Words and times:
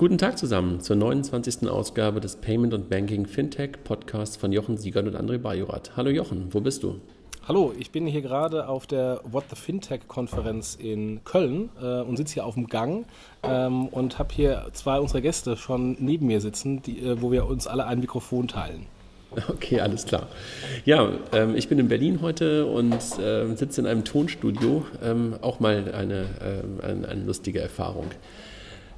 Guten 0.00 0.16
Tag 0.16 0.38
zusammen 0.38 0.80
zur 0.80 0.96
29. 0.96 1.68
Ausgabe 1.68 2.22
des 2.22 2.36
Payment 2.36 2.72
und 2.72 2.88
Banking 2.88 3.26
Fintech 3.26 3.84
Podcasts 3.84 4.34
von 4.34 4.50
Jochen 4.50 4.78
Siegert 4.78 5.06
und 5.06 5.14
André 5.14 5.36
Bajorat. 5.36 5.90
Hallo 5.94 6.08
Jochen, 6.08 6.46
wo 6.54 6.62
bist 6.62 6.82
du? 6.82 7.02
Hallo, 7.46 7.74
ich 7.78 7.90
bin 7.90 8.06
hier 8.06 8.22
gerade 8.22 8.66
auf 8.66 8.86
der 8.86 9.20
What 9.24 9.44
the 9.50 9.56
Fintech 9.56 10.08
Konferenz 10.08 10.74
in 10.74 11.22
Köln 11.24 11.68
äh, 11.82 12.00
und 12.00 12.16
sitze 12.16 12.32
hier 12.32 12.46
auf 12.46 12.54
dem 12.54 12.68
Gang 12.68 13.04
ähm, 13.42 13.88
und 13.88 14.18
habe 14.18 14.32
hier 14.32 14.68
zwei 14.72 14.98
unserer 14.98 15.20
Gäste 15.20 15.58
schon 15.58 15.98
neben 16.00 16.28
mir 16.28 16.40
sitzen, 16.40 16.80
die, 16.80 17.00
äh, 17.00 17.20
wo 17.20 17.30
wir 17.30 17.44
uns 17.44 17.66
alle 17.66 17.84
ein 17.84 18.00
Mikrofon 18.00 18.48
teilen. 18.48 18.86
Okay, 19.48 19.80
alles 19.80 20.06
klar. 20.06 20.28
Ja, 20.86 21.10
ähm, 21.32 21.54
ich 21.54 21.68
bin 21.68 21.78
in 21.78 21.88
Berlin 21.88 22.22
heute 22.22 22.64
und 22.64 22.94
äh, 23.18 23.54
sitze 23.54 23.82
in 23.82 23.86
einem 23.86 24.04
Tonstudio. 24.04 24.86
Ähm, 25.04 25.34
auch 25.42 25.60
mal 25.60 25.92
eine, 25.92 26.24
ähm, 26.42 26.80
eine, 26.82 27.06
eine 27.06 27.24
lustige 27.24 27.60
Erfahrung. 27.60 28.06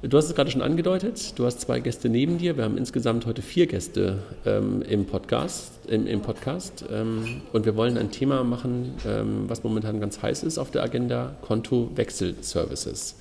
Du 0.03 0.17
hast 0.17 0.25
es 0.25 0.35
gerade 0.35 0.51
schon 0.51 0.61
angedeutet, 0.61 1.39
du 1.39 1.45
hast 1.45 1.61
zwei 1.61 1.79
Gäste 1.79 2.09
neben 2.09 2.37
dir. 2.37 2.57
Wir 2.57 2.65
haben 2.65 2.77
insgesamt 2.77 3.25
heute 3.25 3.41
vier 3.41 3.67
Gäste 3.67 4.21
ähm, 4.45 4.81
im 4.81 5.05
Podcast. 5.05 5.71
Im, 5.87 6.07
im 6.07 6.21
Podcast 6.21 6.83
ähm, 6.91 7.41
und 7.53 7.65
wir 7.65 7.77
wollen 7.77 7.97
ein 7.97 8.11
Thema 8.11 8.43
machen, 8.43 8.95
ähm, 9.07 9.45
was 9.47 9.63
momentan 9.63 10.01
ganz 10.01 10.21
heiß 10.21 10.43
ist 10.43 10.57
auf 10.57 10.71
der 10.71 10.83
Agenda, 10.83 11.37
Kontowechselservices. 11.41 13.15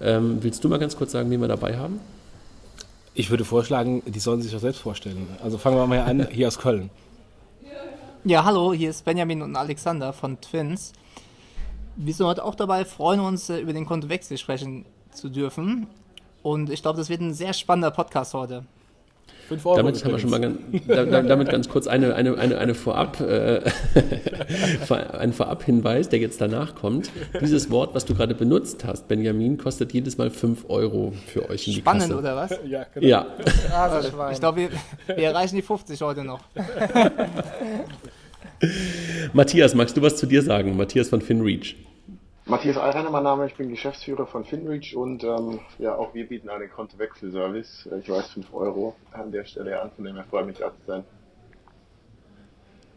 Ähm, 0.00 0.38
willst 0.40 0.64
du 0.64 0.70
mal 0.70 0.78
ganz 0.78 0.96
kurz 0.96 1.12
sagen, 1.12 1.30
wie 1.30 1.36
wir 1.36 1.48
dabei 1.48 1.76
haben? 1.76 2.00
Ich 3.12 3.28
würde 3.28 3.44
vorschlagen, 3.44 4.02
die 4.06 4.18
sollen 4.18 4.40
sich 4.40 4.52
doch 4.52 4.60
selbst 4.60 4.80
vorstellen. 4.80 5.28
Also 5.42 5.58
fangen 5.58 5.76
wir 5.76 5.86
mal 5.86 6.00
an, 6.00 6.28
hier 6.30 6.48
aus 6.48 6.58
Köln. 6.58 6.88
Ja, 8.24 8.42
hallo, 8.42 8.72
hier 8.72 8.88
ist 8.88 9.04
Benjamin 9.04 9.42
und 9.42 9.54
Alexander 9.54 10.14
von 10.14 10.40
Twins. 10.40 10.94
Wir 11.94 12.14
sind 12.14 12.24
heute 12.24 12.42
auch 12.42 12.54
dabei, 12.54 12.86
freuen 12.86 13.20
uns, 13.20 13.50
äh, 13.50 13.58
über 13.58 13.74
den 13.74 13.84
Kontowechsel 13.84 14.38
sprechen 14.38 14.86
zu 15.12 15.28
dürfen. 15.28 15.86
Und 16.46 16.70
ich 16.70 16.80
glaube, 16.80 16.96
das 16.96 17.08
wird 17.08 17.20
ein 17.20 17.34
sehr 17.34 17.52
spannender 17.52 17.90
Podcast 17.90 18.32
heute. 18.32 18.62
Fünf 19.48 19.66
Euro 19.66 19.78
damit 19.78 20.04
haben 20.04 20.12
wir 20.12 20.20
schon 20.20 20.30
mal 20.30 20.40
ganz, 20.40 20.58
damit 20.86 21.50
ganz 21.50 21.68
kurz 21.68 21.88
eine, 21.88 22.14
eine, 22.14 22.38
eine, 22.38 22.58
eine 22.58 22.76
Vorab, 22.76 23.20
äh, 23.20 23.62
ein 25.18 25.32
Vorab-Hinweis, 25.32 26.08
der 26.08 26.20
jetzt 26.20 26.40
danach 26.40 26.76
kommt. 26.76 27.10
Dieses 27.40 27.68
Wort, 27.72 27.96
was 27.96 28.04
du 28.04 28.14
gerade 28.14 28.36
benutzt 28.36 28.84
hast, 28.84 29.08
Benjamin, 29.08 29.58
kostet 29.58 29.92
jedes 29.92 30.18
Mal 30.18 30.30
5 30.30 30.66
Euro 30.68 31.14
für 31.26 31.50
euch 31.50 31.66
in 31.66 31.72
die 31.72 31.80
Spannend, 31.80 32.10
Kasse. 32.10 32.16
oder 32.16 32.36
was? 32.36 32.60
Ja, 32.64 32.86
genau. 32.94 33.04
Ja. 33.04 33.26
Also, 33.74 34.08
ich 34.30 34.38
glaube, 34.38 34.60
wir, 34.60 35.16
wir 35.16 35.24
erreichen 35.24 35.56
die 35.56 35.62
50 35.62 36.00
heute 36.00 36.22
noch. 36.22 36.42
Matthias, 39.32 39.74
magst 39.74 39.96
du 39.96 40.02
was 40.02 40.14
zu 40.14 40.26
dir 40.26 40.42
sagen? 40.42 40.76
Matthias 40.76 41.08
von 41.08 41.20
FinReach. 41.20 41.74
Matthias 42.48 42.76
Allreiner, 42.76 43.10
mein 43.10 43.24
Name, 43.24 43.46
ich 43.46 43.56
bin 43.56 43.68
Geschäftsführer 43.68 44.24
von 44.24 44.44
FinReach 44.44 44.94
und 44.94 45.24
ähm, 45.24 45.58
ja, 45.80 45.96
auch 45.96 46.14
wir 46.14 46.28
bieten 46.28 46.48
einen 46.48 46.70
Kontowechselservice. 46.70 47.88
Ich 48.00 48.08
weiß 48.08 48.28
5 48.28 48.54
Euro 48.54 48.94
an 49.10 49.32
der 49.32 49.44
Stelle 49.44 49.82
an, 49.82 49.90
von 49.90 50.04
dem 50.04 50.14
her 50.14 50.24
freue 50.30 50.44
mich 50.44 50.58
da 50.58 50.68
zu 50.68 50.86
sein. 50.86 51.04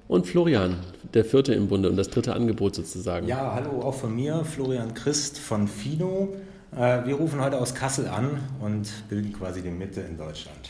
Und 0.07 0.27
Florian, 0.27 0.75
der 1.15 1.25
vierte 1.25 1.55
im 1.55 1.67
Bunde 1.67 1.89
und 1.89 1.97
das 1.97 2.11
dritte 2.11 2.33
Angebot 2.33 2.75
sozusagen. 2.75 3.27
Ja, 3.27 3.55
hallo 3.55 3.81
auch 3.81 3.95
von 3.95 4.15
mir, 4.15 4.45
Florian 4.45 4.93
Christ 4.93 5.39
von 5.39 5.67
Fino. 5.67 6.35
Äh, 6.71 7.05
wir 7.05 7.15
rufen 7.15 7.43
heute 7.43 7.59
aus 7.59 7.73
Kassel 7.73 8.07
an 8.07 8.43
und 8.59 9.09
bilden 9.09 9.33
quasi 9.33 9.63
die 9.63 9.71
Mitte 9.71 10.01
in 10.01 10.15
Deutschland. 10.15 10.69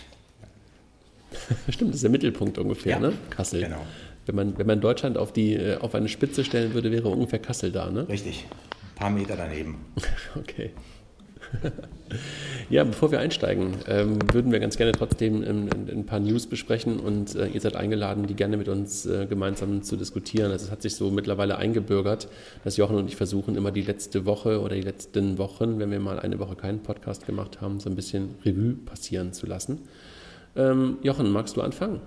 Stimmt, 1.70 1.90
das 1.90 1.98
ist 1.98 2.04
der 2.04 2.12
Mittelpunkt 2.12 2.58
ungefähr, 2.58 2.94
ja, 2.94 3.00
ne? 3.00 3.14
Kassel. 3.30 3.62
Genau. 3.62 3.86
Wenn 4.26 4.36
man, 4.36 4.58
wenn 4.58 4.68
man 4.68 4.80
Deutschland 4.80 5.18
auf, 5.18 5.34
die, 5.34 5.56
äh, 5.56 5.78
auf 5.80 5.96
eine 5.96 6.08
Spitze 6.08 6.46
stellen 6.46 6.74
würde, 6.74 6.92
wäre 6.92 7.10
ungefähr 7.10 7.40
Kassel 7.40 7.74
da, 7.74 7.90
ne? 7.90 8.08
Richtig. 8.08 8.46
Ein 9.00 9.04
paar 9.04 9.10
Meter 9.12 9.38
daneben. 9.38 9.78
okay. 10.36 10.72
ja, 12.70 12.84
bevor 12.84 13.12
wir 13.12 13.22
einsteigen, 13.22 13.76
ähm, 13.88 14.20
würden 14.34 14.52
wir 14.52 14.60
ganz 14.60 14.76
gerne 14.76 14.92
trotzdem 14.92 15.42
ähm, 15.42 15.70
ein 15.90 16.06
paar 16.06 16.20
News 16.20 16.48
besprechen 16.48 17.00
und 17.00 17.34
äh, 17.36 17.48
ihr 17.48 17.62
seid 17.62 17.78
eingeladen, 17.78 18.28
die 18.28 18.34
gerne 18.34 18.58
mit 18.58 18.68
uns 18.68 19.06
äh, 19.06 19.26
gemeinsam 19.26 19.84
zu 19.84 19.96
diskutieren. 19.96 20.52
Also 20.52 20.66
es 20.66 20.72
hat 20.72 20.82
sich 20.82 20.96
so 20.96 21.12
mittlerweile 21.12 21.58
eingebürgert, 21.58 22.28
dass 22.66 22.76
Jochen 22.76 22.98
und 22.98 23.08
ich 23.08 23.16
versuchen, 23.16 23.56
immer 23.56 23.72
die 23.72 23.84
letzte 23.84 24.26
Woche 24.26 24.60
oder 24.60 24.76
die 24.76 24.82
letzten 24.82 25.38
Wochen, 25.38 25.80
wenn 25.80 25.92
wir 25.92 26.02
mal 26.02 26.20
eine 26.20 26.38
Woche 26.38 26.58
keinen 26.58 26.84
Podcast 26.84 27.26
gemacht 27.26 27.62
haben, 27.62 27.80
so 27.80 27.90
ein 27.90 27.96
bisschen 27.96 28.36
Revue 28.44 28.74
passieren 28.74 29.32
zu 29.32 29.46
lassen. 29.46 29.88
Ähm, 30.58 30.98
Jochen, 31.04 31.32
magst 31.32 31.56
du 31.56 31.62
anfangen? 31.62 32.02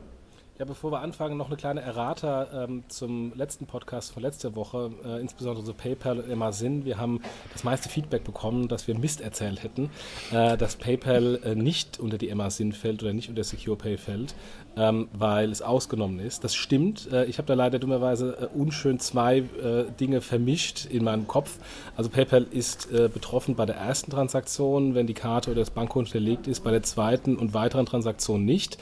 Ja, 0.62 0.66
bevor 0.66 0.92
wir 0.92 1.00
anfangen, 1.00 1.36
noch 1.36 1.48
eine 1.48 1.56
kleine 1.56 1.80
Errata 1.80 2.46
ähm, 2.66 2.84
zum 2.86 3.32
letzten 3.34 3.66
Podcast 3.66 4.12
von 4.12 4.22
letzter 4.22 4.54
Woche, 4.54 4.92
äh, 5.04 5.20
insbesondere 5.20 5.66
so 5.66 5.74
PayPal 5.74 6.20
und 6.20 6.30
Amazon. 6.30 6.84
Wir 6.84 6.98
haben 6.98 7.20
das 7.52 7.64
meiste 7.64 7.88
Feedback 7.88 8.22
bekommen, 8.22 8.68
dass 8.68 8.86
wir 8.86 8.96
Mist 8.96 9.22
erzählt 9.22 9.64
hätten, 9.64 9.90
äh, 10.30 10.56
dass 10.56 10.76
PayPal 10.76 11.40
äh, 11.42 11.54
nicht 11.56 11.98
unter 11.98 12.16
die 12.16 12.30
Amazon 12.30 12.70
fällt 12.70 13.02
oder 13.02 13.12
nicht 13.12 13.28
unter 13.28 13.42
SecurePay 13.42 13.98
fällt, 13.98 14.36
ähm, 14.76 15.08
weil 15.12 15.50
es 15.50 15.62
ausgenommen 15.62 16.20
ist. 16.20 16.44
Das 16.44 16.54
stimmt. 16.54 17.10
Äh, 17.10 17.24
ich 17.24 17.38
habe 17.38 17.46
da 17.46 17.54
leider 17.54 17.80
dummerweise 17.80 18.48
äh, 18.54 18.56
unschön 18.56 19.00
zwei 19.00 19.38
äh, 19.38 19.90
Dinge 19.98 20.20
vermischt 20.20 20.86
in 20.86 21.02
meinem 21.02 21.26
Kopf. 21.26 21.58
Also 21.96 22.08
PayPal 22.08 22.46
ist 22.52 22.88
betroffen 22.92 23.56
bei 23.56 23.66
der 23.66 23.76
ersten 23.76 24.10
Transaktion, 24.10 24.94
wenn 24.94 25.06
die 25.06 25.14
Karte 25.14 25.50
oder 25.50 25.60
das 25.60 25.70
Bankkonto 25.70 26.12
hinterlegt 26.12 26.46
ist, 26.46 26.60
bei 26.62 26.70
der 26.70 26.82
zweiten 26.82 27.36
und 27.36 27.54
weiteren 27.54 27.86
Transaktionen 27.86 28.44
nicht. 28.44 28.78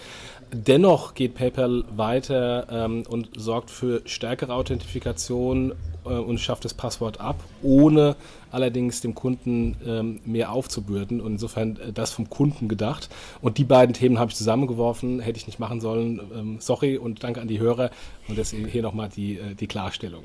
Dennoch 0.53 1.15
geht 1.15 1.35
PayPal 1.35 1.85
weiter 1.97 2.67
ähm, 2.71 3.05
und 3.09 3.29
sorgt 3.37 3.71
für 3.71 4.03
stärkere 4.05 4.53
Authentifikation 4.53 5.75
äh, 6.05 6.09
und 6.09 6.39
schafft 6.39 6.65
das 6.65 6.75
Passwort 6.75 7.21
ab, 7.21 7.37
ohne 7.63 8.17
allerdings 8.51 9.01
dem 9.01 9.15
Kunden 9.15 9.77
ähm, 9.87 10.21
mehr 10.25 10.51
aufzubürden. 10.51 11.21
Und 11.21 11.33
insofern 11.33 11.77
äh, 11.77 11.93
das 11.93 12.11
vom 12.11 12.29
Kunden 12.29 12.69
gedacht. 12.69 13.11
Und 13.41 13.59
die 13.59 13.65
beiden 13.65 13.95
Themen 13.95 14.19
habe 14.19 14.31
ich 14.31 14.37
zusammengeworfen, 14.37 15.21
hätte 15.21 15.39
ich 15.39 15.47
nicht 15.47 15.61
machen 15.61 15.81
sollen. 15.81 16.21
Ähm, 16.35 16.57
sorry 16.59 16.97
und 16.97 17.23
danke 17.23 17.41
an 17.41 17.47
die 17.47 17.61
Hörer. 17.61 17.91
Und 18.27 18.37
deswegen 18.37 18.67
hier 18.67 18.83
nochmal 18.83 19.09
die, 19.09 19.39
äh, 19.39 19.55
die 19.55 19.69
Klarstellung. 19.69 20.25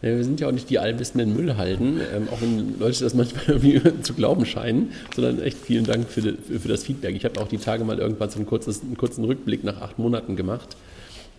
Wir 0.00 0.22
sind 0.22 0.40
ja 0.40 0.48
auch 0.48 0.52
nicht 0.52 0.68
die 0.68 0.78
allwissenden 0.78 1.34
Müllhalden, 1.34 2.00
ähm, 2.14 2.28
auch 2.30 2.40
wenn 2.42 2.78
Leute 2.78 3.04
das 3.04 3.14
manchmal 3.14 3.44
irgendwie 3.48 4.02
zu 4.02 4.14
glauben 4.14 4.44
scheinen, 4.44 4.92
sondern 5.14 5.40
echt 5.40 5.58
vielen 5.58 5.84
Dank 5.84 6.08
für, 6.08 6.22
für 6.22 6.68
das 6.68 6.84
Feedback. 6.84 7.16
Ich 7.16 7.24
habe 7.24 7.40
auch 7.40 7.48
die 7.48 7.58
Tage 7.58 7.84
mal 7.84 7.98
irgendwann 7.98 8.30
so 8.30 8.38
ein 8.38 8.46
kurzes, 8.46 8.82
einen 8.82 8.96
kurzen 8.96 9.24
Rückblick 9.24 9.64
nach 9.64 9.80
acht 9.80 9.98
Monaten 9.98 10.36
gemacht. 10.36 10.76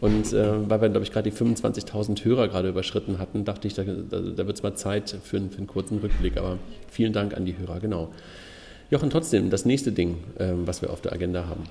Und 0.02 0.34
äh, 0.34 0.70
weil 0.70 0.82
wir, 0.82 0.90
glaube 0.90 1.04
ich, 1.04 1.12
gerade 1.12 1.30
die 1.30 1.36
25.000 1.36 2.24
Hörer 2.26 2.48
gerade 2.50 2.70
überschritten 2.70 3.18
hatten, 3.18 3.46
dachte 3.46 3.68
ich, 3.68 3.76
da, 3.76 3.84
da, 3.84 4.20
da 4.20 4.46
wird 4.46 4.58
es 4.58 4.64
mal 4.64 4.76
Zeit 4.76 5.12
für, 5.24 5.40
für, 5.40 5.58
einen 5.58 5.68
kurzen 5.68 6.00
Rückblick. 6.00 6.38
Aber 6.38 6.58
vielen 6.90 7.14
Dank 7.14 7.36
an 7.36 7.46
die 7.46 7.58
Hörer, 7.58 7.80
genau. 7.80 8.12
Jochen, 8.92 9.10
trotzdem, 9.10 9.50
das 9.50 9.66
nächste 9.66 9.92
Ding, 9.92 10.18
ähm, 10.38 10.68
was 10.68 10.82
wir 10.82 10.92
auf 10.92 11.02
der 11.02 11.14
Agenda 11.14 11.48
haben. 11.48 11.64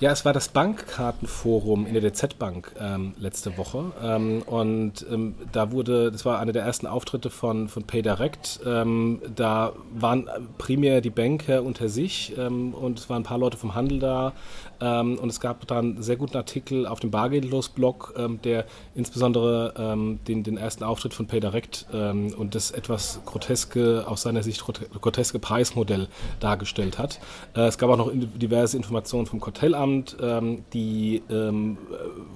Ja, 0.00 0.12
es 0.12 0.24
war 0.24 0.32
das 0.32 0.48
Bankkartenforum 0.50 1.84
in 1.84 1.92
der 1.92 2.02
DZ 2.08 2.38
Bank 2.38 2.72
ähm, 2.78 3.14
letzte 3.18 3.58
Woche. 3.58 3.86
Ähm, 4.00 4.42
und 4.42 5.04
ähm, 5.10 5.34
da 5.50 5.72
wurde, 5.72 6.12
das 6.12 6.24
war 6.24 6.38
einer 6.38 6.52
der 6.52 6.62
ersten 6.62 6.86
Auftritte 6.86 7.30
von, 7.30 7.68
von 7.68 7.82
PayDirect. 7.82 8.60
Ähm, 8.64 9.20
da 9.34 9.72
waren 9.92 10.30
primär 10.56 11.00
die 11.00 11.10
Banker 11.10 11.64
unter 11.64 11.88
sich 11.88 12.32
ähm, 12.38 12.74
und 12.74 13.00
es 13.00 13.10
waren 13.10 13.22
ein 13.22 13.24
paar 13.24 13.38
Leute 13.38 13.56
vom 13.56 13.74
Handel 13.74 13.98
da. 13.98 14.34
Ähm, 14.80 15.18
und 15.18 15.28
es 15.28 15.40
gab 15.40 15.66
dann 15.66 15.94
einen 15.94 16.02
sehr 16.02 16.16
guten 16.16 16.36
Artikel 16.36 16.86
auf 16.86 17.00
dem 17.00 17.10
Bargeldlos-Blog, 17.10 18.14
der 18.44 18.64
insbesondere 18.94 20.16
den, 20.26 20.42
den 20.42 20.56
ersten 20.56 20.84
Auftritt 20.84 21.14
von 21.14 21.26
PayDirect 21.26 21.86
und 21.92 22.54
das 22.54 22.70
etwas 22.70 23.20
groteske, 23.24 24.04
aus 24.06 24.22
seiner 24.22 24.42
Sicht 24.42 24.64
groteske 24.64 25.38
Preismodell 25.38 26.08
dargestellt 26.40 26.98
hat. 26.98 27.20
Äh, 27.54 27.62
es 27.62 27.78
gab 27.78 27.90
auch 27.90 27.96
noch 27.96 28.10
diverse 28.12 28.76
Informationen 28.76 29.26
vom 29.26 29.40
Kartellamt 29.40 30.16
ähm, 30.20 30.64
die 30.72 31.22
ähm, 31.30 31.78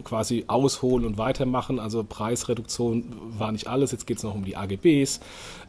quasi 0.04 0.44
ausholen 0.46 1.06
und 1.06 1.18
weitermachen. 1.18 1.78
Also 1.78 2.04
Preisreduktion 2.04 3.12
war 3.38 3.52
nicht 3.52 3.66
alles, 3.66 3.92
jetzt 3.92 4.06
geht 4.06 4.18
es 4.18 4.22
noch 4.22 4.34
um 4.34 4.44
die 4.44 4.56
AGBs. 4.56 5.20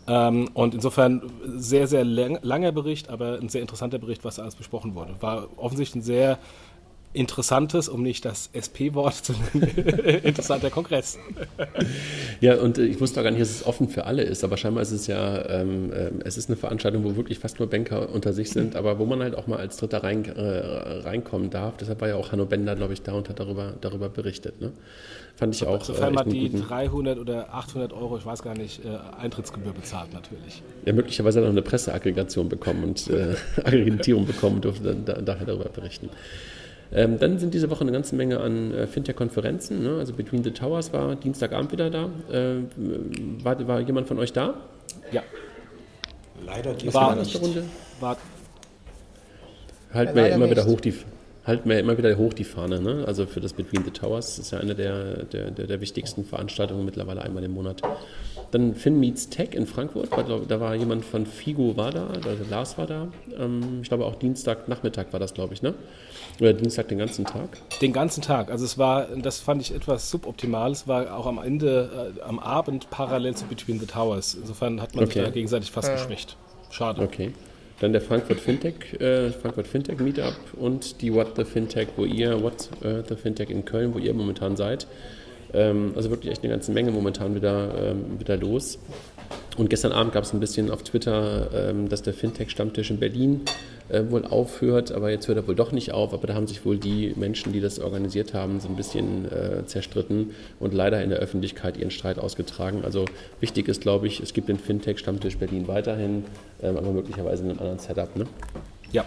Ähm, 0.08 0.50
und 0.54 0.74
insofern 0.74 1.22
sehr, 1.46 1.88
sehr 1.88 2.04
lang, 2.04 2.40
langer 2.42 2.72
Bericht, 2.72 3.10
aber 3.10 3.40
ein 3.40 3.50
sehr 3.50 3.62
interessanter 3.62 4.00
Bericht, 4.00 4.26
was 4.26 4.40
alles 4.40 4.56
besprochen 4.56 4.96
wurde. 4.96 5.16
War 5.22 5.48
offensichtlich 5.58 6.02
ein 6.02 6.06
sehr 6.06 6.40
interessantes, 7.14 7.90
um 7.90 8.02
nicht 8.02 8.26
das 8.26 8.50
SP-Wort 8.54 9.16
zu 9.16 9.34
nennen, 9.34 9.68
interessanter 10.24 10.70
Kongress. 10.70 11.18
Ja, 12.42 12.56
und 12.56 12.78
äh, 12.78 12.86
ich 12.86 13.00
wusste 13.00 13.20
auch 13.20 13.24
gar 13.24 13.32
nicht, 13.32 13.42
dass 13.42 13.50
es 13.50 13.66
offen 13.66 13.88
für 13.88 14.06
alle 14.06 14.24
ist, 14.24 14.44
aber 14.44 14.58
scheinbar 14.58 14.84
ist 14.84 14.92
es 14.92 15.08
ja, 15.08 15.50
ähm, 15.50 15.92
äh, 15.94 16.12
es 16.26 16.38
ist 16.38 16.50
eine 16.50 16.58
Veranstaltung, 16.58 17.04
wo 17.04 17.16
wirklich 17.16 17.40
fast 17.40 17.60
nur 17.60 17.70
Banker 17.70 18.10
unter 18.10 18.34
sich 18.34 18.50
sind, 18.50 18.76
aber 18.76 19.00
wo 19.00 19.06
man 19.06 19.22
halt 19.22 19.36
auch 19.36 19.48
mal 19.48 19.58
als 19.58 19.78
Dritter 19.78 20.04
rein, 20.04 20.26
äh, 20.26 20.42
reinkommen 20.42 21.50
darf. 21.50 21.78
Deshalb 21.78 22.02
war 22.02 22.08
ja 22.10 22.16
auch 22.16 22.32
Hanno 22.32 22.46
Bender, 22.46 22.76
glaube 22.76 22.94
ich, 22.94 23.02
da 23.02 23.14
und 23.14 23.30
hat 23.30 23.40
darüber, 23.40 23.74
darüber 23.80 24.10
berichtet. 24.10 24.60
Ne? 24.60 24.72
Fand 25.36 25.56
ich 25.56 25.66
auch. 25.66 25.84
Sofern 25.84 26.14
äh, 26.14 26.16
man 26.16 26.30
die 26.30 26.52
300 26.52 27.18
oder 27.18 27.54
800 27.54 27.92
Euro, 27.94 28.18
ich 28.18 28.26
weiß 28.26 28.44
gar 28.44 28.56
nicht, 28.56 28.86
äh, 28.86 28.98
Eintrittsgebühr 29.20 29.74
bezahlt 29.74 30.14
natürlich. 30.14 30.62
Ja, 30.86 30.94
möglicherweise 30.94 31.40
hat 31.40 31.46
er 31.46 31.48
noch 31.48 31.56
eine 31.56 31.64
Presseaggregation 31.64 32.50
bekommen 32.50 32.84
und 32.84 33.10
äh, 33.10 33.36
Akkreditierung 33.58 34.26
bekommen 34.26 34.58
und 34.58 34.66
durfte 34.66 34.84
dann 34.84 35.06
da, 35.06 35.14
daher 35.22 35.46
darüber 35.46 35.70
berichten. 35.70 36.10
Ähm, 36.94 37.18
dann 37.20 37.40
sind 37.40 37.54
diese 37.54 37.70
Woche 37.70 37.82
eine 37.82 37.92
ganze 37.92 38.16
Menge 38.16 38.40
an 38.40 38.74
äh, 38.74 38.88
Fintech-Konferenzen. 38.88 39.84
Ne? 39.84 39.98
Also 39.98 40.14
Between 40.14 40.44
the 40.44 40.52
Towers 40.52 40.94
war 40.94 41.16
Dienstagabend 41.16 41.72
wieder 41.72 41.90
da. 41.90 42.10
Äh, 42.32 42.58
war, 43.44 43.68
war 43.68 43.80
jemand 43.80 44.08
von 44.08 44.20
euch 44.20 44.32
da? 44.32 44.54
Ja. 45.12 45.24
Leider 46.46 46.74
die 46.74 46.94
war 46.94 47.16
nicht. 47.16 47.42
Runde? 47.42 47.64
War, 48.00 48.18
halten 49.92 50.16
wir 50.16 50.28
ja 50.28 50.36
immer 50.36 50.50
wieder 50.50 50.66
hoch 50.66 50.82
die, 50.82 50.94
halten 51.46 51.70
wir 51.70 51.80
immer 51.80 51.98
wieder 51.98 52.16
hoch 52.18 52.34
die 52.34 52.44
Fahne. 52.44 52.80
Ne? 52.80 53.06
Also 53.08 53.26
für 53.26 53.40
das 53.40 53.54
Between 53.54 53.84
the 53.84 53.92
Towers 53.92 54.36
das 54.36 54.46
ist 54.46 54.52
ja 54.52 54.60
eine 54.60 54.76
der, 54.76 55.24
der, 55.24 55.50
der, 55.52 55.68
der 55.68 55.82
wichtigsten 55.82 56.26
Veranstaltungen 56.26 56.86
mittlerweile 56.86 57.24
einmal 57.24 57.44
im 57.44 57.52
Monat. 57.54 57.82
Dann 58.52 58.76
Finn 58.76 59.00
Meets 59.00 59.30
Tech 59.30 59.54
in 59.54 59.66
Frankfurt. 59.66 60.10
Da 60.48 60.60
war 60.60 60.76
jemand 60.76 61.06
von 61.06 61.26
Figo 61.26 61.76
war 61.76 61.92
da, 61.92 62.08
also 62.08 62.44
Lars 62.52 62.78
war 62.78 62.86
da. 62.86 63.08
Ähm, 63.40 63.80
ich 63.82 63.88
glaube 63.88 64.06
auch 64.06 64.16
Dienstagnachmittag 64.16 65.08
war 65.12 65.20
das, 65.20 65.34
glaube 65.34 65.56
ich, 65.56 65.64
ne? 65.64 65.74
Oder 66.40 66.54
Dienstag 66.54 66.88
den 66.88 66.98
ganzen 66.98 67.26
Tag? 67.26 67.58
Den 67.80 67.94
ganzen 67.94 68.22
Tag. 68.22 68.50
Also 68.50 68.66
es 68.66 68.78
war, 68.78 69.08
das 69.08 69.40
fand 69.40 69.62
ich 69.62 69.74
etwas 69.74 70.10
suboptimal. 70.10 70.72
Es 70.72 70.88
war 70.88 71.16
auch 71.16 71.26
am 71.26 71.38
Ende, 71.38 72.14
äh, 72.18 72.22
am 72.22 72.40
Abend 72.40 72.90
parallel 72.90 73.36
zu 73.36 73.46
Between 73.46 73.80
the 73.80 73.86
Towers. 73.86 74.36
Insofern 74.36 74.82
hat 74.82 74.96
man 74.96 75.06
okay. 75.06 75.14
sich 75.14 75.24
da 75.24 75.30
gegenseitig 75.30 75.72
fast 75.72 75.90
ja. 75.90 75.96
geschwächt. 75.96 76.38
Schade. 76.72 77.02
Okay. 77.02 77.34
Dann 77.80 77.92
der 77.92 78.02
Frankfurt 78.02 78.40
Fintech, 78.40 78.94
äh, 79.00 79.32
Frankfurt 79.32 79.68
Fintech 79.68 80.00
Meetup 80.00 80.36
und 80.54 81.02
die 81.02 81.14
What 81.14 81.34
the 81.36 81.44
Fintech, 81.44 81.90
wo 81.98 82.06
ihr, 82.06 82.42
What 82.42 82.70
äh, 82.82 83.04
the 83.08 83.16
Fintech 83.16 83.50
in 83.50 83.66
Köln, 83.66 83.94
wo 83.94 84.00
ihr 84.00 84.14
momentan 84.14 84.56
seid. 84.56 84.88
Ähm, 85.54 85.92
also 85.96 86.10
wirklich 86.10 86.32
echt 86.32 86.44
eine 86.44 86.52
ganze 86.52 86.72
Menge 86.72 86.92
momentan 86.92 87.36
wieder, 87.36 87.92
ähm, 87.92 88.20
wieder 88.20 88.38
los. 88.38 88.80
Und 89.58 89.70
gestern 89.70 89.92
Abend 89.92 90.14
gab 90.14 90.24
es 90.24 90.34
ein 90.34 90.40
bisschen 90.40 90.72
auf 90.72 90.84
Twitter, 90.84 91.70
ähm, 91.70 91.90
dass 91.90 92.02
der 92.02 92.14
Fintech-Stammtisch 92.14 92.90
in 92.90 93.00
Berlin 93.00 93.42
äh, 93.90 94.04
wohl 94.10 94.26
aufhört, 94.26 94.92
aber 94.92 95.12
jetzt 95.12 95.28
hört 95.28 95.38
er 95.38 95.48
wohl 95.48 95.56
doch 95.56 95.72
nicht 95.72 95.92
auf. 95.92 96.14
Aber 96.14 96.28
da 96.28 96.34
haben 96.34 96.48
sich 96.48 96.66
wohl 96.66 96.78
die 96.78 97.14
Menschen, 97.16 97.54
die 97.54 97.60
das 97.60 97.80
organisiert 97.80 98.34
haben, 98.34 98.60
so 98.60 98.70
ein 98.70 98.76
bisschen 98.76 99.32
äh, 99.32 99.66
zerstritten 99.66 100.32
und 100.60 100.74
leider 100.74 101.04
in 101.04 101.10
der 101.10 101.20
Öffentlichkeit 101.20 101.78
ihren 101.78 101.92
Streit 101.92 102.20
ausgetragen. 102.20 102.84
Also 102.84 103.06
wichtig 103.40 103.68
ist, 103.68 103.82
glaube 103.82 104.08
ich, 104.08 104.20
es 104.20 104.34
gibt 104.34 104.50
den 104.50 104.58
Fintech-Stammtisch 104.58 105.38
Berlin 105.38 105.68
weiterhin, 105.68 106.26
ähm, 106.62 106.78
aber 106.78 106.92
möglicherweise 106.92 107.44
in 107.44 107.50
einem 107.50 107.60
anderen 107.60 107.80
Setup. 107.80 108.16
Ne? 108.16 108.26
Ja. 108.92 109.06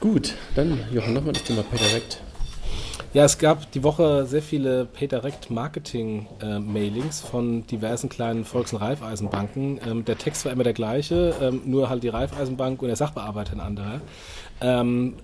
Gut, 0.00 0.34
dann 0.54 0.78
Jochen, 0.92 1.12
nochmal 1.12 1.32
das 1.32 1.42
Thema 1.42 1.62
PayDirect. 1.62 2.22
Ja, 3.14 3.24
es 3.24 3.38
gab 3.38 3.72
die 3.72 3.82
Woche 3.82 4.26
sehr 4.26 4.42
viele 4.42 4.84
PayDirect 4.84 5.50
Marketing 5.50 6.26
äh, 6.42 7.00
von 7.10 7.66
diversen 7.66 8.10
kleinen 8.10 8.44
Volks- 8.44 8.74
und 8.74 8.82
Raiffeisenbanken. 8.82 9.80
Ähm, 9.88 10.04
der 10.04 10.18
Text 10.18 10.44
war 10.44 10.52
immer 10.52 10.62
der 10.62 10.74
gleiche, 10.74 11.34
ähm, 11.40 11.62
nur 11.64 11.88
halt 11.88 12.02
die 12.02 12.08
Raiffeisenbank 12.08 12.82
und 12.82 12.88
der 12.88 12.96
Sachbearbeiter 12.96 13.54
ein 13.54 13.60
anderer. 13.60 14.02
Ähm, 14.60 15.14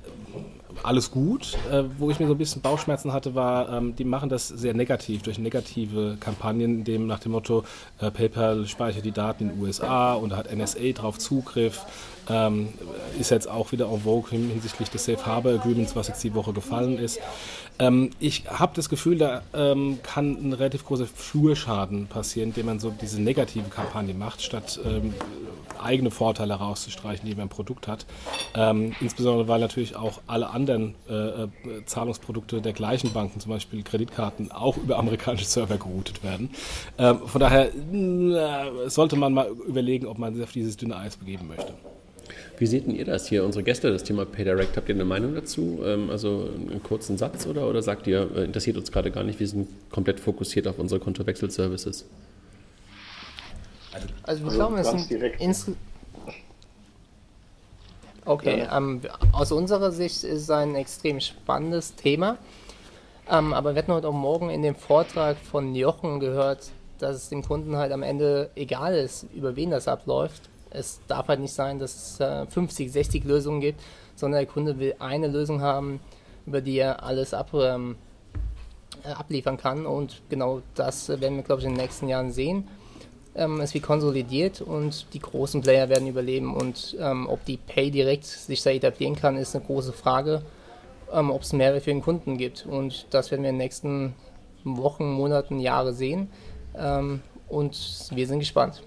alles 0.83 1.11
gut. 1.11 1.59
Äh, 1.71 1.85
wo 1.99 2.11
ich 2.11 2.19
mir 2.19 2.27
so 2.27 2.33
ein 2.33 2.39
bisschen 2.39 2.63
Bauchschmerzen 2.63 3.13
hatte, 3.13 3.35
war, 3.35 3.83
die 3.83 4.05
machen 4.05 4.31
das 4.31 4.49
sehr 4.49 4.73
negativ, 4.73 5.23
durch 5.23 5.39
negative 5.39 6.17
Kampagnen, 6.19 6.85
dem 6.85 7.07
nach 7.07 7.19
dem 7.19 7.33
Motto, 7.33 7.65
äh, 8.01 8.11
PayPal 8.11 8.67
speichert 8.67 9.05
die 9.05 9.13
Daten 9.13 9.45
in 9.45 9.49
den 9.51 9.63
USA 9.63 10.15
und 10.15 10.31
da 10.31 10.39
hat 10.39 10.51
NSA 10.51 10.93
drauf 10.95 11.19
Zugriff. 11.19 11.85
Ähm, 12.29 12.69
ist 13.19 13.31
jetzt 13.31 13.49
auch 13.49 13.73
wieder 13.73 13.87
en 13.87 14.01
vogue 14.01 14.31
hinsichtlich 14.31 14.91
des 14.91 15.05
Safe 15.05 15.25
Harbor 15.25 15.53
Agreements, 15.53 15.95
was 15.95 16.09
jetzt 16.09 16.23
die 16.25 16.35
Woche 16.35 16.53
gefallen 16.53 16.99
ist. 16.99 17.21
Ähm, 17.79 18.11
ich 18.21 18.45
habe 18.49 18.73
das 18.75 18.89
Gefühl, 18.89 19.19
da 19.19 19.43
ähm, 19.53 19.99
kann 20.03 20.37
ein 20.49 20.53
relativ 20.53 20.85
großer 20.85 21.07
Flurschaden 21.07 22.07
passieren, 22.07 22.51
indem 22.51 22.67
man 22.67 22.81
so 22.81 22.91
diese 22.91 23.21
negative 23.21 23.69
Kampagne 23.69 24.15
macht, 24.15 24.43
statt 24.43 24.79
ähm, 24.85 25.15
eigene 25.83 26.11
Vorteile 26.11 26.59
herauszustreichen, 26.59 27.29
die 27.29 27.35
man 27.35 27.45
im 27.45 27.49
Produkt 27.49 27.89
hat. 27.89 28.07
Ähm, 28.55 28.95
insbesondere, 29.01 29.49
weil 29.49 29.61
natürlich 29.61 29.97
auch 29.97 30.21
alle 30.27 30.51
anderen 30.51 30.95
äh, 31.09 31.15
äh, 31.15 31.49
Zahlungsprodukte 31.85 32.61
der 32.61 32.73
gleichen 32.73 33.13
Banken, 33.13 33.41
zum 33.41 33.51
Beispiel 33.51 33.83
Kreditkarten, 33.83 34.51
auch 34.51 34.77
über 34.77 34.99
amerikanische 34.99 35.47
Server 35.47 35.77
geroutet 35.77 36.23
werden. 36.23 36.51
Ähm, 36.99 37.21
von 37.27 37.41
daher 37.41 37.75
äh, 37.75 38.89
sollte 38.89 39.17
man 39.17 39.35
mal 39.35 39.49
überlegen, 39.49 40.07
ob 40.07 40.19
man 40.19 40.35
sich 40.35 40.45
auf 40.45 40.53
dieses 40.53 40.77
dünne 40.77 40.97
Eis 40.97 41.17
begeben 41.17 41.49
möchte. 41.49 41.75
Wie 42.59 42.67
seht 42.67 42.87
ihr 42.87 43.05
das 43.05 43.27
hier, 43.29 43.45
unsere 43.45 43.65
Gäste, 43.65 43.91
das 43.91 44.05
Thema 44.05 44.25
PayDirect? 44.25 44.77
Habt 44.77 44.89
ihr 44.89 44.95
eine 44.95 45.05
Meinung 45.05 45.35
dazu? 45.35 45.81
Ähm, 45.85 46.11
also 46.11 46.49
einen 46.55 46.83
kurzen 46.83 47.19
Satz 47.19 47.47
oder, 47.47 47.69
oder 47.69 47.83
sagt 47.83 48.07
ihr, 48.07 48.31
äh, 48.37 48.45
interessiert 48.45 48.77
uns 48.77 48.93
gerade 48.93 49.11
gar 49.11 49.25
nicht, 49.25 49.41
wir 49.41 49.49
sind 49.49 49.69
komplett 49.91 50.21
fokussiert 50.21 50.69
auf 50.69 50.79
unsere 50.79 51.01
Kontowechselservices? 51.01 52.07
Also, 53.93 54.09
also 54.23 54.45
wir 54.45 54.53
glauben, 54.53 54.77
es 54.77 54.91
sind. 54.91 55.77
Okay, 58.27 58.61
ja. 58.61 58.77
ähm, 58.77 59.03
aus 59.33 59.53
unserer 59.53 59.91
Sicht 59.93 60.25
ist 60.25 60.43
es 60.43 60.51
ein 60.51 60.75
extrem 60.77 61.21
spannendes 61.21 61.95
Thema. 61.95 62.39
Ähm, 63.31 63.53
aber 63.53 63.75
wir 63.75 63.83
hatten 63.83 63.93
heute 63.93 64.09
auch 64.09 64.15
morgen 64.15 64.51
in 64.51 64.63
dem 64.63 64.75
Vortrag 64.75 65.37
von 65.37 65.75
Jochen 65.75 66.21
gehört, 66.21 66.71
dass 66.99 67.17
es 67.17 67.29
dem 67.29 67.43
Kunden 67.43 67.77
halt 67.77 67.93
am 67.93 68.03
Ende 68.03 68.51
egal 68.55 68.95
ist, 68.95 69.27
über 69.35 69.57
wen 69.57 69.71
das 69.71 69.89
abläuft. 69.89 70.49
Es 70.75 71.01
darf 71.09 71.29
halt 71.29 71.41
nicht 71.41 71.55
sein, 71.55 71.79
dass 71.79 71.95
es 71.95 72.21
äh, 72.21 72.47
50, 72.47 72.93
60 72.93 73.25
Lösungen 73.25 73.61
gibt, 73.61 73.81
sondern 74.17 74.41
der 74.41 74.51
Kunde 74.51 74.79
will 74.79 74.95
eine 74.99 75.29
Lösung 75.29 75.61
haben, 75.61 76.01
über 76.47 76.61
die 76.61 76.79
er 76.79 77.03
alles 77.03 77.33
ab, 77.35 77.51
ähm, 77.55 77.97
äh, 79.05 79.09
abliefern 79.09 79.57
kann. 79.57 79.87
Und 79.87 80.23
genau 80.29 80.63
das 80.75 81.09
werden 81.09 81.37
wir, 81.37 81.43
glaube 81.43 81.61
ich, 81.61 81.67
in 81.67 81.75
den 81.75 81.83
nächsten 81.83 82.09
Jahren 82.09 82.33
sehen 82.33 82.69
ähm, 83.37 83.61
es 83.61 83.75
wird 83.75 83.85
konsolidiert 83.85 84.61
und 84.61 85.13
die 85.13 85.19
großen 85.19 85.61
Player 85.61 85.89
werden 85.89 86.07
überleben. 86.07 86.55
Und 86.55 86.97
ähm, 87.01 87.27
ob 87.29 87.45
die 87.45 87.57
Pay 87.57 87.91
direkt 87.91 88.25
sich 88.25 88.63
da 88.63 88.71
etablieren 88.71 89.17
kann, 89.17 89.37
ist 89.37 89.55
eine 89.55 89.65
große 89.65 89.93
Frage. 89.93 90.43
Ähm, 91.13 91.31
ob 91.31 91.43
es 91.43 91.53
Mehrwert 91.53 91.85
für 91.85 91.91
den 91.91 92.03
Kunden 92.03 92.39
gibt. 92.39 92.67
Und 92.67 93.07
das 93.11 93.31
werden 93.31 93.43
wir 93.43 93.51
in 93.51 93.57
den 93.57 93.65
nächsten 93.65 94.15
Wochen, 94.65 95.13
Monaten, 95.13 95.61
Jahre 95.61 95.93
sehen. 95.93 96.29
Ähm, 96.77 97.21
und 97.49 98.09
wir 98.13 98.27
sind 98.27 98.39
gespannt. 98.39 98.83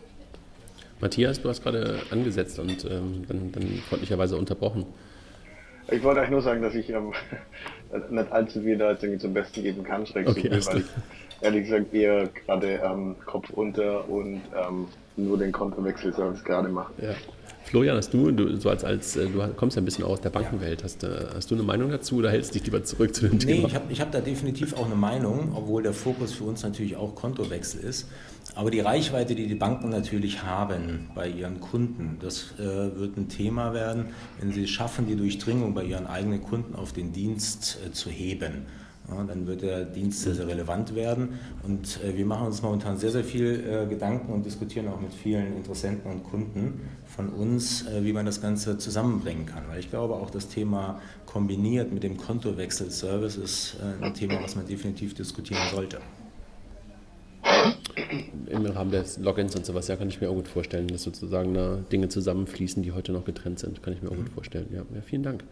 Matthias, 1.00 1.42
du 1.42 1.50
hast 1.50 1.64
gerade 1.64 2.00
angesetzt 2.10 2.60
und 2.60 2.86
ähm, 2.86 3.24
dann, 3.28 3.52
dann 3.52 3.64
freundlicherweise 3.88 4.38
unterbrochen. 4.38 4.86
Ich 5.90 6.04
wollte 6.04 6.22
euch 6.22 6.30
nur 6.30 6.42
sagen, 6.42 6.62
dass 6.62 6.76
ich 6.76 6.90
ähm, 6.90 7.14
nicht 8.10 8.32
allzu 8.32 8.62
viel 8.62 8.78
da 8.78 8.92
jetzt 8.92 9.22
zum 9.22 9.34
Besten 9.34 9.64
geben 9.64 9.84
kann, 9.84 10.06
schräg 10.06 10.28
okay, 10.28 10.50
weil 10.50 10.80
ich 10.80 10.86
ehrlich 11.42 11.64
gesagt 11.64 11.94
eher 11.94 12.28
gerade 12.28 12.82
ähm, 12.84 13.16
Kopf 13.26 13.50
unter 13.52 14.10
und 14.10 14.42
ähm, 14.56 14.88
nur 15.16 15.38
den 15.38 15.52
Kontowechselservice 15.52 16.44
gerade 16.44 16.70
mache. 16.70 16.92
Ja. 17.02 17.16
Florian, 17.68 17.98
hast 17.98 18.14
du, 18.14 18.32
du, 18.32 18.56
so 18.56 18.70
als, 18.70 18.86
als, 18.86 19.18
äh, 19.18 19.28
du 19.28 19.46
kommst 19.58 19.76
ja 19.76 19.82
ein 19.82 19.86
bisschen 19.86 20.06
aus 20.06 20.22
der 20.22 20.30
Bankenwelt, 20.30 20.86
hast, 20.86 21.04
äh, 21.04 21.26
hast 21.36 21.52
du 21.52 21.56
eine 21.56 21.66
Meinung 21.66 21.92
dazu 21.92 22.16
oder 22.16 22.32
hältst 22.32 22.56
dich 22.56 22.64
lieber 22.64 22.82
zurück 22.86 23.14
zu 23.14 23.28
dem 23.28 23.34
nee, 23.34 23.40
Thema? 23.40 23.56
Nee, 23.60 23.68
ich 23.68 23.76
habe 23.76 23.92
ich 23.92 24.02
hab 24.02 24.12
da 24.14 24.22
definitiv 24.22 24.74
auch 24.78 24.86
eine 24.86 24.96
Meinung, 24.96 25.52
obwohl 25.54 25.84
der 25.84 25.92
Fokus 25.92 26.32
für 26.34 26.46
uns 26.46 26.64
natürlich 26.64 26.96
auch 26.96 27.14
Kontowechsel 27.14 27.82
ist. 27.82 28.08
Aber 28.56 28.72
die 28.72 28.80
Reichweite, 28.80 29.36
die 29.36 29.48
die 29.48 29.56
Banken 29.56 29.90
natürlich 29.90 30.44
haben 30.44 31.10
bei 31.14 31.28
ihren 31.28 31.60
Kunden, 31.60 32.18
das 32.22 32.54
äh, 32.58 32.64
wird 32.64 33.18
ein 33.18 33.28
Thema 33.28 33.74
werden, 33.74 34.08
wenn 34.40 34.54
sie 34.54 34.64
es 34.64 34.70
schaffen, 34.70 35.06
die 35.06 35.18
Durchdringung 35.18 35.74
bei 35.74 35.84
ihren 35.84 36.08
eigenen 36.08 36.42
Kunden 36.42 36.74
auf 36.74 36.94
den 36.94 37.12
Dienst 37.12 37.80
äh, 37.86 37.92
zu 37.92 38.10
heben. 38.10 38.66
Ja, 39.10 39.24
dann 39.24 39.48
wird 39.48 39.62
der 39.62 39.86
Dienst 39.86 40.24
sehr, 40.24 40.36
sehr 40.36 40.48
relevant 40.48 40.94
werden. 40.94 41.40
Und 41.64 42.04
äh, 42.04 42.18
wir 42.18 42.26
machen 42.26 42.48
uns 42.48 42.62
momentan 42.62 42.98
sehr, 42.98 43.12
sehr 43.12 43.24
viel 43.24 43.64
äh, 43.66 43.86
Gedanken 43.88 44.34
und 44.34 44.46
diskutieren 44.46 44.90
auch 44.90 45.00
mit 45.00 45.14
vielen 45.14 45.56
Interessenten 45.56 46.12
und 46.12 46.24
Kunden 46.24 46.82
von 47.06 47.30
uns, 47.30 47.88
äh, 47.88 48.04
wie 48.04 48.12
man 48.12 48.26
das 48.26 48.42
Ganze 48.42 48.78
zusammenbringen 48.78 49.46
kann. 49.46 49.64
Weil 49.70 49.80
ich 49.80 49.90
glaube, 49.90 50.16
auch 50.16 50.30
das 50.30 50.50
Thema 50.50 51.00
kombiniert 51.26 51.94
mit 51.94 52.04
dem 52.04 52.18
Kontowechsel-Service 52.18 53.38
ist 53.38 53.78
äh, 53.80 54.06
ein 54.06 54.14
Thema, 54.14 54.44
was 54.44 54.58
man 54.58 54.68
definitiv 54.68 55.14
diskutieren 55.14 55.62
sollte. 55.72 56.00
Im 58.50 58.66
Rahmen 58.66 58.92
des 58.92 59.20
Logins 59.20 59.56
und 59.56 59.66
sowas, 59.66 59.88
ja, 59.88 59.96
kann 59.96 60.10
ich 60.10 60.20
mir 60.20 60.30
auch 60.30 60.36
gut 60.36 60.50
vorstellen, 60.50 60.88
dass 60.88 61.04
sozusagen 61.04 61.86
Dinge 61.92 62.10
zusammenfließen, 62.10 62.84
die 62.84 62.92
heute 62.92 63.14
noch 63.14 63.24
getrennt 63.24 63.60
sind. 63.60 63.82
Kann 63.82 63.94
ich 63.94 64.02
mir 64.02 64.12
auch 64.12 64.16
gut 64.16 64.30
vorstellen. 64.30 64.68
Ja, 64.72 64.82
ja 64.94 65.02
vielen 65.02 65.24
Dank. 65.24 65.44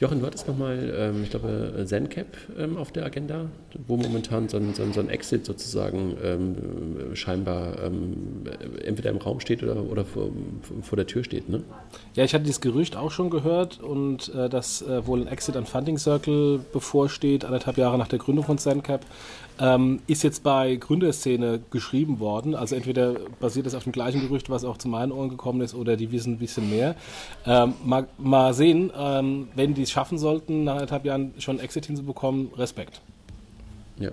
Jochen, 0.00 0.20
du 0.20 0.26
hattest 0.26 0.48
nochmal, 0.48 0.92
ähm, 0.96 1.22
ich 1.22 1.30
glaube, 1.30 1.84
ZenCap 1.86 2.26
ähm, 2.58 2.76
auf 2.76 2.90
der 2.90 3.04
Agenda, 3.04 3.46
wo 3.86 3.96
momentan 3.96 4.48
so 4.48 4.56
ein, 4.56 4.74
so 4.74 4.82
ein, 4.82 4.92
so 4.92 5.00
ein 5.00 5.08
Exit 5.08 5.46
sozusagen 5.46 6.16
ähm, 6.22 7.14
scheinbar 7.14 7.82
ähm, 7.84 8.42
entweder 8.84 9.10
im 9.10 9.18
Raum 9.18 9.38
steht 9.38 9.62
oder, 9.62 9.76
oder 9.76 10.04
vor, 10.04 10.30
vor, 10.82 10.96
der 10.96 11.06
Tür 11.06 11.22
steht. 11.22 11.48
Ne? 11.48 11.62
Ja, 12.14 12.24
ich 12.24 12.34
hatte 12.34 12.44
dieses 12.44 12.60
Gerücht 12.60 12.96
auch 12.96 13.12
schon 13.12 13.30
gehört 13.30 13.80
und 13.80 14.34
äh, 14.34 14.48
dass 14.48 14.82
äh, 14.82 15.06
wohl 15.06 15.20
ein 15.20 15.28
Exit 15.28 15.56
an 15.56 15.66
Funding 15.66 15.98
Circle 15.98 16.60
bevorsteht, 16.72 17.44
anderthalb 17.44 17.78
Jahre 17.78 17.96
nach 17.96 18.08
der 18.08 18.18
Gründung 18.18 18.44
von 18.44 18.58
ZenCap. 18.58 19.06
Ähm, 19.60 20.00
ist 20.06 20.24
jetzt 20.24 20.42
bei 20.42 20.74
Gründerszene 20.76 21.60
geschrieben 21.70 22.18
worden. 22.18 22.54
Also 22.54 22.74
entweder 22.74 23.14
basiert 23.38 23.66
es 23.66 23.74
auf 23.74 23.84
dem 23.84 23.92
gleichen 23.92 24.20
Gerücht, 24.20 24.50
was 24.50 24.64
auch 24.64 24.78
zu 24.78 24.88
meinen 24.88 25.12
Ohren 25.12 25.28
gekommen 25.28 25.60
ist, 25.60 25.74
oder 25.74 25.96
die 25.96 26.10
wissen 26.10 26.34
ein 26.34 26.38
bisschen 26.38 26.70
mehr. 26.70 26.96
Ähm, 27.46 27.74
mal, 27.84 28.08
mal, 28.18 28.52
sehen, 28.52 28.90
ähm, 28.96 29.48
wenn 29.54 29.74
die 29.74 29.82
es 29.82 29.90
schaffen 29.90 30.18
sollten, 30.18 30.64
nach 30.64 30.74
anderthalb 30.74 31.04
Jahren 31.04 31.34
schon 31.38 31.60
Exit 31.60 31.86
hinzubekommen, 31.86 32.50
Respekt. 32.56 33.00
Ja. 33.98 34.10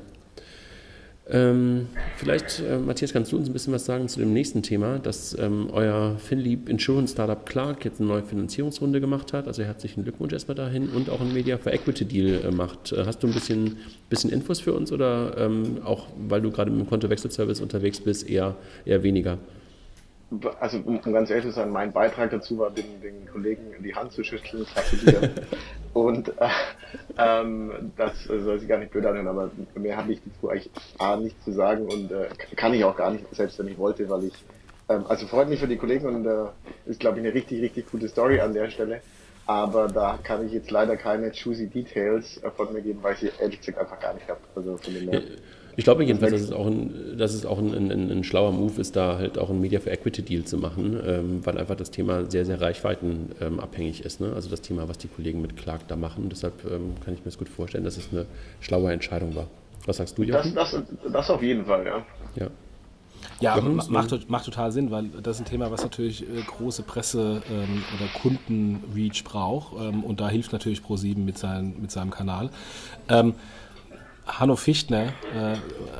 Ähm, 1.33 1.88
vielleicht, 2.17 2.59
äh, 2.59 2.77
Matthias, 2.77 3.13
kannst 3.13 3.31
du 3.31 3.38
uns 3.38 3.47
ein 3.47 3.53
bisschen 3.53 3.71
was 3.71 3.85
sagen 3.85 4.09
zu 4.09 4.19
dem 4.19 4.33
nächsten 4.33 4.63
Thema, 4.63 5.00
dass 5.00 5.38
ähm, 5.39 5.69
euer 5.71 6.17
FinLeap 6.17 6.67
Insurance 6.67 7.13
Startup 7.13 7.45
Clark 7.45 7.85
jetzt 7.85 8.01
eine 8.01 8.09
neue 8.09 8.23
Finanzierungsrunde 8.23 9.00
gemacht 9.00 9.31
hat. 9.31 9.47
Also 9.47 9.63
herzlichen 9.63 10.03
Glückwunsch 10.03 10.33
erstmal 10.33 10.55
dahin 10.55 10.89
und 10.89 11.09
auch 11.09 11.21
ein 11.21 11.33
Media 11.33 11.57
for 11.57 11.71
Equity 11.71 12.03
Deal 12.03 12.41
äh, 12.43 12.51
macht. 12.51 12.91
Äh, 12.91 13.05
hast 13.05 13.23
du 13.23 13.27
ein 13.27 13.33
bisschen, 13.33 13.77
bisschen 14.09 14.29
Infos 14.29 14.59
für 14.59 14.73
uns 14.73 14.91
oder 14.91 15.38
ähm, 15.38 15.77
auch, 15.85 16.07
weil 16.27 16.41
du 16.41 16.51
gerade 16.51 16.69
im 16.69 16.85
Kontowechselservice 16.85 17.61
unterwegs 17.61 18.01
bist, 18.01 18.29
eher, 18.29 18.55
eher 18.83 19.01
weniger? 19.01 19.38
Also 20.59 20.77
um 20.85 21.01
ganz 21.01 21.29
ehrlich 21.29 21.45
zu 21.45 21.51
sein, 21.51 21.69
mein 21.69 21.91
Beitrag 21.91 22.31
dazu 22.31 22.57
war, 22.57 22.71
den, 22.71 23.01
den 23.01 23.27
Kollegen 23.31 23.73
die 23.83 23.93
Hand 23.93 24.13
zu 24.13 24.23
schütteln, 24.23 24.65
gratulieren. 24.65 25.31
und 25.93 26.29
äh, 26.29 26.47
ähm, 27.17 27.91
das 27.97 28.23
soll 28.23 28.59
sich 28.59 28.69
gar 28.69 28.77
nicht 28.77 28.91
blöd 28.91 29.05
anhören, 29.05 29.27
aber 29.27 29.51
mehr 29.75 29.97
habe 29.97 30.13
ich 30.13 30.21
dazu 30.23 30.50
eigentlich 30.50 30.71
A 31.00 31.17
nicht 31.17 31.41
zu 31.43 31.51
sagen 31.51 31.85
und 31.85 32.11
äh, 32.11 32.29
kann 32.55 32.73
ich 32.73 32.83
auch 32.83 32.95
gar 32.95 33.11
nicht, 33.11 33.25
selbst 33.31 33.59
wenn 33.59 33.67
ich 33.67 33.77
wollte, 33.77 34.09
weil 34.09 34.25
ich 34.25 34.33
ähm, 34.89 35.05
also 35.07 35.27
freut 35.27 35.50
mich 35.50 35.59
für 35.59 35.67
die 35.67 35.77
Kollegen 35.77 36.05
und 36.05 36.25
äh, 36.25 36.45
ist 36.85 37.00
glaube 37.00 37.19
ich 37.19 37.25
eine 37.25 37.33
richtig, 37.33 37.61
richtig 37.61 37.91
gute 37.91 38.07
Story 38.07 38.39
an 38.39 38.53
der 38.53 38.69
Stelle. 38.69 39.01
Aber 39.47 39.88
da 39.88 40.19
kann 40.23 40.45
ich 40.45 40.53
jetzt 40.53 40.71
leider 40.71 40.95
keine 40.95 41.31
juicy 41.31 41.67
Details 41.67 42.41
äh, 42.43 42.51
von 42.51 42.71
mir 42.73 42.81
geben, 42.81 43.00
weil 43.01 43.15
ich 43.15 43.19
sie 43.19 43.31
ehrlich 43.39 43.59
gesagt 43.59 43.79
einfach 43.79 44.00
gar 44.00 44.13
nicht 44.13 44.27
habe. 44.29 44.39
Also 44.55 44.77
von 44.77 44.93
dem 44.93 45.09
her. 45.09 45.21
Ich 45.75 45.84
glaube 45.84 46.04
jedenfalls, 46.04 46.34
dass 46.34 46.42
es 46.42 46.51
auch, 46.51 46.68
ein, 46.68 47.18
dass 47.18 47.34
es 47.34 47.46
auch 47.46 47.58
ein, 47.58 47.74
ein, 47.74 48.12
ein, 48.12 48.24
schlauer 48.24 48.51
Move 48.51 48.80
ist, 48.80 48.96
da 48.96 49.18
halt 49.18 49.38
auch 49.38 49.50
ein 49.50 49.60
Media 49.60 49.80
for 49.80 49.92
Equity 49.92 50.22
Deal 50.22 50.44
zu 50.44 50.58
machen, 50.58 51.00
ähm, 51.06 51.46
weil 51.46 51.58
einfach 51.58 51.75
das 51.75 51.92
Thema 51.92 52.30
sehr, 52.30 52.46
sehr 52.46 52.62
reichweitenabhängig 52.62 54.01
ähm, 54.01 54.06
ist. 54.06 54.22
Ne? 54.22 54.34
Also 54.34 54.50
das 54.50 54.62
Thema, 54.62 54.90
was 54.90 54.98
die 54.98 55.08
Kollegen 55.08 55.42
mit 55.42 55.56
Clark 55.58 55.88
da 55.88 55.96
machen. 55.96 56.30
Deshalb 56.30 56.66
ähm, 56.66 56.96
kann 57.04 57.13
ich 57.13 57.22
mir 57.22 57.25
das 57.25 57.38
gut 57.38 57.50
vorstellen, 57.50 57.84
dass 57.84 57.98
es 57.98 58.10
eine 58.12 58.25
schlaue 58.60 58.92
Entscheidung 58.92 59.36
war. 59.36 59.48
Was 59.86 59.98
sagst 59.98 60.18
du, 60.18 60.24
Jochen? 60.24 60.54
Das, 60.54 60.72
das, 60.72 60.84
das 61.12 61.30
auf 61.30 61.42
jeden 61.42 61.66
Fall, 61.66 61.86
ja. 61.86 62.06
Ja. 62.36 62.48
Ja, 63.40 63.60
macht, 63.60 64.30
macht, 64.30 64.46
total 64.46 64.72
Sinn, 64.72 64.92
weil 64.92 65.06
das 65.22 65.38
ist 65.38 65.42
ein 65.42 65.50
Thema, 65.50 65.72
was 65.72 65.82
natürlich 65.82 66.24
äh, 66.24 66.42
große 66.46 66.84
Presse 66.84 67.42
ähm, 67.51 67.84
oder 67.96 68.08
Kundenreach 68.22 69.24
braucht. 69.24 69.74
Ähm, 69.82 70.04
und 70.04 70.20
da 70.20 70.30
hilft 70.30 70.54
natürlich 70.54 70.80
Pro7 70.80 71.18
mit, 71.18 71.38
sein, 71.38 71.75
mit 71.82 71.92
seinem 71.92 72.12
Kanal. 72.12 72.51
Hanno 74.39 74.55
Fichtner, 74.55 75.13
äh, 75.35 75.55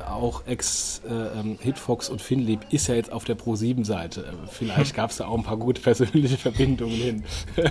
auch 0.08 0.46
Ex-Hitfox 0.46 2.06
äh, 2.06 2.10
ähm, 2.10 2.12
und 2.12 2.22
Finlieb, 2.22 2.60
ist 2.70 2.88
ja 2.88 2.94
jetzt 2.94 3.12
auf 3.12 3.24
der 3.24 3.36
Pro7-Seite. 3.36 4.32
Vielleicht 4.50 4.94
gab 4.96 5.10
es 5.10 5.18
da 5.18 5.26
auch 5.26 5.36
ein 5.36 5.44
paar 5.44 5.56
gute 5.56 5.80
persönliche 5.80 6.36
Verbindungen 6.36 6.94
hin. 6.94 7.24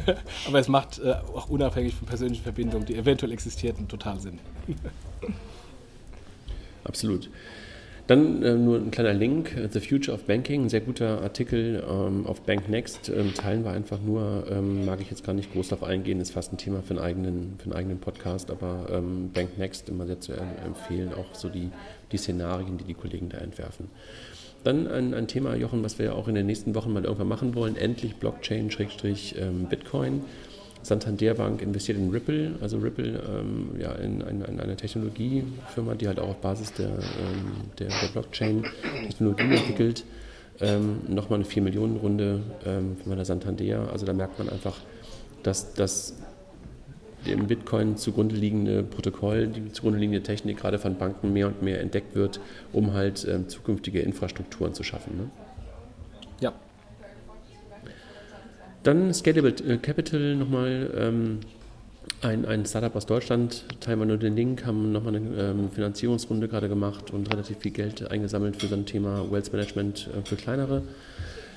Aber 0.47 0.59
es 0.59 0.67
macht 0.67 0.99
äh, 0.99 1.15
auch 1.33 1.49
unabhängig 1.49 1.95
von 1.95 2.07
persönlichen 2.07 2.43
Verbindungen, 2.43 2.85
die 2.85 2.95
eventuell 2.95 3.31
existierten, 3.31 3.87
total 3.87 4.19
Sinn. 4.19 4.39
Absolut. 6.83 7.29
Dann 8.11 8.43
äh, 8.43 8.55
nur 8.55 8.75
ein 8.75 8.91
kleiner 8.91 9.13
Link, 9.13 9.55
The 9.71 9.79
Future 9.79 10.13
of 10.13 10.25
Banking, 10.25 10.63
ein 10.63 10.69
sehr 10.69 10.81
guter 10.81 11.21
Artikel 11.21 11.81
ähm, 11.89 12.27
auf 12.27 12.41
BankNext, 12.41 13.07
ähm, 13.07 13.33
teilen 13.33 13.63
wir 13.63 13.71
einfach 13.71 14.01
nur, 14.01 14.47
ähm, 14.51 14.83
mag 14.83 14.99
ich 14.99 15.09
jetzt 15.09 15.23
gar 15.23 15.31
nicht 15.31 15.53
groß 15.53 15.69
darauf 15.69 15.87
eingehen, 15.87 16.19
ist 16.19 16.31
fast 16.31 16.51
ein 16.51 16.57
Thema 16.57 16.81
für 16.81 16.89
einen 16.89 16.99
eigenen, 16.99 17.53
für 17.57 17.67
einen 17.67 17.73
eigenen 17.73 17.99
Podcast, 17.99 18.51
aber 18.51 18.87
ähm, 18.91 19.29
BankNext 19.33 19.87
immer 19.87 20.07
sehr 20.07 20.19
zu 20.19 20.33
empfehlen, 20.33 21.13
auch 21.13 21.33
so 21.33 21.47
die, 21.47 21.69
die 22.11 22.17
Szenarien, 22.17 22.77
die 22.77 22.83
die 22.83 22.95
Kollegen 22.95 23.29
da 23.29 23.37
entwerfen. 23.37 23.87
Dann 24.65 24.87
ein, 24.87 25.13
ein 25.13 25.29
Thema, 25.29 25.55
Jochen, 25.55 25.81
was 25.81 25.97
wir 25.97 26.07
ja 26.07 26.11
auch 26.11 26.27
in 26.27 26.35
den 26.35 26.47
nächsten 26.47 26.75
Wochen 26.75 26.91
mal 26.91 27.05
irgendwann 27.05 27.29
machen 27.29 27.55
wollen, 27.55 27.77
endlich 27.77 28.17
Blockchain-Bitcoin. 28.17 30.21
Santander 30.83 31.33
Bank 31.35 31.61
investiert 31.61 31.97
in 31.97 32.09
Ripple, 32.09 32.55
also 32.61 32.77
Ripple 32.77 33.21
ähm, 33.29 33.79
ja, 33.79 33.91
in, 33.93 34.21
in, 34.21 34.41
in, 34.41 34.59
eine 34.59 34.75
Technologiefirma, 34.75 35.95
die 35.95 36.07
halt 36.07 36.19
auch 36.19 36.29
auf 36.29 36.37
Basis 36.37 36.73
der, 36.73 36.87
ähm, 36.87 37.71
der, 37.77 37.87
der 37.87 38.07
Blockchain 38.11 38.65
Technologien 39.07 39.51
entwickelt. 39.51 40.03
Ähm, 40.59 41.01
Nochmal 41.07 41.39
eine 41.39 41.47
4-Millionen-Runde 41.47 42.41
ähm, 42.65 42.97
von 43.03 43.15
der 43.15 43.25
Santander. 43.25 43.91
Also 43.91 44.05
da 44.05 44.13
merkt 44.13 44.37
man 44.39 44.49
einfach, 44.49 44.77
dass 45.43 45.73
das 45.73 46.15
dem 47.25 47.47
Bitcoin 47.47 47.97
zugrunde 47.97 48.35
liegende 48.35 48.81
Protokoll, 48.81 49.47
die 49.47 49.71
zugrunde 49.71 49.99
liegende 49.99 50.23
Technik 50.23 50.57
gerade 50.57 50.79
von 50.79 50.97
Banken 50.97 51.33
mehr 51.33 51.47
und 51.47 51.61
mehr 51.61 51.79
entdeckt 51.79 52.15
wird, 52.15 52.39
um 52.73 52.93
halt 52.93 53.27
ähm, 53.29 53.47
zukünftige 53.47 53.99
Infrastrukturen 53.99 54.73
zu 54.73 54.83
schaffen. 54.83 55.17
Ne? 55.17 55.29
Ja, 56.39 56.53
dann 58.83 59.13
Scalable 59.13 59.53
äh, 59.67 59.77
Capital 59.77 60.35
nochmal. 60.35 60.91
Ähm, 60.95 61.39
ein, 62.21 62.45
ein 62.45 62.65
Startup 62.65 62.95
aus 62.95 63.05
Deutschland, 63.05 63.63
teilen 63.79 63.99
wir 63.99 64.05
nur 64.05 64.17
den 64.17 64.35
Link, 64.35 64.65
haben 64.65 64.91
nochmal 64.91 65.15
eine 65.15 65.41
ähm, 65.41 65.71
Finanzierungsrunde 65.71 66.47
gerade 66.47 66.69
gemacht 66.69 67.11
und 67.11 67.31
relativ 67.31 67.57
viel 67.59 67.71
Geld 67.71 68.09
eingesammelt 68.11 68.61
für 68.61 68.67
so 68.67 68.75
ein 68.75 68.85
Thema 68.85 69.31
Wealth 69.31 69.51
Management 69.51 70.07
äh, 70.07 70.27
für 70.27 70.35
kleinere. 70.35 70.83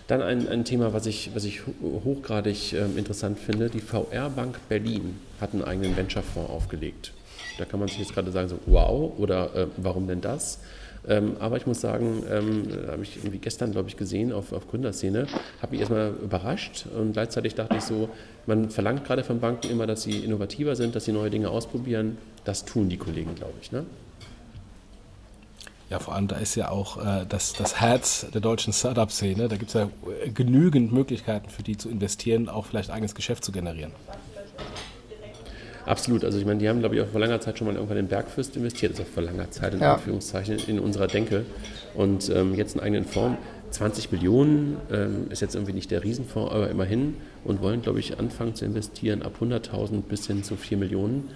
Dann 0.06 0.20
ein, 0.22 0.48
ein 0.48 0.64
Thema, 0.64 0.92
was 0.92 1.06
ich, 1.06 1.30
was 1.34 1.44
ich 1.44 1.62
hochgradig 1.82 2.74
äh, 2.74 2.84
interessant 2.96 3.38
finde. 3.38 3.70
Die 3.70 3.80
VR 3.80 4.30
Bank 4.30 4.58
Berlin 4.68 5.16
hat 5.40 5.52
einen 5.52 5.64
eigenen 5.64 5.96
Venture-Fonds 5.96 6.50
aufgelegt. 6.50 7.12
Da 7.58 7.64
kann 7.64 7.80
man 7.80 7.88
sich 7.88 7.98
jetzt 7.98 8.14
gerade 8.14 8.30
sagen, 8.30 8.48
so 8.48 8.58
wow, 8.66 9.12
oder 9.18 9.54
äh, 9.54 9.66
warum 9.76 10.06
denn 10.06 10.20
das? 10.20 10.60
Ähm, 11.06 11.36
aber 11.38 11.56
ich 11.56 11.66
muss 11.66 11.80
sagen, 11.80 12.22
ähm, 12.30 12.68
habe 12.88 13.02
ich 13.02 13.16
irgendwie 13.16 13.38
gestern, 13.38 13.72
glaube 13.72 13.88
ich, 13.88 13.96
gesehen 13.96 14.32
auf, 14.32 14.52
auf 14.52 14.68
Gründerszene, 14.68 15.26
habe 15.60 15.72
mich 15.72 15.80
erstmal 15.80 16.12
überrascht 16.22 16.86
und 16.98 17.12
gleichzeitig 17.12 17.54
dachte 17.54 17.76
ich 17.76 17.82
so, 17.82 18.08
man 18.46 18.70
verlangt 18.70 19.04
gerade 19.04 19.22
von 19.22 19.40
Banken 19.40 19.70
immer, 19.70 19.86
dass 19.86 20.02
sie 20.02 20.18
innovativer 20.18 20.76
sind, 20.76 20.94
dass 20.94 21.04
sie 21.04 21.12
neue 21.12 21.30
Dinge 21.30 21.50
ausprobieren. 21.50 22.18
Das 22.44 22.64
tun 22.64 22.88
die 22.88 22.96
Kollegen, 22.96 23.34
glaube 23.34 23.54
ich. 23.60 23.72
Ne? 23.72 23.84
Ja, 25.90 25.98
vor 25.98 26.14
allem 26.14 26.28
da 26.28 26.36
ist 26.36 26.54
ja 26.54 26.70
auch 26.70 26.96
äh, 27.04 27.26
das, 27.28 27.52
das 27.52 27.80
Herz 27.80 28.26
der 28.32 28.40
deutschen 28.40 28.72
Startup-Szene. 28.72 29.48
Da 29.48 29.56
gibt 29.56 29.68
es 29.68 29.74
ja 29.74 29.90
genügend 30.32 30.92
Möglichkeiten 30.92 31.50
für 31.50 31.62
die 31.62 31.76
zu 31.76 31.90
investieren, 31.90 32.48
auch 32.48 32.66
vielleicht 32.66 32.90
eigenes 32.90 33.14
Geschäft 33.14 33.44
zu 33.44 33.52
generieren. 33.52 33.92
Absolut. 35.86 36.24
Also 36.24 36.38
ich 36.38 36.46
meine, 36.46 36.60
die 36.60 36.68
haben, 36.68 36.80
glaube 36.80 36.96
ich, 36.96 37.02
auch 37.02 37.08
vor 37.08 37.20
langer 37.20 37.40
Zeit 37.40 37.58
schon 37.58 37.66
mal 37.66 37.74
irgendwann 37.74 37.98
in 37.98 38.08
Bergfürst 38.08 38.56
investiert, 38.56 38.92
also 38.92 39.04
vor 39.04 39.22
langer 39.22 39.50
Zeit 39.50 39.74
in 39.74 39.80
ja. 39.80 39.94
Anführungszeichen 39.94 40.58
in 40.66 40.78
unserer 40.78 41.06
Denke. 41.06 41.44
Und 41.94 42.30
ähm, 42.30 42.54
jetzt 42.54 42.74
einen 42.74 42.84
eigenen 42.84 43.04
Fonds. 43.04 43.38
20 43.70 44.12
Millionen 44.12 44.76
ähm, 44.92 45.26
ist 45.30 45.42
jetzt 45.42 45.56
irgendwie 45.56 45.72
nicht 45.72 45.90
der 45.90 46.04
Riesenfonds, 46.04 46.52
aber 46.52 46.70
immerhin 46.70 47.16
und 47.44 47.60
wollen, 47.60 47.82
glaube 47.82 47.98
ich, 47.98 48.20
anfangen 48.20 48.54
zu 48.54 48.64
investieren 48.64 49.22
ab 49.22 49.38
100.000 49.40 50.02
bis 50.02 50.28
hin 50.28 50.44
zu 50.44 50.54
4 50.54 50.78
Millionen 50.78 51.28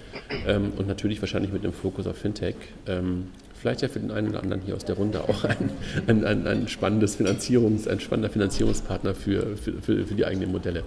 ähm, 0.46 0.72
und 0.76 0.86
natürlich 0.86 1.20
wahrscheinlich 1.20 1.52
mit 1.52 1.64
dem 1.64 1.72
Fokus 1.72 2.06
auf 2.06 2.16
Fintech. 2.16 2.54
Ähm, 2.86 3.26
vielleicht 3.60 3.82
ja 3.82 3.88
für 3.88 3.98
den 3.98 4.12
einen 4.12 4.28
oder 4.28 4.42
anderen 4.42 4.62
hier 4.62 4.76
aus 4.76 4.84
der 4.84 4.94
Runde 4.94 5.22
auch 5.24 5.44
ein, 5.44 5.70
ein, 6.06 6.24
ein, 6.24 6.46
ein 6.46 6.68
spannendes 6.68 7.18
Finanzierungs-, 7.18 7.88
ein 7.88 7.98
spannender 7.98 8.30
Finanzierungspartner 8.30 9.14
für, 9.14 9.56
für, 9.56 9.72
für, 9.82 10.06
für 10.06 10.14
die 10.14 10.24
eigenen 10.24 10.52
Modelle. 10.52 10.84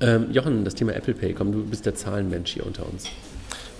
Ähm, 0.00 0.30
Jochen, 0.32 0.64
das 0.64 0.74
Thema 0.74 0.94
Apple 0.94 1.14
Pay, 1.14 1.34
komm, 1.34 1.52
du 1.52 1.64
bist 1.64 1.86
der 1.86 1.94
Zahlenmensch 1.94 2.52
hier 2.52 2.66
unter 2.66 2.86
uns. 2.86 3.06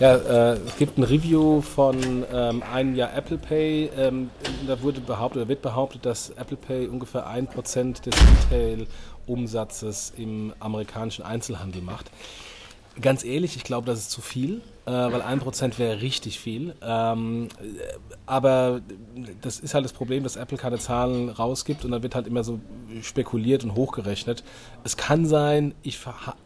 Ja, 0.00 0.16
äh, 0.16 0.58
es 0.66 0.78
gibt 0.78 0.96
ein 0.96 1.02
Review 1.02 1.60
von 1.60 2.24
ähm, 2.32 2.62
einem 2.62 2.94
Jahr 2.94 3.14
Apple 3.14 3.36
Pay. 3.36 3.90
Ähm, 3.98 4.30
da 4.66 4.80
wurde 4.80 5.00
behauptet, 5.00 5.42
oder 5.42 5.48
wird 5.48 5.60
behauptet, 5.60 6.06
dass 6.06 6.30
Apple 6.30 6.56
Pay 6.56 6.88
ungefähr 6.88 7.26
1% 7.26 8.02
des 8.04 8.14
Retail-Umsatzes 8.50 10.14
im 10.16 10.54
amerikanischen 10.58 11.22
Einzelhandel 11.22 11.82
macht. 11.82 12.10
Ganz 13.00 13.24
ehrlich, 13.24 13.56
ich 13.56 13.64
glaube, 13.64 13.86
das 13.86 14.00
ist 14.00 14.10
zu 14.10 14.20
viel, 14.20 14.62
äh, 14.84 14.90
weil 14.90 15.22
1% 15.22 15.78
wäre 15.78 16.02
richtig 16.02 16.40
viel. 16.40 16.74
Ähm, 16.82 17.48
aber 18.26 18.80
das 19.40 19.60
ist 19.60 19.74
halt 19.74 19.84
das 19.84 19.92
Problem, 19.92 20.22
dass 20.22 20.36
Apple 20.36 20.58
keine 20.58 20.78
Zahlen 20.78 21.28
rausgibt 21.28 21.84
und 21.84 21.92
dann 21.92 22.02
wird 22.02 22.14
halt 22.14 22.26
immer 22.26 22.44
so 22.44 22.60
spekuliert 23.02 23.64
und 23.64 23.74
hochgerechnet. 23.74 24.44
Es 24.84 24.96
kann 24.96 25.26
sein, 25.26 25.74
ich, 25.82 26.00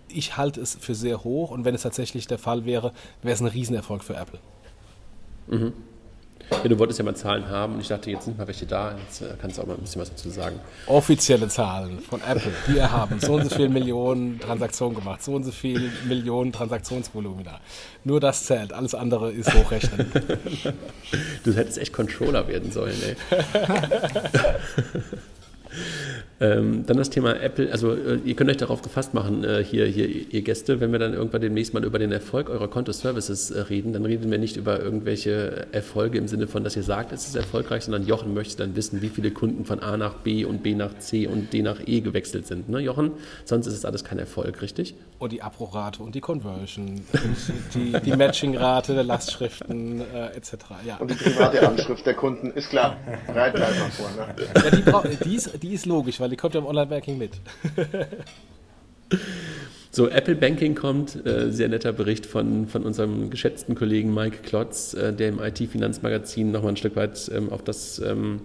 ich 0.09 0.37
halte 0.37 0.61
es 0.61 0.77
für 0.79 0.95
sehr 0.95 1.25
hoch 1.25 1.51
und 1.51 1.65
wenn 1.65 1.75
es 1.75 1.83
tatsächlich 1.83 2.27
der 2.27 2.39
Fall 2.39 2.65
wäre, 2.65 2.93
wäre 3.23 3.35
es 3.35 3.41
ein 3.41 3.47
Riesenerfolg 3.47 4.05
für 4.05 4.15
Apple. 4.15 4.39
Mhm. 5.47 5.73
Ja, 6.51 6.69
du 6.69 6.79
wolltest 6.79 6.99
ja 6.99 7.05
mal 7.05 7.15
Zahlen 7.15 7.49
haben 7.49 7.75
und 7.75 7.81
ich 7.81 7.89
dachte, 7.89 8.11
jetzt 8.11 8.25
sind 8.25 8.39
mal 8.39 8.47
welche 8.47 8.67
da, 8.67 8.95
jetzt 9.07 9.23
äh, 9.23 9.35
kannst 9.41 9.59
du 9.59 9.63
auch 9.63 9.67
mal 9.67 9.75
ein 9.75 9.81
bisschen 9.81 10.01
was 10.01 10.11
dazu 10.11 10.31
sagen. 10.31 10.59
Offizielle 10.87 11.49
Zahlen 11.49 12.01
von 12.01 12.21
Apple. 12.21 12.53
Wir 12.67 12.91
haben 12.91 13.21
so 13.21 13.35
und 13.35 13.45
so 13.45 13.55
viele 13.55 13.69
Millionen 13.69 14.41
Transaktionen 14.41 14.97
gemacht, 14.97 15.23
so 15.23 15.35
und 15.35 15.45
so 15.45 15.53
viele 15.53 15.91
Millionen 16.07 16.53
Transaktionsvolumen 16.53 17.45
da. 17.45 17.61
Nur 18.05 18.21
das 18.21 18.45
zählt, 18.45 18.73
alles 18.73 18.95
andere 18.95 19.33
ist 19.33 19.53
hochrechnen. 19.53 20.11
du 21.45 21.55
hättest 21.55 21.79
echt 21.79 21.93
Controller 21.93 22.47
werden 22.49 22.71
sollen, 22.71 22.97
ey. 23.03 23.17
Ähm, 26.41 26.85
dann 26.87 26.97
das 26.97 27.11
Thema 27.11 27.41
Apple, 27.41 27.71
also 27.71 27.93
äh, 27.93 28.19
ihr 28.25 28.35
könnt 28.35 28.51
euch 28.51 28.57
darauf 28.57 28.83
gefasst 28.83 29.15
machen, 29.15 29.45
äh, 29.45 29.63
hier, 29.63 29.87
hier, 29.87 30.09
ihr 30.09 30.43
Gäste, 30.43 30.81
wenn 30.81 30.91
wir 30.91 30.99
dann 30.99 31.15
irgendwann 31.15 31.41
demnächst 31.41 31.75
mal 31.75 31.85
über 31.85 32.01
den 32.01 32.11
Erfolg 32.11 32.51
eurer 32.51 32.67
Konto-Services 32.67 33.53
äh, 33.53 33.61
reden, 33.61 33.93
dann 33.93 34.05
reden 34.05 34.31
wir 34.31 34.39
nicht 34.39 34.57
über 34.57 34.81
irgendwelche 34.81 35.67
Erfolge 35.71 36.19
im 36.19 36.27
Sinne 36.27 36.49
von, 36.49 36.65
dass 36.65 36.77
ihr 36.77 36.83
sagt, 36.83 37.13
es 37.13 37.29
ist 37.29 37.37
erfolgreich, 37.37 37.85
sondern 37.85 38.05
Jochen 38.05 38.35
möchte 38.35 38.57
dann 38.59 38.75
wissen, 38.75 39.01
wie 39.01 39.11
viele 39.11 39.31
Kunden 39.31 39.65
von 39.65 39.79
A 39.79 39.97
nach 39.97 40.15
B 40.15 40.45
und 40.45 40.65
B 40.65 40.75
nach 40.75 40.99
C 40.99 41.29
und 41.29 41.53
D 41.53 41.63
nach 41.63 41.81
E 41.87 42.01
gewechselt 42.01 42.49
sind. 42.49 42.69
Ne, 42.69 42.81
Jochen? 42.81 43.13
Sonst 43.45 43.69
ist 43.69 43.75
es 43.75 43.85
alles 43.85 44.03
kein 44.03 44.19
Erfolg, 44.19 44.61
richtig? 44.61 44.97
Und 45.21 45.31
die 45.31 45.41
Abbruchrate 45.41 46.03
und 46.03 46.17
die 46.17 46.21
Conversion 46.21 47.01
und 47.13 47.75
die, 47.75 47.93
die 48.05 48.17
Matchingrate 48.17 48.95
der 48.95 49.05
Lastschriften 49.05 50.01
äh, 50.01 50.37
etc. 50.37 50.53
Ja. 50.85 50.97
Und 50.97 51.11
die 51.11 51.15
private 51.15 51.67
Anschrift 51.67 52.05
der 52.05 52.15
Kunden, 52.15 52.51
ist 52.51 52.71
klar. 52.71 52.97
Reit 53.29 53.55
einfach 53.55 53.91
vor. 53.91 54.11
Ne? 54.17 54.35
Ja, 54.55 55.01
die, 55.09 55.25
die, 55.25 55.37
ist, 55.37 55.63
die 55.65 55.75
ist 55.75 55.87
logisch, 55.87 56.21
weil 56.21 56.29
die 56.29 56.37
kommt 56.37 56.55
ja 56.55 56.61
im 56.61 56.67
Online-Banking 56.67 57.19
mit. 57.19 57.33
So, 59.91 60.09
Apple 60.09 60.35
Banking 60.35 60.75
kommt, 60.75 61.25
äh, 61.25 61.53
sehr 61.53 61.69
netter 61.69 61.93
Bericht 61.93 62.27
von, 62.27 62.67
von 62.67 62.83
unserem 62.83 63.31
geschätzten 63.31 63.77
Kollegen 63.77 64.13
Mike 64.13 64.39
Klotz, 64.43 64.93
äh, 64.93 65.13
der 65.13 65.29
im 65.29 65.39
IT-Finanzmagazin 65.41 66.51
nochmal 66.51 66.73
ein 66.73 66.77
Stück 66.77 66.97
weit 66.97 67.31
ähm, 67.33 67.49
auf 67.53 67.63
das 67.63 68.01
ähm, 68.01 68.41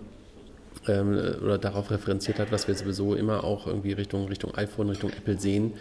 ähm, 0.87 1.19
oder 1.43 1.57
darauf 1.57 1.89
referenziert 1.89 2.37
hat, 2.37 2.51
was 2.51 2.67
wir 2.67 2.75
sowieso 2.75 3.15
immer 3.15 3.43
auch 3.43 3.65
irgendwie 3.65 3.93
Richtung, 3.93 4.27
Richtung 4.27 4.53
iPhone, 4.53 4.89
Richtung 4.89 5.09
Apple 5.09 5.39
sehen. 5.39 5.73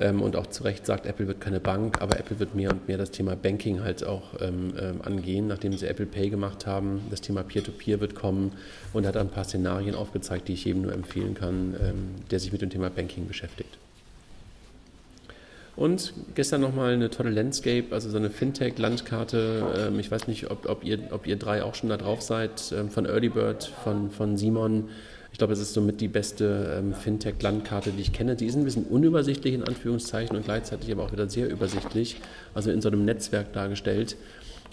Ähm, 0.00 0.22
und 0.22 0.36
auch 0.36 0.46
zu 0.46 0.64
Recht 0.64 0.86
sagt, 0.86 1.06
Apple 1.06 1.26
wird 1.26 1.40
keine 1.40 1.60
Bank, 1.60 2.00
aber 2.00 2.18
Apple 2.18 2.38
wird 2.38 2.54
mehr 2.54 2.70
und 2.70 2.86
mehr 2.88 2.98
das 2.98 3.10
Thema 3.10 3.34
Banking 3.36 3.82
halt 3.82 4.04
auch 4.04 4.40
ähm, 4.40 4.74
ähm 4.80 5.00
angehen, 5.02 5.48
nachdem 5.48 5.72
sie 5.72 5.86
Apple 5.86 6.06
Pay 6.06 6.30
gemacht 6.30 6.66
haben. 6.66 7.02
Das 7.10 7.20
Thema 7.20 7.42
Peer-to-Peer 7.42 7.96
-Peer 7.96 8.00
wird 8.00 8.14
kommen 8.14 8.52
und 8.92 9.06
hat 9.06 9.16
ein 9.16 9.28
paar 9.28 9.44
Szenarien 9.44 9.94
aufgezeigt, 9.94 10.48
die 10.48 10.52
ich 10.52 10.64
jedem 10.64 10.82
nur 10.82 10.92
empfehlen 10.92 11.34
kann, 11.34 11.74
ähm, 11.80 12.08
der 12.30 12.38
sich 12.40 12.52
mit 12.52 12.62
dem 12.62 12.70
Thema 12.70 12.90
Banking 12.90 13.26
beschäftigt. 13.26 13.78
Und 15.74 16.12
gestern 16.34 16.60
nochmal 16.60 16.94
eine 16.94 17.08
tolle 17.08 17.30
Landscape, 17.30 17.86
also 17.92 18.10
so 18.10 18.16
eine 18.16 18.30
Fintech-Landkarte. 18.30 19.88
Ähm, 19.88 20.00
ich 20.00 20.10
weiß 20.10 20.26
nicht, 20.26 20.50
ob, 20.50 20.68
ob, 20.68 20.84
ihr, 20.84 20.98
ob 21.10 21.26
ihr 21.26 21.36
drei 21.36 21.62
auch 21.62 21.74
schon 21.74 21.88
da 21.88 21.96
drauf 21.96 22.20
seid, 22.20 22.60
von 22.90 23.06
Early 23.06 23.28
Bird, 23.28 23.64
von, 23.84 24.10
von 24.10 24.36
Simon. 24.36 24.88
Ich 25.38 25.40
glaube, 25.40 25.52
es 25.52 25.60
ist 25.60 25.72
somit 25.72 26.00
die 26.00 26.08
beste 26.08 26.80
ähm, 26.80 26.92
Fintech-Landkarte, 26.92 27.92
die 27.92 28.02
ich 28.02 28.12
kenne. 28.12 28.34
Die 28.34 28.46
ist 28.46 28.56
ein 28.56 28.64
bisschen 28.64 28.86
unübersichtlich 28.86 29.54
in 29.54 29.62
Anführungszeichen 29.62 30.36
und 30.36 30.44
gleichzeitig 30.44 30.90
aber 30.90 31.04
auch 31.04 31.12
wieder 31.12 31.28
sehr 31.28 31.48
übersichtlich, 31.48 32.16
also 32.54 32.72
in 32.72 32.82
so 32.82 32.88
einem 32.88 33.04
Netzwerk 33.04 33.52
dargestellt. 33.52 34.16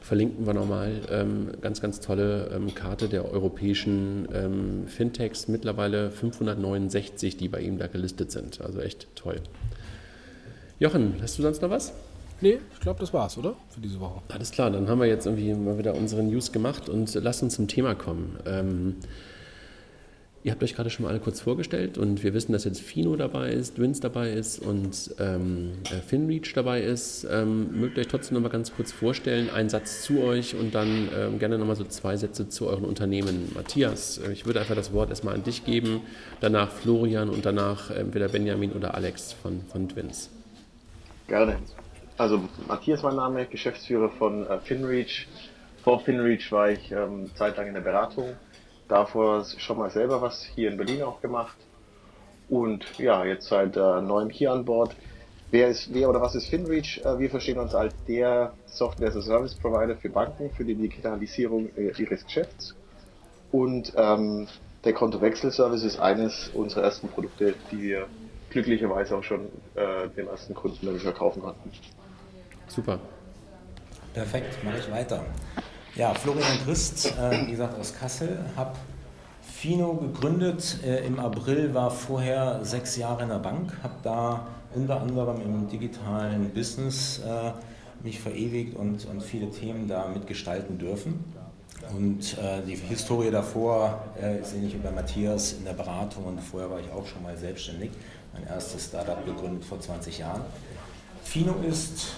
Verlinken 0.02 0.48
wir 0.48 0.56
nochmal 0.56 1.02
ähm, 1.12 1.50
ganz, 1.62 1.82
ganz 1.82 2.00
tolle 2.00 2.50
ähm, 2.52 2.74
Karte 2.74 3.08
der 3.10 3.32
europäischen 3.32 4.28
ähm, 4.34 4.88
Fintechs, 4.88 5.48
mittlerweile 5.48 6.10
569, 6.10 7.38
die 7.38 7.48
bei 7.48 7.62
ihm 7.62 7.78
da 7.78 7.86
gelistet 7.86 8.32
sind. 8.32 8.60
Also 8.62 8.80
echt 8.80 9.08
toll. 9.16 9.42
Jochen, 10.80 11.14
hast 11.22 11.38
du 11.38 11.44
sonst 11.44 11.62
noch 11.62 11.70
was? 11.70 11.94
Nee, 12.42 12.58
ich 12.74 12.80
glaube, 12.80 13.00
das 13.02 13.14
war's, 13.14 13.38
oder? 13.38 13.54
Für 13.70 13.82
diese 13.82 14.00
Woche. 14.00 14.24
Alles 14.30 14.50
klar, 14.50 14.72
dann 14.72 14.90
haben 14.90 15.00
wir 15.00 15.06
jetzt 15.06 15.28
irgendwie 15.28 15.54
mal 15.54 15.78
wieder 15.78 15.94
unsere 15.94 16.24
News 16.24 16.52
gemacht 16.52 16.90
und 16.90 17.14
lasst 17.14 17.44
uns 17.44 17.54
zum 17.54 17.68
Thema 17.68 17.94
kommen. 17.94 18.40
Ähm, 18.48 18.96
ihr 20.46 20.52
habt 20.52 20.62
euch 20.62 20.76
gerade 20.76 20.92
schon 20.92 21.04
mal 21.04 21.10
alle 21.10 21.20
kurz 21.20 21.42
vorgestellt 21.42 21.98
und 21.98 22.24
wir 22.24 22.36
wissen, 22.36 22.54
dass 22.54 22.66
jetzt 22.66 22.80
Fino 22.80 23.16
dabei 23.16 23.50
ist, 23.50 23.80
Dwins 23.80 24.00
dabei 24.00 24.30
ist 24.30 24.60
und 24.60 25.16
ähm, 25.20 25.72
äh, 25.86 26.02
Finreach 26.02 26.54
dabei 26.54 26.82
ist. 26.82 27.28
Ähm, 27.32 27.80
mögt 27.80 27.98
ihr 27.98 28.02
euch 28.02 28.08
trotzdem 28.08 28.36
noch 28.36 28.44
mal 28.44 28.50
ganz 28.50 28.72
kurz 28.72 28.92
vorstellen, 28.92 29.50
einen 29.50 29.70
Satz 29.70 30.04
zu 30.04 30.22
euch 30.22 30.54
und 30.56 30.76
dann 30.76 31.10
ähm, 31.18 31.40
gerne 31.40 31.58
noch 31.58 31.66
mal 31.66 31.76
so 31.76 31.84
zwei 31.86 32.16
Sätze 32.16 32.48
zu 32.48 32.68
euren 32.68 32.86
Unternehmen. 32.86 33.52
Matthias, 33.56 34.20
äh, 34.20 34.32
ich 34.34 34.46
würde 34.46 34.60
einfach 34.60 34.76
das 34.76 34.94
Wort 34.94 35.10
erstmal 35.10 35.34
an 35.34 35.42
dich 35.42 35.66
geben, 35.66 36.02
danach 36.42 36.70
Florian 36.70 37.30
und 37.30 37.44
danach 37.44 37.90
entweder 37.90 38.28
Benjamin 38.28 38.72
oder 38.74 38.94
Alex 38.94 39.34
von, 39.34 39.62
von 39.72 39.90
Twins. 39.90 40.30
Gerne. 41.28 41.58
Also 42.20 42.40
Matthias 42.68 43.02
mein 43.02 43.16
Name, 43.16 43.48
Geschäftsführer 43.48 44.10
von 44.10 44.46
äh, 44.46 44.60
FinReach. 44.60 45.26
Vor 45.84 46.02
FinReach 46.02 46.52
war 46.52 46.70
ich 46.70 46.92
ähm, 46.92 47.32
zeitlang 47.34 47.66
in 47.66 47.74
der 47.74 47.82
Beratung. 47.82 48.36
Davor 48.88 49.46
schon 49.58 49.78
mal 49.78 49.90
selber 49.90 50.22
was 50.22 50.44
hier 50.44 50.72
in 50.72 50.78
Berlin 50.78 51.04
auch 51.04 51.22
gemacht. 51.22 51.58
Und 52.50 53.00
ja, 53.00 53.26
jetzt 53.26 53.48
seit 53.48 53.76
äh, 53.76 54.02
neuem 54.02 54.30
hier 54.30 54.52
an 54.52 54.66
Bord. 54.66 54.96
Wer 55.52 55.70
ist, 55.70 55.94
wer 55.94 56.10
oder 56.10 56.22
was 56.22 56.36
ist 56.36 56.48
FinReach? 56.48 57.02
Äh, 57.04 57.20
wir 57.20 57.30
verstehen 57.30 57.58
uns 57.58 57.74
als 57.74 57.94
der 58.08 58.54
Software 58.68 59.10
as 59.10 59.16
a 59.16 59.22
Service 59.22 59.56
Provider 59.56 59.96
für 59.96 60.10
Banken, 60.10 60.52
für 60.52 60.64
die 60.64 60.76
Digitalisierung 60.76 61.70
äh, 61.76 61.92
ihres 61.98 62.24
Geschäfts. 62.26 62.76
Und 63.52 63.94
ähm, 63.96 64.48
der 64.84 64.94
Kontowechselservice 64.94 65.84
ist 65.84 66.00
eines 66.00 66.50
unserer 66.50 66.84
ersten 66.84 67.08
Produkte, 67.08 67.56
die 67.72 67.82
wir 67.82 68.08
glücklicherweise 68.50 69.18
auch 69.18 69.24
schon 69.24 69.48
äh, 69.76 70.08
den 70.16 70.28
ersten 70.28 70.54
Kunden 70.54 71.00
verkaufen 71.00 71.42
konnten. 71.42 71.72
Super. 72.68 73.00
Perfekt, 74.14 74.64
mache 74.64 74.78
ich 74.78 74.92
weiter. 74.92 75.26
Ja, 75.96 76.14
Florian 76.14 76.58
Christ, 76.66 77.14
äh, 77.18 77.48
wie 77.48 77.52
gesagt, 77.52 77.80
aus 77.80 77.94
Kassel, 77.98 78.40
habe 78.58 78.74
Fino 79.42 79.94
gegründet. 79.94 80.80
Äh, 80.84 81.08
Im 81.08 81.20
April 81.20 81.74
war 81.74 81.90
vorher 81.90 82.60
sechs 82.66 82.98
Jahre 82.98 83.24
in 83.24 83.30
der 83.30 83.40
Bank, 83.40 83.72
habe 83.82 83.94
da 84.04 84.48
unter 84.74 85.00
anderem 85.00 85.40
im 85.40 85.70
digitalen 85.70 86.50
Business 86.50 87.22
äh, 87.26 87.52
mich 88.04 88.20
verewigt 88.20 88.76
und, 88.76 89.06
und 89.06 89.24
viele 89.24 89.50
Themen 89.50 89.88
da 89.88 90.10
mitgestalten 90.10 90.78
dürfen. 90.78 91.24
Und 91.96 92.38
äh, 92.40 92.62
die 92.68 92.76
Historie 92.76 93.32
davor 93.32 94.04
äh, 94.22 94.42
ist 94.42 94.54
ähnlich 94.54 94.74
wie 94.74 94.80
bei 94.80 94.92
Matthias 94.92 95.54
in 95.54 95.64
der 95.64 95.74
Beratung 95.74 96.26
und 96.26 96.42
vorher 96.42 96.70
war 96.70 96.82
ich 96.82 96.92
auch 96.92 97.06
schon 97.06 97.24
mal 97.24 97.38
selbstständig 97.38 97.92
mein 98.34 98.46
erstes 98.48 98.88
Startup 98.88 99.26
gegründet 99.26 99.64
vor 99.64 99.80
20 99.80 100.18
Jahren. 100.18 100.42
Fino 101.24 101.56
ist 101.66 102.18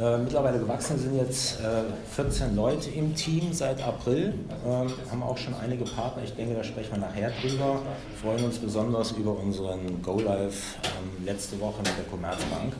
äh, 0.00 0.18
mittlerweile 0.18 0.58
gewachsen, 0.58 0.98
sind 0.98 1.16
jetzt 1.16 1.60
äh, 1.60 1.82
14 2.14 2.54
Leute 2.54 2.90
im 2.90 3.14
Team 3.14 3.52
seit 3.52 3.82
April, 3.82 4.34
ähm, 4.64 4.92
haben 5.10 5.22
auch 5.22 5.36
schon 5.36 5.54
einige 5.54 5.84
Partner, 5.84 6.22
ich 6.24 6.34
denke, 6.34 6.54
da 6.54 6.62
sprechen 6.62 6.92
wir 6.92 6.98
nachher 6.98 7.32
drüber, 7.40 7.80
freuen 8.22 8.44
uns 8.44 8.58
besonders 8.58 9.12
über 9.12 9.36
unseren 9.36 10.00
Go 10.02 10.20
Live 10.20 10.76
ähm, 10.84 11.24
letzte 11.24 11.58
Woche 11.60 11.78
mit 11.78 11.92
der 11.98 12.04
Commerzbank, 12.10 12.74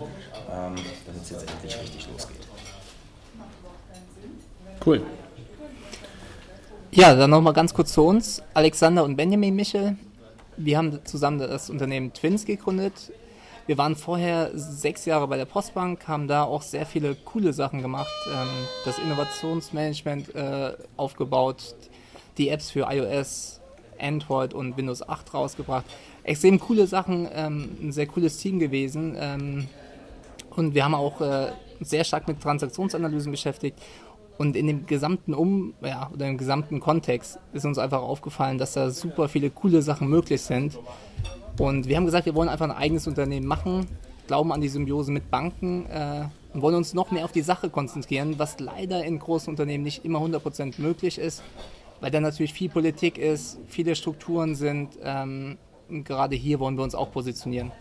ähm, 0.51 0.75
dass 1.07 1.23
es 1.23 1.31
jetzt 1.31 1.51
endlich 1.51 1.81
richtig 1.81 2.09
losgeht. 2.13 2.47
Cool. 4.87 5.03
Ja, 6.93 7.15
dann 7.15 7.31
nochmal 7.31 7.53
ganz 7.53 7.75
kurz 7.75 7.93
zu 7.93 8.03
uns. 8.03 8.43
Alexander 8.55 9.05
und 9.05 9.17
Benjamin 9.17 9.55
Michel, 9.55 9.97
wir 10.57 10.79
haben 10.79 11.05
zusammen 11.05 11.39
das 11.39 11.69
Unternehmen 11.69 12.13
Twins 12.13 12.45
gegründet. 12.45 13.13
Wir 13.69 13.77
waren 13.77 13.97
vorher 13.97 14.51
sechs 14.55 15.05
Jahre 15.05 15.29
bei 15.29 15.37
der 15.37 15.45
Postbank, 15.45 16.09
haben 16.09 16.27
da 16.27 16.43
auch 16.43 16.63
sehr 16.63 16.87
viele 16.87 17.15
coole 17.15 17.53
Sachen 17.53 17.83
gemacht. 17.83 18.09
Ähm, 18.33 18.49
das 18.87 18.99
Innovationsmanagement 18.99 20.35
äh, 20.35 20.73
aufgebaut, 20.97 21.77
die 22.39 22.49
Apps 22.49 22.71
für 22.71 22.87
iOS, 22.91 23.61
Android 24.01 24.55
und 24.55 24.79
Windows 24.79 25.07
8 25.07 25.35
rausgebracht. 25.35 25.85
Extrem 26.23 26.59
coole 26.59 26.87
Sachen, 26.87 27.29
ähm, 27.31 27.77
ein 27.83 27.93
sehr 27.93 28.07
cooles 28.07 28.39
Team 28.39 28.59
gewesen. 28.59 29.15
Ähm, 29.21 29.69
und 30.57 30.75
wir 30.75 30.83
haben 30.83 30.95
auch 30.95 31.21
äh, 31.21 31.53
sehr 31.83 32.05
stark 32.05 32.27
mit 32.27 32.41
Transaktionsanalysen 32.41 33.31
beschäftigt 33.31 33.79
und 34.39 34.57
in 34.57 34.67
dem 34.67 34.87
gesamten 34.87 35.35
Um, 35.35 35.75
ja, 35.83 36.09
oder 36.15 36.27
im 36.27 36.39
gesamten 36.39 36.81
Kontext 36.81 37.39
ist 37.53 37.67
uns 37.67 37.77
einfach 37.77 38.01
aufgefallen, 38.01 38.57
dass 38.57 38.73
da 38.73 38.89
super 38.89 39.29
viele 39.29 39.51
coole 39.51 39.83
Sachen 39.83 40.09
möglich 40.09 40.41
sind. 40.41 40.79
Und 41.59 41.89
wir 41.89 41.97
haben 41.97 42.07
gesagt, 42.07 42.27
wir 42.27 42.35
wollen 42.35 42.49
einfach 42.49 42.67
ein 42.67 42.77
eigenes 42.77 43.07
Unternehmen 43.07 43.47
machen, 43.47 43.87
glauben 44.27 44.53
an 44.53 44.61
die 44.61 44.69
Symbiose 44.69 45.11
mit 45.11 45.31
Banken 45.31 45.87
äh, 45.87 46.25
und 46.55 46.63
wollen 46.63 46.77
uns 46.77 46.95
noch 46.95 47.11
mehr 47.11 47.25
auf 47.25 47.33
die 47.33 47.43
Sache 47.43 47.69
konzentrieren, 47.69 48.39
was 48.39 48.61
leider 48.61 49.05
in 49.05 49.19
großen 49.19 49.51
Unternehmen 49.51 49.83
nicht 49.83 50.05
immer 50.05 50.21
100% 50.21 50.81
möglich 50.81 51.19
ist, 51.19 51.43
weil 52.01 52.11
da 52.11 52.21
natürlich 52.21 52.53
viel 52.53 52.69
Politik 52.69 53.19
ist, 53.19 53.59
viele 53.67 53.97
Strukturen 53.97 54.55
sind. 54.55 54.91
Ähm, 55.03 55.59
gerade 56.05 56.37
hier 56.37 56.61
wollen 56.61 56.77
wir 56.77 56.85
uns 56.85 56.95
auch 56.95 57.11
positionieren. 57.11 57.73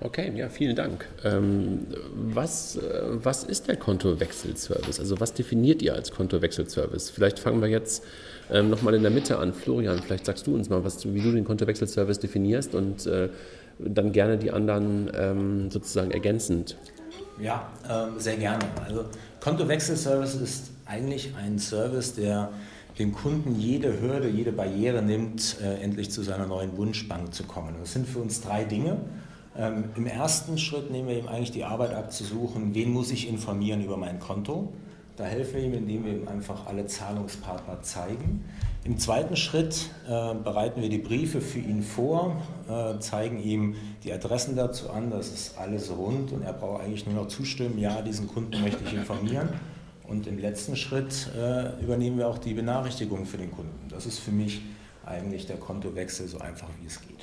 Okay, 0.00 0.32
ja, 0.34 0.48
vielen 0.48 0.74
Dank. 0.74 1.06
Ähm, 1.24 1.86
was, 2.12 2.76
äh, 2.76 3.02
was 3.22 3.44
ist 3.44 3.68
der 3.68 3.76
Kontowechselservice? 3.76 4.98
Also 4.98 5.20
was 5.20 5.32
definiert 5.32 5.80
ihr 5.82 5.94
als 5.94 6.10
Kontowechselservice? 6.10 7.10
Vielleicht 7.10 7.38
fangen 7.38 7.62
wir 7.62 7.68
jetzt 7.68 8.02
ähm, 8.50 8.70
nochmal 8.70 8.94
in 8.94 9.02
der 9.02 9.10
Mitte 9.10 9.38
an. 9.38 9.52
Florian, 9.52 10.00
vielleicht 10.00 10.26
sagst 10.26 10.46
du 10.46 10.54
uns 10.54 10.68
mal, 10.68 10.84
was, 10.84 11.04
wie 11.12 11.20
du 11.20 11.32
den 11.32 11.44
Kontowechselservice 11.44 12.18
definierst 12.20 12.74
und 12.74 13.06
äh, 13.06 13.28
dann 13.78 14.12
gerne 14.12 14.38
die 14.38 14.50
anderen 14.50 15.10
ähm, 15.14 15.70
sozusagen 15.70 16.10
ergänzend. 16.10 16.76
Ja, 17.40 17.68
ähm, 17.88 18.18
sehr 18.18 18.36
gerne. 18.36 18.64
Also 18.86 19.06
Kontowechselservice 19.40 20.36
ist 20.36 20.70
eigentlich 20.86 21.32
ein 21.36 21.58
Service, 21.58 22.14
der 22.14 22.50
dem 22.98 23.12
Kunden 23.12 23.58
jede 23.58 24.00
Hürde, 24.00 24.28
jede 24.28 24.52
Barriere 24.52 25.02
nimmt, 25.02 25.56
äh, 25.60 25.82
endlich 25.82 26.10
zu 26.10 26.22
seiner 26.22 26.46
neuen 26.46 26.76
Wunschbank 26.76 27.34
zu 27.34 27.42
kommen. 27.44 27.74
Das 27.80 27.92
sind 27.92 28.06
für 28.06 28.20
uns 28.20 28.40
drei 28.40 28.64
Dinge. 28.64 28.98
Ähm, 29.56 29.84
Im 29.96 30.06
ersten 30.06 30.58
Schritt 30.58 30.90
nehmen 30.90 31.08
wir 31.08 31.18
ihm 31.18 31.28
eigentlich 31.28 31.50
die 31.50 31.64
Arbeit 31.64 31.92
ab 31.94 32.12
zu 32.12 32.24
suchen, 32.24 32.74
wen 32.74 32.90
muss 32.92 33.10
ich 33.10 33.28
informieren 33.28 33.84
über 33.84 33.96
mein 33.96 34.20
Konto. 34.20 34.72
Da 35.16 35.24
helfen 35.24 35.54
wir 35.54 35.62
ihm, 35.64 35.74
indem 35.74 36.04
wir 36.04 36.12
ihm 36.12 36.28
einfach 36.28 36.66
alle 36.66 36.86
Zahlungspartner 36.86 37.82
zeigen. 37.82 38.44
Im 38.82 38.98
zweiten 38.98 39.36
Schritt 39.36 39.88
äh, 40.06 40.34
bereiten 40.34 40.82
wir 40.82 40.88
die 40.88 40.98
Briefe 40.98 41.40
für 41.40 41.60
ihn 41.60 41.82
vor, 41.82 42.42
äh, 42.68 42.98
zeigen 42.98 43.42
ihm 43.42 43.76
die 44.02 44.12
Adressen 44.12 44.56
dazu 44.56 44.90
an, 44.90 45.10
das 45.10 45.28
ist 45.32 45.56
alles 45.56 45.90
rund 45.96 46.32
und 46.32 46.42
er 46.42 46.52
braucht 46.52 46.82
eigentlich 46.82 47.06
nur 47.06 47.14
noch 47.14 47.28
zustimmen, 47.28 47.78
ja, 47.78 48.02
diesen 48.02 48.28
Kunden 48.28 48.60
möchte 48.60 48.82
ich 48.84 48.92
informieren. 48.92 49.48
Und 50.06 50.26
im 50.26 50.38
letzten 50.38 50.76
Schritt 50.76 51.30
äh, 51.34 51.80
übernehmen 51.82 52.18
wir 52.18 52.28
auch 52.28 52.38
die 52.38 52.52
Benachrichtigung 52.52 53.24
für 53.24 53.38
den 53.38 53.52
Kunden. 53.52 53.88
Das 53.88 54.04
ist 54.04 54.18
für 54.18 54.32
mich 54.32 54.60
eigentlich 55.06 55.46
der 55.46 55.56
Kontowechsel 55.56 56.28
so 56.28 56.38
einfach 56.40 56.68
wie 56.80 56.86
es 56.86 57.00
geht. 57.00 57.13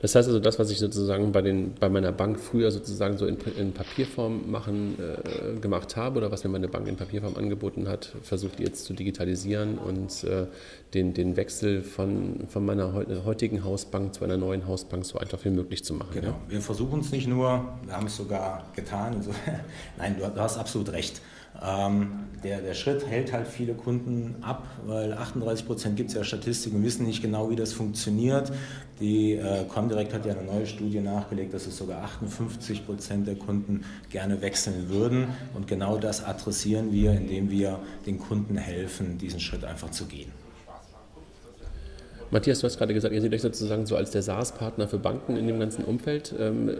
Das 0.00 0.14
heißt 0.14 0.28
also, 0.28 0.40
das, 0.40 0.58
was 0.58 0.70
ich 0.70 0.78
sozusagen 0.78 1.32
bei, 1.32 1.40
den, 1.40 1.74
bei 1.74 1.88
meiner 1.88 2.12
Bank 2.12 2.38
früher 2.38 2.70
sozusagen 2.70 3.16
so 3.16 3.26
in, 3.26 3.38
in 3.56 3.72
Papierform 3.72 4.50
machen, 4.50 4.96
äh, 4.98 5.58
gemacht 5.58 5.96
habe 5.96 6.18
oder 6.18 6.30
was 6.30 6.44
mir 6.44 6.50
meine 6.50 6.68
Bank 6.68 6.86
in 6.86 6.96
Papierform 6.96 7.36
angeboten 7.36 7.88
hat, 7.88 8.12
versucht 8.22 8.60
jetzt 8.60 8.84
zu 8.84 8.92
digitalisieren 8.92 9.78
und 9.78 10.24
äh, 10.24 10.46
den, 10.92 11.14
den 11.14 11.36
Wechsel 11.36 11.82
von, 11.82 12.46
von 12.48 12.64
meiner 12.64 12.92
heutigen 13.24 13.64
Hausbank 13.64 14.14
zu 14.14 14.24
einer 14.24 14.36
neuen 14.36 14.66
Hausbank 14.66 15.06
so 15.06 15.18
einfach 15.18 15.42
wie 15.44 15.50
möglich 15.50 15.82
zu 15.82 15.94
machen. 15.94 16.10
Genau, 16.12 16.28
ja? 16.28 16.40
wir 16.48 16.60
versuchen 16.60 17.00
es 17.00 17.10
nicht 17.10 17.26
nur, 17.26 17.64
wir 17.84 17.96
haben 17.96 18.06
es 18.06 18.16
sogar 18.16 18.66
getan. 18.74 19.22
So. 19.22 19.30
Nein, 19.96 20.16
du, 20.18 20.28
du, 20.28 20.40
hast 20.40 20.58
absolut 20.58 20.92
recht. 20.92 21.22
Ähm, 21.62 22.26
der, 22.44 22.60
der 22.60 22.74
Schritt 22.74 23.06
hält 23.06 23.32
halt 23.32 23.48
viele 23.48 23.74
Kunden 23.74 24.36
ab, 24.42 24.66
weil 24.86 25.12
38 25.14 25.66
Prozent 25.66 25.96
gibt 25.96 26.10
es 26.10 26.16
ja 26.16 26.22
Statistiken, 26.22 26.82
wissen 26.84 27.06
nicht 27.06 27.22
genau, 27.22 27.50
wie 27.50 27.56
das 27.56 27.72
funktioniert. 27.72 28.52
Die 29.00 29.32
äh, 29.32 29.64
Comdirect 29.64 30.14
hat 30.14 30.26
ja 30.26 30.34
eine 30.34 30.44
neue 30.44 30.66
Studie 30.66 31.00
nachgelegt, 31.00 31.52
dass 31.54 31.66
es 31.66 31.76
sogar 31.76 32.02
58 32.02 32.86
Prozent 32.86 33.26
der 33.26 33.36
Kunden 33.36 33.84
gerne 34.10 34.40
wechseln 34.42 34.88
würden. 34.88 35.28
Und 35.54 35.66
genau 35.66 35.98
das 35.98 36.24
adressieren 36.24 36.92
wir, 36.92 37.12
indem 37.12 37.50
wir 37.50 37.80
den 38.06 38.18
Kunden 38.18 38.56
helfen, 38.56 39.18
diesen 39.18 39.40
Schritt 39.40 39.64
einfach 39.64 39.90
zu 39.90 40.06
gehen. 40.06 40.30
Matthias, 42.30 42.60
du 42.60 42.66
hast 42.66 42.78
gerade 42.78 42.92
gesagt, 42.92 43.14
ihr 43.14 43.20
seht 43.20 43.32
euch 43.32 43.42
sozusagen 43.42 43.86
so 43.86 43.96
als 43.96 44.10
der 44.10 44.22
SaaS-Partner 44.22 44.88
für 44.88 44.98
Banken 44.98 45.36
in 45.36 45.46
dem 45.46 45.60
ganzen 45.60 45.84
Umfeld. 45.84 46.34
Ähm, 46.38 46.70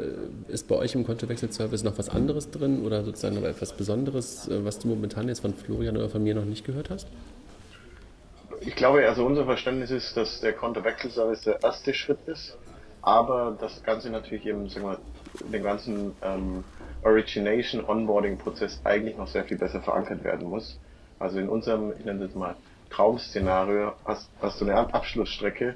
ist 0.49 0.67
bei 0.67 0.75
euch 0.75 0.95
im 0.95 1.07
Kontowechselservice 1.07 1.85
noch 1.85 1.97
was 1.99 2.09
anderes 2.09 2.51
drin 2.51 2.85
oder 2.85 3.05
sozusagen 3.05 3.37
noch 3.37 3.45
etwas 3.45 3.73
Besonderes, 3.73 4.49
äh, 4.49 4.65
was 4.65 4.81
du 4.81 4.89
momentan 4.89 5.29
jetzt 5.29 5.41
von 5.41 5.55
Florian 5.55 5.97
oder 5.97 6.09
von 6.09 6.23
mir 6.23 6.35
noch 6.35 6.45
nicht 6.45 6.65
gehört 6.65 6.91
hast? 6.91 7.07
Ich 8.61 8.75
glaube, 8.75 9.07
also 9.07 9.25
unser 9.25 9.45
Verständnis 9.45 9.91
ist, 9.93 10.17
dass 10.17 10.41
der 10.41 10.53
Kontowechselservice 10.53 11.43
der 11.43 11.63
erste 11.63 11.95
Schritt 11.95 12.19
ist, 12.27 12.57
aber 13.03 13.57
das 13.61 13.85
Ganze 13.85 14.11
natürlich 14.11 14.47
eben, 14.47 14.69
sagen 14.69 14.87
wir, 14.87 14.99
den 15.53 15.63
ganzen 15.63 16.13
ähm, 16.23 16.65
Origination, 17.05 17.85
Onboarding-Prozess 17.85 18.81
eigentlich 18.83 19.17
noch 19.17 19.29
sehr 19.29 19.45
viel 19.45 19.59
besser 19.59 19.81
verankert 19.81 20.25
werden 20.25 20.49
muss. 20.49 20.81
Also 21.21 21.39
in 21.39 21.49
unserem, 21.49 21.93
ich 21.97 22.05
nenne 22.05 22.27
das 22.27 22.35
mal, 22.35 22.57
Traum-Szenario 22.91 23.93
hast, 24.05 24.31
hast 24.41 24.61
du 24.61 24.65
eine 24.65 24.77
Abschlussstrecke, 24.77 25.75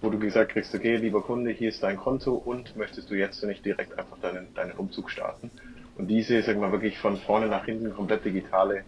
wo 0.00 0.10
du 0.10 0.18
gesagt 0.18 0.52
kriegst, 0.52 0.74
okay, 0.74 0.96
lieber 0.96 1.22
Kunde, 1.22 1.50
hier 1.50 1.68
ist 1.68 1.82
dein 1.82 1.96
Konto 1.96 2.34
und 2.34 2.76
möchtest 2.76 3.10
du 3.10 3.14
jetzt 3.14 3.42
nicht 3.44 3.64
direkt 3.64 3.98
einfach 3.98 4.18
deinen, 4.18 4.52
deinen 4.54 4.72
Umzug 4.72 5.10
starten. 5.10 5.50
Und 5.96 6.08
diese, 6.08 6.42
sagen 6.42 6.60
wir 6.60 6.72
wirklich 6.72 6.98
von 6.98 7.16
vorne 7.16 7.46
nach 7.46 7.64
hinten 7.64 7.94
komplett 7.94 8.24
digitale 8.24 8.84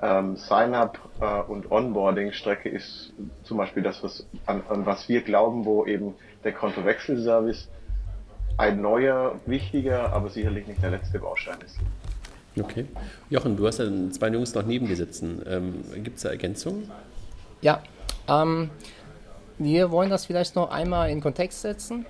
ähm, 0.00 0.36
Sign-up 0.36 0.98
äh, 1.20 1.40
und 1.42 1.70
Onboarding-Strecke 1.70 2.68
ist 2.68 3.12
zum 3.42 3.58
Beispiel 3.58 3.82
das, 3.82 4.02
was 4.02 4.26
an, 4.46 4.62
an 4.68 4.86
was 4.86 5.08
wir 5.08 5.22
glauben, 5.22 5.64
wo 5.64 5.84
eben 5.84 6.14
der 6.44 6.52
Kontowechselservice 6.52 7.68
ein 8.56 8.80
neuer, 8.80 9.40
wichtiger, 9.46 10.12
aber 10.12 10.30
sicherlich 10.30 10.66
nicht 10.66 10.82
der 10.82 10.90
letzte 10.90 11.18
Baustein 11.18 11.60
ist. 11.64 11.78
Okay. 12.60 12.86
Jochen, 13.30 13.56
du 13.56 13.66
hast 13.66 13.78
ja 13.78 13.86
zwei 14.10 14.28
Jungs 14.28 14.54
noch 14.54 14.64
neben 14.64 14.86
dir 14.86 14.96
sitzen. 14.96 15.42
Ähm, 15.46 15.84
Gibt 16.02 16.16
es 16.16 16.22
da 16.22 16.30
Ergänzungen? 16.30 16.90
Ja, 17.60 17.82
ähm, 18.28 18.70
wir 19.58 19.90
wollen 19.90 20.10
das 20.10 20.26
vielleicht 20.26 20.54
noch 20.54 20.70
einmal 20.70 21.10
in 21.10 21.20
Kontext 21.20 21.62
setzen. 21.62 22.06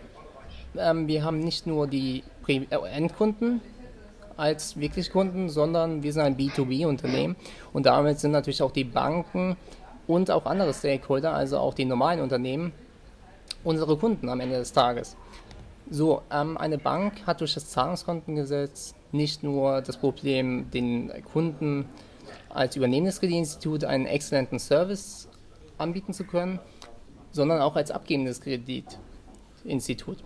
Ähm, 0.77 1.07
wir 1.07 1.25
haben 1.25 1.41
nicht 1.41 1.67
nur 1.67 1.87
die 1.87 2.23
äh, 2.47 2.65
Endkunden 2.93 3.61
als 4.37 4.79
wirklich 4.79 5.11
Kunden, 5.11 5.49
sondern 5.49 6.03
wir 6.03 6.13
sind 6.13 6.23
ein 6.23 6.37
B2B-Unternehmen 6.37 7.37
und 7.73 7.87
damit 7.87 8.21
sind 8.21 8.31
natürlich 8.31 8.63
auch 8.63 8.71
die 8.71 8.85
Banken 8.85 9.57
und 10.07 10.31
auch 10.31 10.47
andere 10.47 10.73
Stakeholder, 10.73 11.35
also 11.35 11.59
auch 11.59 11.75
die 11.75 11.85
normalen 11.85 12.21
Unternehmen, 12.21 12.73
unsere 13.65 13.97
Kunden 13.97 14.29
am 14.29 14.41
Ende 14.41 14.57
des 14.57 14.73
Tages. 14.73 15.17
So, 15.91 16.23
ähm, 16.31 16.57
eine 16.57 16.79
Bank 16.79 17.27
hat 17.27 17.41
durch 17.41 17.55
das 17.55 17.71
Zahlungskontengesetz 17.71 18.95
nicht 19.13 19.43
nur 19.43 19.81
das 19.83 19.97
Problem, 19.97 20.71
den 20.71 21.13
Kunden 21.33 21.87
als 22.49 22.77
übernehmendes 22.77 23.21
Kreditinstitut 23.21 23.85
einen 23.85 24.07
exzellenten 24.07 24.59
Service 24.59 25.29
anbieten 25.79 26.13
zu 26.13 26.25
können, 26.25 26.59
sondern 27.31 27.61
auch 27.61 27.77
als 27.77 27.91
abgebendes 27.91 28.41
Kreditinstitut. 28.41 30.19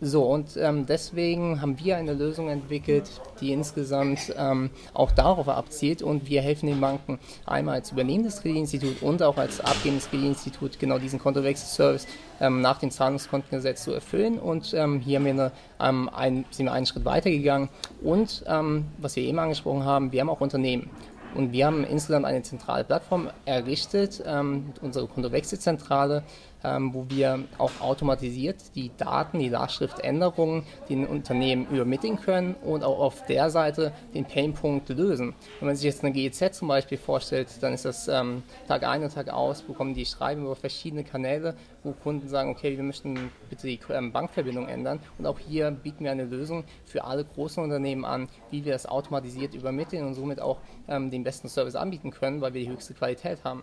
So, 0.00 0.22
und 0.22 0.56
ähm, 0.56 0.86
deswegen 0.86 1.60
haben 1.60 1.76
wir 1.80 1.96
eine 1.96 2.12
Lösung 2.12 2.48
entwickelt, 2.48 3.10
die 3.40 3.52
insgesamt 3.52 4.32
ähm, 4.36 4.70
auch 4.94 5.10
darauf 5.10 5.48
abzielt. 5.48 6.02
Und 6.02 6.28
wir 6.28 6.40
helfen 6.40 6.68
den 6.68 6.80
Banken 6.80 7.18
einmal 7.46 7.76
als 7.76 7.90
übernehmendes 7.90 8.40
Kreditinstitut 8.42 9.02
und 9.02 9.24
auch 9.24 9.36
als 9.36 9.60
abgebendes 9.60 10.08
Kreditinstitut 10.08 10.78
genau 10.78 10.98
diesen 10.98 11.18
Kontowechselservice 11.18 12.06
ähm, 12.40 12.60
nach 12.60 12.78
dem 12.78 12.92
Zahlungskontengesetz 12.92 13.82
zu 13.82 13.92
erfüllen. 13.92 14.38
Und 14.38 14.72
ähm, 14.72 15.00
hier 15.00 15.18
haben 15.18 15.24
wir 15.24 15.32
eine, 15.32 15.52
ähm, 15.80 16.08
ein, 16.14 16.44
sind 16.50 16.66
wir 16.66 16.72
einen 16.72 16.86
Schritt 16.86 17.04
weiter 17.04 17.30
gegangen 17.30 17.68
und 18.02 18.44
ähm, 18.46 18.86
was 18.98 19.16
wir 19.16 19.24
eben 19.24 19.38
angesprochen 19.38 19.84
haben, 19.84 20.12
wir 20.12 20.20
haben 20.20 20.30
auch 20.30 20.40
Unternehmen. 20.40 20.90
Und 21.34 21.52
wir 21.52 21.66
haben 21.66 21.84
insgesamt 21.84 22.24
eine 22.24 22.42
zentrale 22.42 22.84
Plattform 22.84 23.28
errichtet, 23.44 24.22
ähm, 24.26 24.72
unsere 24.80 25.06
Kontowechselzentrale, 25.06 26.22
ähm, 26.64 26.94
wo 26.94 27.06
wir 27.08 27.44
auch 27.58 27.80
automatisiert 27.80 28.56
die 28.74 28.90
Daten, 28.96 29.38
die 29.38 29.48
Lastschriftänderungen 29.48 30.64
den 30.88 31.06
Unternehmen 31.06 31.66
übermitteln 31.70 32.20
können 32.20 32.54
und 32.54 32.84
auch 32.84 32.98
auf 32.98 33.26
der 33.26 33.50
Seite 33.50 33.92
den 34.14 34.24
Painpunkt 34.24 34.88
lösen. 34.88 35.34
Wenn 35.60 35.68
man 35.68 35.76
sich 35.76 35.84
jetzt 35.84 36.04
eine 36.04 36.12
GEZ 36.12 36.58
zum 36.58 36.68
Beispiel 36.68 36.98
vorstellt, 36.98 37.48
dann 37.60 37.72
ist 37.72 37.84
das 37.84 38.08
ähm, 38.08 38.42
Tag 38.66 38.84
ein 38.84 39.02
und 39.02 39.12
Tag 39.12 39.30
aus, 39.30 39.62
bekommen 39.62 39.94
die 39.94 40.06
Schreiben 40.06 40.42
über 40.42 40.56
verschiedene 40.56 41.04
Kanäle, 41.04 41.54
wo 41.82 41.92
Kunden 41.92 42.28
sagen, 42.28 42.50
okay, 42.50 42.76
wir 42.76 42.84
möchten 42.84 43.30
bitte 43.48 43.66
die 43.66 43.80
ähm, 43.90 44.12
Bankverbindung 44.12 44.68
ändern. 44.68 45.00
Und 45.18 45.26
auch 45.26 45.38
hier 45.38 45.70
bieten 45.70 46.04
wir 46.04 46.12
eine 46.12 46.24
Lösung 46.24 46.64
für 46.84 47.04
alle 47.04 47.24
großen 47.24 47.62
Unternehmen 47.62 48.04
an, 48.04 48.28
wie 48.50 48.64
wir 48.64 48.72
das 48.72 48.86
automatisiert 48.86 49.54
übermitteln 49.54 50.06
und 50.06 50.14
somit 50.14 50.40
auch 50.40 50.58
ähm, 50.88 51.10
den 51.10 51.24
besten 51.24 51.48
Service 51.48 51.76
anbieten 51.76 52.10
können, 52.10 52.40
weil 52.40 52.54
wir 52.54 52.60
die 52.60 52.68
höchste 52.68 52.94
Qualität 52.94 53.44
haben 53.44 53.62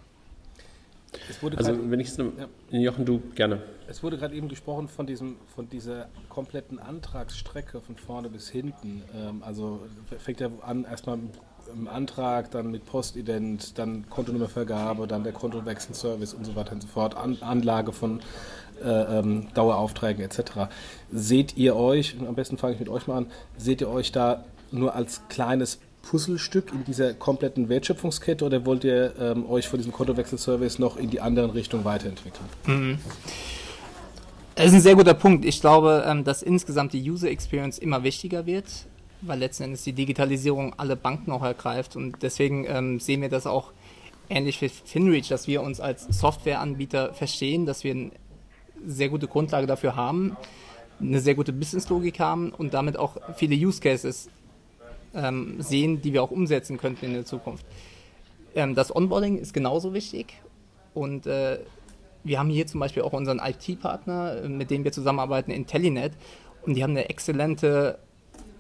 also 1.58 1.92
wenn 1.92 2.00
ich 2.00 2.10
es, 2.10 2.18
ja. 2.18 2.48
Jochen, 2.70 3.06
du 3.06 3.22
gerne. 3.36 3.62
Es 3.88 4.02
wurde 4.04 4.18
gerade 4.18 4.36
eben 4.36 4.48
gesprochen 4.48 4.88
von 4.88 5.06
diesem, 5.06 5.38
von 5.54 5.70
dieser 5.70 6.08
kompletten 6.30 6.80
Antragsstrecke 6.80 7.82
von 7.82 7.96
vorne 7.98 8.30
bis 8.30 8.50
hinten. 8.50 9.04
Ähm, 9.16 9.44
also 9.44 9.82
fängt 10.18 10.40
ja 10.40 10.50
an 10.62 10.86
erstmal 10.86 11.20
im 11.74 11.88
Antrag, 11.88 12.52
dann 12.52 12.72
mit 12.72 12.86
Postident, 12.86 13.78
dann 13.78 14.10
Kontonummervergabe, 14.10 15.08
dann 15.08 15.24
der 15.24 15.34
Kontowechselservice 15.34 16.34
und 16.34 16.46
so 16.46 16.56
weiter 16.56 16.74
und 16.74 16.82
so 16.82 16.88
fort, 16.88 17.16
An 17.16 17.38
Anlage 17.42 17.92
von 17.92 18.22
äh, 18.84 19.20
ähm, 19.20 19.48
Daueraufträgen 19.54 20.24
etc. 20.24 20.70
Seht 21.12 21.58
ihr 21.58 21.76
euch, 21.76 22.16
am 22.20 22.36
besten 22.36 22.58
fange 22.58 22.74
ich 22.74 22.80
mit 22.80 22.90
euch 22.90 23.08
mal 23.08 23.18
an, 23.18 23.28
seht 23.58 23.82
ihr 23.82 23.90
euch 23.90 24.12
da 24.12 24.46
nur 24.72 24.96
als 24.96 25.28
kleines 25.30 25.80
Puzzlestück 26.10 26.72
in 26.72 26.84
dieser 26.84 27.14
kompletten 27.14 27.70
Wertschöpfungskette 27.70 28.46
oder 28.46 28.66
wollt 28.66 28.84
ihr 28.84 29.14
ähm, 29.20 29.50
euch 29.50 29.68
von 29.68 29.80
diesem 29.80 29.92
Kontowechselservice 29.92 30.80
noch 30.80 30.98
in 30.98 31.10
die 31.10 31.20
anderen 31.20 31.52
Richtung 31.52 31.84
weiterentwickeln? 31.84 32.46
Mhm. 32.68 33.00
Das 34.56 34.68
ist 34.68 34.74
ein 34.74 34.82
sehr 34.82 34.96
guter 34.96 35.14
Punkt. 35.14 35.44
Ich 35.44 35.60
glaube, 35.60 36.06
ähm, 36.08 36.24
dass 36.24 36.42
insgesamt 36.42 36.94
die 36.94 37.10
User 37.10 37.30
Experience 37.30 37.78
immer 37.78 38.04
wichtiger 38.04 38.46
wird, 38.46 38.66
weil 39.22 39.40
letzten 39.40 39.64
Endes 39.64 39.84
die 39.84 39.94
Digitalisierung 39.94 40.74
alle 40.78 40.96
Banken 40.96 41.32
auch 41.32 41.44
ergreift 41.44 41.96
und 41.96 42.22
deswegen 42.22 42.66
ähm, 42.68 43.00
sehen 43.00 43.22
wir 43.22 43.30
das 43.30 43.48
auch 43.48 43.72
ähnlich 44.30 44.62
wie 44.62 44.70
FinReach, 44.70 45.28
dass 45.28 45.48
wir 45.48 45.62
uns 45.62 45.80
als 45.80 46.04
Softwareanbieter 46.08 47.14
verstehen, 47.14 47.66
dass 47.66 47.84
wir 47.84 47.92
eine 47.92 48.12
sehr 48.86 49.10
gute 49.10 49.28
Grundlage 49.28 49.68
dafür 49.68 49.96
haben, 49.96 50.38
eine 51.00 51.20
sehr 51.20 51.36
gute 51.36 51.52
Businesslogik 51.52 52.20
haben 52.20 52.52
und 52.52 52.74
damit 52.74 52.98
auch 52.98 53.18
viele 53.36 53.56
Use 53.56 53.82
Cases 53.82 54.30
ähm, 55.16 55.56
sehen, 55.60 56.02
die 56.02 56.14
wir 56.14 56.24
auch 56.24 56.32
umsetzen 56.32 56.78
könnten 56.78 57.06
in 57.06 57.14
der 57.14 57.26
Zukunft. 57.26 57.66
Ähm, 58.54 58.76
das 58.76 58.96
Onboarding 58.96 59.38
ist 59.38 59.54
genauso 59.54 59.94
wichtig 59.94 60.42
und 60.94 61.28
äh, 61.28 61.60
wir 62.24 62.40
haben 62.40 62.50
hier 62.50 62.66
zum 62.68 62.80
Beispiel 62.80 63.04
auch 63.04 63.14
unseren 63.14 63.40
IT-Partner, 63.40 64.44
äh, 64.44 64.50
mit 64.50 64.72
dem 64.72 64.84
wir 64.84 64.92
zusammenarbeiten, 64.92 65.52
Intellinet 65.52 66.14
und 66.66 66.76
die 66.76 66.84
haben 66.84 66.92
eine 66.92 67.10
exzellente 67.10 68.00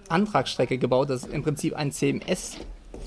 Antragsstrecke 0.09 0.77
gebaut. 0.77 1.09
Das 1.09 1.23
ist 1.23 1.33
im 1.33 1.43
Prinzip 1.43 1.75
ein 1.75 1.91
CMS 1.91 2.57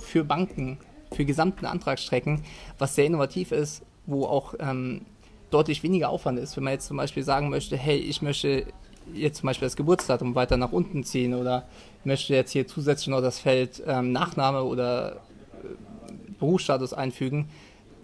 für 0.01 0.25
Banken, 0.25 0.79
für 1.13 1.25
gesamten 1.25 1.67
Antragsstrecken, 1.67 2.43
was 2.79 2.95
sehr 2.95 3.07
innovativ 3.07 3.53
ist, 3.53 3.83
wo 4.07 4.25
auch 4.27 4.55
ähm, 4.59 5.03
deutlich 5.51 5.83
weniger 5.83 6.11
Aufwand 6.11 6.39
ist. 6.39 6.57
Wenn 6.57 6.65
man 6.65 6.73
jetzt 6.75 6.87
zum 6.87 6.97
Beispiel 6.97 7.23
sagen 7.23 7.51
möchte, 7.51 7.77
hey, 7.77 7.97
ich 7.97 8.23
möchte 8.23 8.67
jetzt 9.15 9.39
zum 9.39 9.47
Beispiel 9.47 9.67
das 9.67 9.77
Geburtsdatum 9.77 10.35
weiter 10.35 10.57
nach 10.57 10.73
unten 10.73 11.05
ziehen 11.05 11.35
oder 11.35 11.67
möchte 12.05 12.35
jetzt 12.35 12.53
hier 12.53 12.67
zusätzlich 12.67 13.09
noch 13.09 13.21
das 13.21 13.39
Feld 13.39 13.83
ähm, 13.87 14.13
Nachname 14.13 14.63
oder 14.63 15.17
äh, 15.63 16.33
Berufsstatus 16.39 16.93
einfügen, 16.93 17.49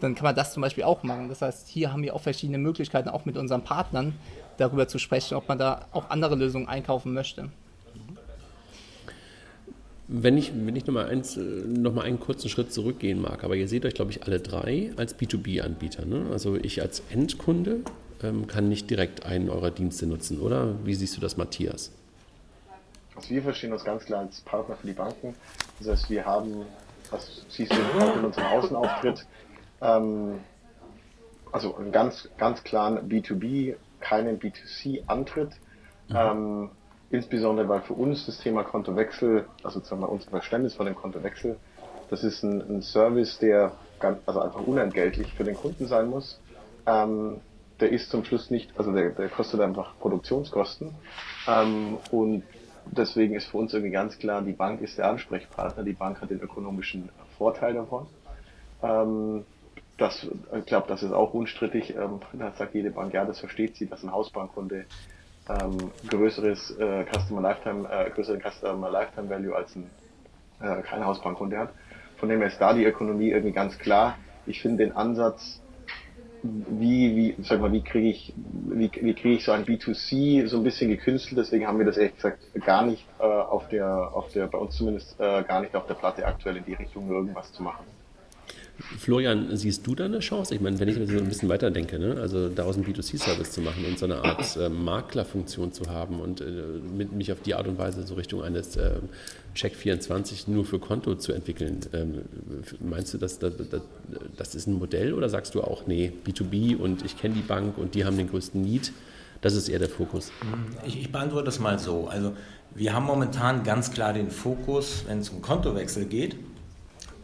dann 0.00 0.14
kann 0.14 0.24
man 0.24 0.34
das 0.34 0.52
zum 0.52 0.60
Beispiel 0.60 0.84
auch 0.84 1.02
machen. 1.02 1.28
Das 1.28 1.42
heißt, 1.42 1.68
hier 1.68 1.92
haben 1.92 2.02
wir 2.02 2.14
auch 2.14 2.20
verschiedene 2.20 2.58
Möglichkeiten, 2.58 3.08
auch 3.08 3.24
mit 3.24 3.36
unseren 3.36 3.62
Partnern 3.62 4.14
darüber 4.58 4.88
zu 4.88 4.98
sprechen, 4.98 5.34
ob 5.34 5.48
man 5.48 5.58
da 5.58 5.86
auch 5.92 6.10
andere 6.10 6.34
Lösungen 6.34 6.68
einkaufen 6.68 7.12
möchte. 7.12 7.50
Wenn 10.06 10.36
ich, 10.36 10.52
wenn 10.54 10.76
ich 10.76 10.84
nochmal 10.86 11.22
noch 11.66 11.96
einen 11.96 12.20
kurzen 12.20 12.50
Schritt 12.50 12.72
zurückgehen 12.72 13.22
mag, 13.22 13.42
aber 13.42 13.56
ihr 13.56 13.66
seht 13.68 13.86
euch, 13.86 13.94
glaube 13.94 14.10
ich, 14.10 14.24
alle 14.24 14.38
drei 14.38 14.90
als 14.96 15.18
B2B-Anbieter. 15.18 16.04
Ne? 16.04 16.26
Also 16.30 16.56
ich 16.56 16.82
als 16.82 17.02
Endkunde 17.10 17.80
kann 18.18 18.68
nicht 18.68 18.90
direkt 18.90 19.26
einen 19.26 19.50
eurer 19.50 19.70
Dienste 19.70 20.06
nutzen, 20.06 20.40
oder? 20.40 20.74
Wie 20.84 20.94
siehst 20.94 21.16
du 21.16 21.20
das, 21.20 21.36
Matthias? 21.36 21.92
Also 23.16 23.30
wir 23.30 23.42
verstehen 23.42 23.72
uns 23.72 23.84
ganz 23.84 24.04
klar 24.04 24.20
als 24.20 24.40
Partner 24.40 24.76
für 24.76 24.86
die 24.86 24.92
Banken. 24.92 25.34
Das 25.78 25.88
heißt, 25.88 26.10
wir 26.10 26.24
haben, 26.24 26.66
das 27.10 27.44
siehst 27.48 27.72
du 27.72 27.76
auch 28.00 28.16
in 28.16 28.24
unserem 28.24 28.46
Außenauftritt, 28.46 29.26
ähm, 29.80 30.40
also 31.52 31.76
einen 31.76 31.92
ganz, 31.92 32.28
ganz 32.38 32.64
klaren 32.64 33.08
B2B, 33.08 33.76
keinen 34.00 34.40
B2C-Antritt. 34.40 35.50
Mhm. 36.08 36.16
Ähm, 36.16 36.70
insbesondere 37.10 37.68
weil 37.68 37.82
für 37.82 37.94
uns 37.94 38.26
das 38.26 38.38
Thema 38.38 38.64
Kontowechsel, 38.64 39.46
also 39.62 39.80
sagen 39.80 40.00
wir 40.00 40.08
unser 40.08 40.30
Verständnis 40.30 40.74
von 40.74 40.86
dem 40.86 40.96
Kontowechsel, 40.96 41.56
Das 42.10 42.24
ist 42.24 42.42
ein, 42.42 42.60
ein 42.60 42.82
Service, 42.82 43.38
der 43.38 43.72
ganz, 44.00 44.18
also 44.26 44.40
einfach 44.40 44.66
unentgeltlich 44.66 45.32
für 45.34 45.44
den 45.44 45.54
Kunden 45.54 45.86
sein 45.86 46.08
muss. 46.08 46.40
Ähm, 46.86 47.40
der 47.80 47.90
ist 47.90 48.10
zum 48.10 48.24
Schluss 48.24 48.50
nicht, 48.50 48.70
also 48.78 48.92
der, 48.92 49.10
der 49.10 49.28
kostet 49.28 49.60
einfach 49.60 49.98
Produktionskosten. 49.98 50.94
Ähm, 51.48 51.98
und 52.10 52.44
deswegen 52.86 53.34
ist 53.34 53.46
für 53.46 53.58
uns 53.58 53.72
irgendwie 53.72 53.92
ganz 53.92 54.18
klar, 54.18 54.42
die 54.42 54.52
Bank 54.52 54.80
ist 54.80 54.98
der 54.98 55.08
Ansprechpartner, 55.08 55.82
die 55.82 55.92
Bank 55.92 56.20
hat 56.20 56.30
den 56.30 56.40
ökonomischen 56.40 57.08
Vorteil 57.36 57.74
davon. 57.74 58.06
Ähm, 58.82 59.44
das, 59.98 60.26
ich 60.58 60.66
glaube, 60.66 60.88
das 60.88 61.02
ist 61.02 61.12
auch 61.12 61.34
unstrittig. 61.34 61.94
Ähm, 61.96 62.20
da 62.32 62.52
sagt 62.52 62.74
jede 62.74 62.90
Bank, 62.90 63.12
ja, 63.12 63.24
das 63.24 63.38
versteht 63.40 63.76
sie, 63.76 63.86
dass 63.86 64.02
ein 64.02 64.12
Hausbankkunde 64.12 64.86
ähm, 65.48 65.90
größeres 66.08 66.76
äh, 66.78 67.04
Customer 67.12 67.42
Lifetime, 67.42 67.88
äh, 67.90 68.10
größeren 68.10 68.40
Customer 68.40 68.90
Lifetime 68.90 69.28
Value 69.28 69.54
als 69.54 69.76
ein 69.76 69.90
äh, 70.60 70.82
kein 70.82 71.04
Hausbankkunde 71.04 71.58
hat. 71.58 71.70
Von 72.16 72.28
dem 72.28 72.38
her 72.38 72.48
ist 72.48 72.60
da 72.60 72.72
die 72.72 72.84
Ökonomie 72.84 73.30
irgendwie 73.30 73.52
ganz 73.52 73.78
klar. 73.78 74.16
Ich 74.46 74.62
finde 74.62 74.84
den 74.84 74.96
Ansatz, 74.96 75.60
wie, 76.44 77.16
wie, 77.16 77.42
sag 77.42 77.60
mal, 77.60 77.72
wie 77.72 77.82
kriege 77.82 78.10
ich, 78.10 78.34
wie, 78.36 78.90
wie 78.92 79.14
kriege 79.14 79.36
ich 79.36 79.44
so 79.44 79.52
ein 79.52 79.64
B2C 79.64 80.46
so 80.46 80.58
ein 80.58 80.62
bisschen 80.62 80.90
gekünstelt, 80.90 81.38
deswegen 81.38 81.66
haben 81.66 81.78
wir 81.78 81.86
das 81.86 81.96
ehrlich 81.96 82.16
gesagt 82.16 82.42
gar 82.64 82.84
nicht 82.84 83.08
äh, 83.18 83.22
auf 83.24 83.68
der, 83.68 84.12
auf 84.14 84.30
der, 84.30 84.46
bei 84.48 84.58
uns 84.58 84.76
zumindest 84.76 85.18
äh, 85.18 85.42
gar 85.44 85.62
nicht 85.62 85.74
auf 85.74 85.86
der 85.86 85.94
Platte 85.94 86.26
aktuell 86.26 86.58
in 86.58 86.64
die 86.64 86.74
Richtung 86.74 87.08
irgendwas 87.10 87.50
zu 87.52 87.62
machen. 87.62 87.86
Florian, 88.98 89.56
siehst 89.56 89.86
du 89.86 89.94
da 89.94 90.06
eine 90.06 90.18
Chance? 90.18 90.52
Ich 90.54 90.60
meine, 90.60 90.80
wenn 90.80 90.88
ich 90.88 90.98
mir 90.98 91.06
so 91.06 91.16
ein 91.16 91.28
bisschen 91.28 91.48
weiterdenke, 91.48 91.98
ne? 91.98 92.16
also 92.20 92.48
daraus 92.48 92.74
einen 92.74 92.84
B2C-Service 92.84 93.52
zu 93.52 93.60
machen 93.60 93.84
und 93.84 93.98
so 93.98 94.04
eine 94.04 94.24
Art 94.24 94.56
äh, 94.56 94.68
Maklerfunktion 94.68 95.72
zu 95.72 95.88
haben 95.88 96.20
und 96.20 96.40
äh, 96.40 96.44
mit, 96.96 97.12
mich 97.12 97.30
auf 97.30 97.40
die 97.40 97.54
Art 97.54 97.68
und 97.68 97.78
Weise 97.78 98.04
so 98.04 98.14
Richtung 98.14 98.42
eines 98.42 98.76
äh, 98.76 98.94
Check24 99.54 100.50
nur 100.50 100.64
für 100.64 100.80
Konto 100.80 101.14
zu 101.14 101.32
entwickeln, 101.32 101.80
ähm, 101.92 102.22
meinst 102.80 103.14
du, 103.14 103.18
dass 103.18 103.38
das, 103.38 103.52
das, 103.56 103.82
das 104.36 104.54
ist 104.56 104.66
ein 104.66 104.74
Modell 104.74 105.14
oder 105.14 105.28
sagst 105.28 105.54
du 105.54 105.62
auch, 105.62 105.86
nee, 105.86 106.12
B2B 106.26 106.76
und 106.76 107.04
ich 107.04 107.16
kenne 107.16 107.34
die 107.34 107.42
Bank 107.42 107.78
und 107.78 107.94
die 107.94 108.04
haben 108.04 108.16
den 108.16 108.28
größten 108.28 108.60
Need? 108.60 108.92
Das 109.40 109.54
ist 109.54 109.68
eher 109.68 109.78
der 109.78 109.90
Fokus. 109.90 110.32
Ich, 110.86 110.98
ich 110.98 111.12
beantworte 111.12 111.44
das 111.44 111.60
mal 111.60 111.78
so. 111.78 112.08
Also 112.08 112.32
wir 112.74 112.92
haben 112.92 113.04
momentan 113.04 113.62
ganz 113.62 113.92
klar 113.92 114.12
den 114.12 114.30
Fokus, 114.30 115.04
wenn 115.06 115.18
es 115.18 115.28
um 115.28 115.42
Kontowechsel 115.42 116.06
geht, 116.06 116.36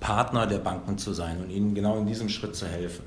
Partner 0.00 0.46
der 0.46 0.58
Banken 0.58 0.98
zu 0.98 1.12
sein 1.12 1.36
und 1.42 1.50
ihnen 1.50 1.74
genau 1.74 1.98
in 1.98 2.06
diesem 2.06 2.28
Schritt 2.28 2.56
zu 2.56 2.66
helfen. 2.66 3.04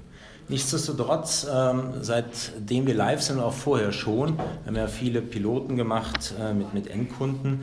Nichtsdestotrotz, 0.50 1.48
ähm, 1.52 1.94
seitdem 2.02 2.86
wir 2.86 2.94
live 2.94 3.22
sind, 3.22 3.40
auch 3.40 3.54
vorher 3.54 3.94
schon, 3.94 4.38
wir 4.38 4.46
haben 4.68 4.76
ja 4.76 4.88
viele 4.88 5.22
Piloten 5.22 5.78
gemacht 5.78 6.34
äh, 6.40 6.54
mit, 6.54 6.74
mit 6.74 6.88
Endkunden, 6.88 7.62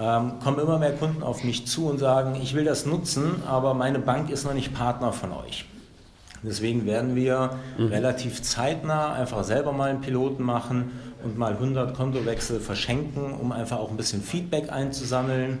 ähm, 0.00 0.32
kommen 0.42 0.58
immer 0.58 0.78
mehr 0.78 0.92
Kunden 0.92 1.22
auf 1.22 1.44
mich 1.44 1.66
zu 1.66 1.88
und 1.88 1.98
sagen, 1.98 2.38
ich 2.42 2.54
will 2.54 2.64
das 2.64 2.86
nutzen, 2.86 3.42
aber 3.46 3.74
meine 3.74 3.98
Bank 3.98 4.30
ist 4.30 4.44
noch 4.44 4.54
nicht 4.54 4.72
Partner 4.72 5.12
von 5.12 5.32
euch. 5.32 5.66
Deswegen 6.42 6.86
werden 6.86 7.14
wir 7.14 7.50
mhm. 7.78 7.86
relativ 7.86 8.42
zeitnah 8.42 9.12
einfach 9.12 9.44
selber 9.44 9.72
mal 9.72 9.90
einen 9.90 10.00
Piloten 10.00 10.42
machen 10.42 10.90
und 11.22 11.38
mal 11.38 11.52
100 11.52 11.94
Kontowechsel 11.94 12.60
verschenken, 12.60 13.32
um 13.34 13.52
einfach 13.52 13.78
auch 13.78 13.90
ein 13.90 13.96
bisschen 13.96 14.22
Feedback 14.22 14.72
einzusammeln 14.72 15.58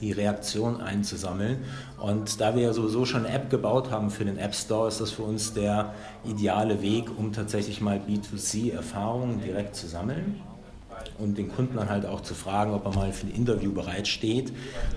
die 0.00 0.12
Reaktion 0.12 0.80
einzusammeln. 0.80 1.64
Und 1.98 2.40
da 2.40 2.54
wir 2.54 2.62
ja 2.62 2.72
sowieso 2.72 3.04
schon 3.04 3.26
eine 3.26 3.34
App 3.34 3.50
gebaut 3.50 3.90
haben 3.90 4.10
für 4.10 4.24
den 4.24 4.38
App 4.38 4.54
Store, 4.54 4.88
ist 4.88 5.00
das 5.00 5.10
für 5.10 5.22
uns 5.22 5.54
der 5.54 5.94
ideale 6.24 6.82
Weg, 6.82 7.10
um 7.16 7.32
tatsächlich 7.32 7.80
mal 7.80 7.98
B2C-Erfahrungen 7.98 9.40
direkt 9.40 9.76
zu 9.76 9.86
sammeln 9.86 10.40
und 11.18 11.36
den 11.36 11.48
Kunden 11.48 11.76
dann 11.76 11.88
halt 11.88 12.06
auch 12.06 12.20
zu 12.20 12.34
fragen, 12.34 12.72
ob 12.72 12.86
er 12.86 12.94
mal 12.94 13.12
für 13.12 13.26
ein 13.26 13.34
Interview 13.34 13.72
bereitsteht. 13.72 14.52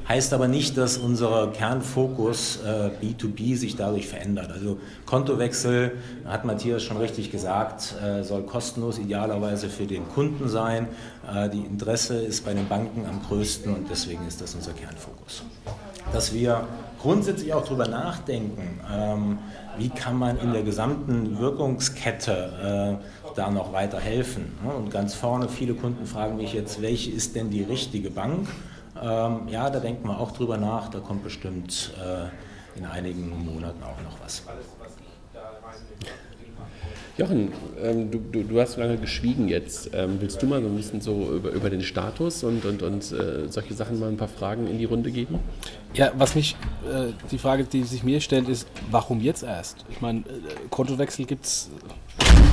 Heißt 0.08 0.34
aber 0.34 0.48
nicht, 0.48 0.78
dass 0.78 0.98
unser 0.98 1.48
Kernfokus 1.48 2.60
äh, 2.64 2.92
B2B 3.04 3.56
sich 3.58 3.76
dadurch 3.76 4.08
verändert. 4.08 4.52
Also 4.52 4.78
Kontowechsel, 5.06 5.98
hat 6.26 6.46
Matthias 6.46 6.84
schon 6.84 6.98
richtig 6.98 7.32
gesagt, 7.32 7.96
äh, 8.02 8.24
soll 8.24 8.44
kostenlos 8.44 9.00
idealerweise 9.00 9.70
für 9.70 9.86
den 9.86 10.08
Kunden 10.10 10.48
sein. 10.48 10.88
Äh, 11.34 11.50
die 11.50 11.62
Interesse 11.62 12.18
ist 12.18 12.46
bei 12.46 12.54
den 12.54 12.68
Banken 12.68 13.06
am 13.06 13.22
größten 13.28 13.74
und 13.74 13.90
deswegen 13.90 14.28
ist 14.28 14.42
das 14.42 14.54
unser 14.54 14.74
Kernfokus. 14.74 15.44
Dass 16.14 16.34
wir 16.34 16.68
grundsätzlich 17.02 17.54
auch 17.54 17.64
darüber 17.64 17.88
nachdenken, 17.88 18.80
ähm, 18.92 19.40
wie 19.78 19.90
kann 19.90 20.18
man 20.18 20.38
in 20.38 20.54
der 20.54 20.64
gesamten 20.64 21.40
Wirkungskette 21.40 23.00
da 23.36 23.50
noch 23.50 23.74
weiter 23.74 24.00
helfen. 24.00 24.58
Und 24.64 24.92
ganz 24.92 25.14
vorne, 25.14 25.50
viele 25.50 25.74
Kunden 25.74 26.06
fragen 26.06 26.38
mich 26.38 26.54
jetzt, 26.54 26.82
welche 26.82 27.12
ist 27.12 27.36
denn 27.36 27.50
die 27.50 27.64
richtige 27.64 28.10
Bank? 28.10 28.48
Ähm, 29.02 29.48
ja, 29.48 29.70
da 29.70 29.80
denken 29.80 30.08
wir 30.08 30.20
auch 30.20 30.32
drüber 30.32 30.58
nach, 30.58 30.90
da 30.90 31.00
kommt 31.00 31.24
bestimmt 31.24 31.94
äh, 31.98 32.78
in 32.78 32.86
einigen 32.86 33.30
Monaten 33.46 33.84
auch 33.84 34.02
noch 34.04 34.20
was. 34.24 34.44
Jochen, 37.18 37.52
ähm, 37.82 38.10
du, 38.10 38.20
du, 38.20 38.44
du, 38.44 38.60
hast 38.60 38.78
lange 38.78 38.98
geschwiegen 38.98 39.48
jetzt. 39.48 39.92
Ähm, 39.94 40.18
willst 40.20 40.42
du 40.42 40.48
mal 40.48 40.62
so 40.62 40.68
ein 40.68 40.76
bisschen 40.76 41.02
so 41.02 41.34
über, 41.36 41.50
über 41.50 41.70
den 41.70 41.82
Status 41.82 42.44
und, 42.44 42.64
und, 42.66 42.82
und 42.82 43.12
äh, 43.12 43.48
solche 43.50 43.74
Sachen 43.74 44.00
mal 44.00 44.10
ein 44.10 44.18
paar 44.18 44.30
Fragen 44.30 44.68
in 44.68 44.78
die 44.78 44.86
Runde 44.86 45.12
geben? 45.12 45.40
Ja, 45.94 46.12
was 46.16 46.36
mich, 46.36 46.56
äh, 46.90 47.12
die 47.30 47.38
Frage, 47.38 47.66
die 47.66 47.84
sich 47.84 48.04
mir 48.04 48.22
stellt, 48.22 48.48
ist, 48.48 48.68
warum 48.90 49.20
jetzt 49.20 49.44
erst? 49.44 49.86
Ich 49.90 50.00
meine, 50.00 50.20
äh, 50.20 50.24
Kontowechsel 50.70 51.26
gibt 51.26 51.46
es 51.46 51.70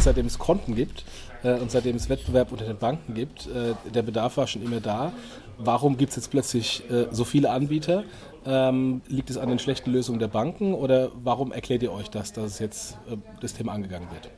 seitdem 0.00 0.26
es 0.26 0.38
Konten 0.38 0.74
gibt 0.74 1.04
äh, 1.42 1.52
und 1.54 1.70
seitdem 1.70 1.96
es 1.96 2.08
Wettbewerb 2.08 2.52
unter 2.52 2.64
den 2.64 2.78
Banken 2.78 3.14
gibt. 3.14 3.46
Äh, 3.46 3.74
der 3.90 4.02
Bedarf 4.02 4.36
war 4.36 4.46
schon 4.46 4.62
immer 4.62 4.80
da. 4.80 5.12
Warum 5.58 5.96
gibt 5.96 6.10
es 6.10 6.16
jetzt 6.16 6.30
plötzlich 6.30 6.82
äh, 6.90 7.06
so 7.10 7.24
viele 7.24 7.50
Anbieter? 7.50 8.04
Ähm, 8.46 9.02
liegt 9.08 9.30
es 9.30 9.36
an 9.36 9.48
den 9.48 9.58
schlechten 9.58 9.90
Lösungen 9.92 10.18
der 10.18 10.28
Banken 10.28 10.72
oder 10.72 11.10
warum 11.22 11.52
erklärt 11.52 11.82
ihr 11.82 11.92
euch 11.92 12.08
das, 12.08 12.32
dass 12.32 12.58
jetzt 12.60 12.96
äh, 13.10 13.16
das 13.40 13.54
Thema 13.54 13.72
angegangen 13.72 14.08
wird? 14.10 14.30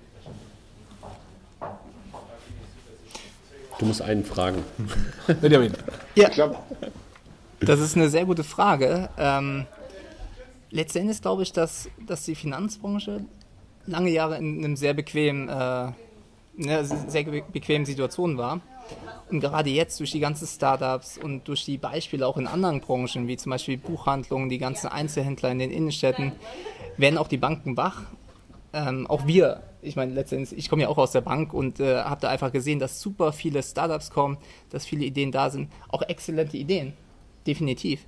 Du 3.80 3.86
musst 3.86 4.02
einen 4.02 4.26
fragen. 4.26 4.62
Benjamin. 5.40 5.72
Ja, 6.14 6.28
das 7.60 7.80
ist 7.80 7.96
eine 7.96 8.10
sehr 8.10 8.26
gute 8.26 8.44
Frage. 8.44 9.08
Ähm, 9.16 9.64
letztendlich 10.70 11.22
glaube 11.22 11.44
ich, 11.44 11.52
dass, 11.52 11.88
dass 12.06 12.26
die 12.26 12.34
Finanzbranche 12.34 13.24
lange 13.86 14.10
Jahre 14.10 14.36
in 14.36 14.58
einem 14.58 14.76
sehr 14.76 14.92
bequemen, 14.92 15.48
äh, 15.48 15.92
ne, 16.56 16.84
sehr 16.84 17.24
bequemen 17.24 17.86
Situation 17.86 18.36
war. 18.36 18.60
Und 19.30 19.40
gerade 19.40 19.70
jetzt 19.70 19.98
durch 19.98 20.10
die 20.10 20.20
ganzen 20.20 20.46
Startups 20.46 21.16
und 21.16 21.48
durch 21.48 21.64
die 21.64 21.78
Beispiele 21.78 22.26
auch 22.26 22.36
in 22.36 22.46
anderen 22.46 22.82
Branchen, 22.82 23.28
wie 23.28 23.38
zum 23.38 23.48
Beispiel 23.48 23.78
Buchhandlungen, 23.78 24.50
die 24.50 24.58
ganzen 24.58 24.88
Einzelhändler 24.88 25.52
in 25.52 25.58
den 25.58 25.70
Innenstädten, 25.70 26.32
werden 26.98 27.16
auch 27.16 27.28
die 27.28 27.38
Banken 27.38 27.78
wach. 27.78 28.02
Ähm, 28.74 29.06
auch 29.06 29.26
wir, 29.26 29.62
ich 29.82 29.96
meine, 29.96 30.12
letztendlich, 30.12 30.58
ich 30.58 30.68
komme 30.68 30.82
ja 30.82 30.88
auch 30.88 30.98
aus 30.98 31.12
der 31.12 31.20
Bank 31.20 31.52
und 31.52 31.80
äh, 31.80 31.98
habe 32.02 32.20
da 32.20 32.28
einfach 32.28 32.52
gesehen, 32.52 32.78
dass 32.78 33.00
super 33.00 33.32
viele 33.32 33.62
Startups 33.62 34.10
kommen, 34.10 34.38
dass 34.70 34.86
viele 34.86 35.04
Ideen 35.04 35.32
da 35.32 35.50
sind, 35.50 35.70
auch 35.88 36.02
exzellente 36.02 36.56
Ideen, 36.56 36.92
definitiv. 37.46 38.06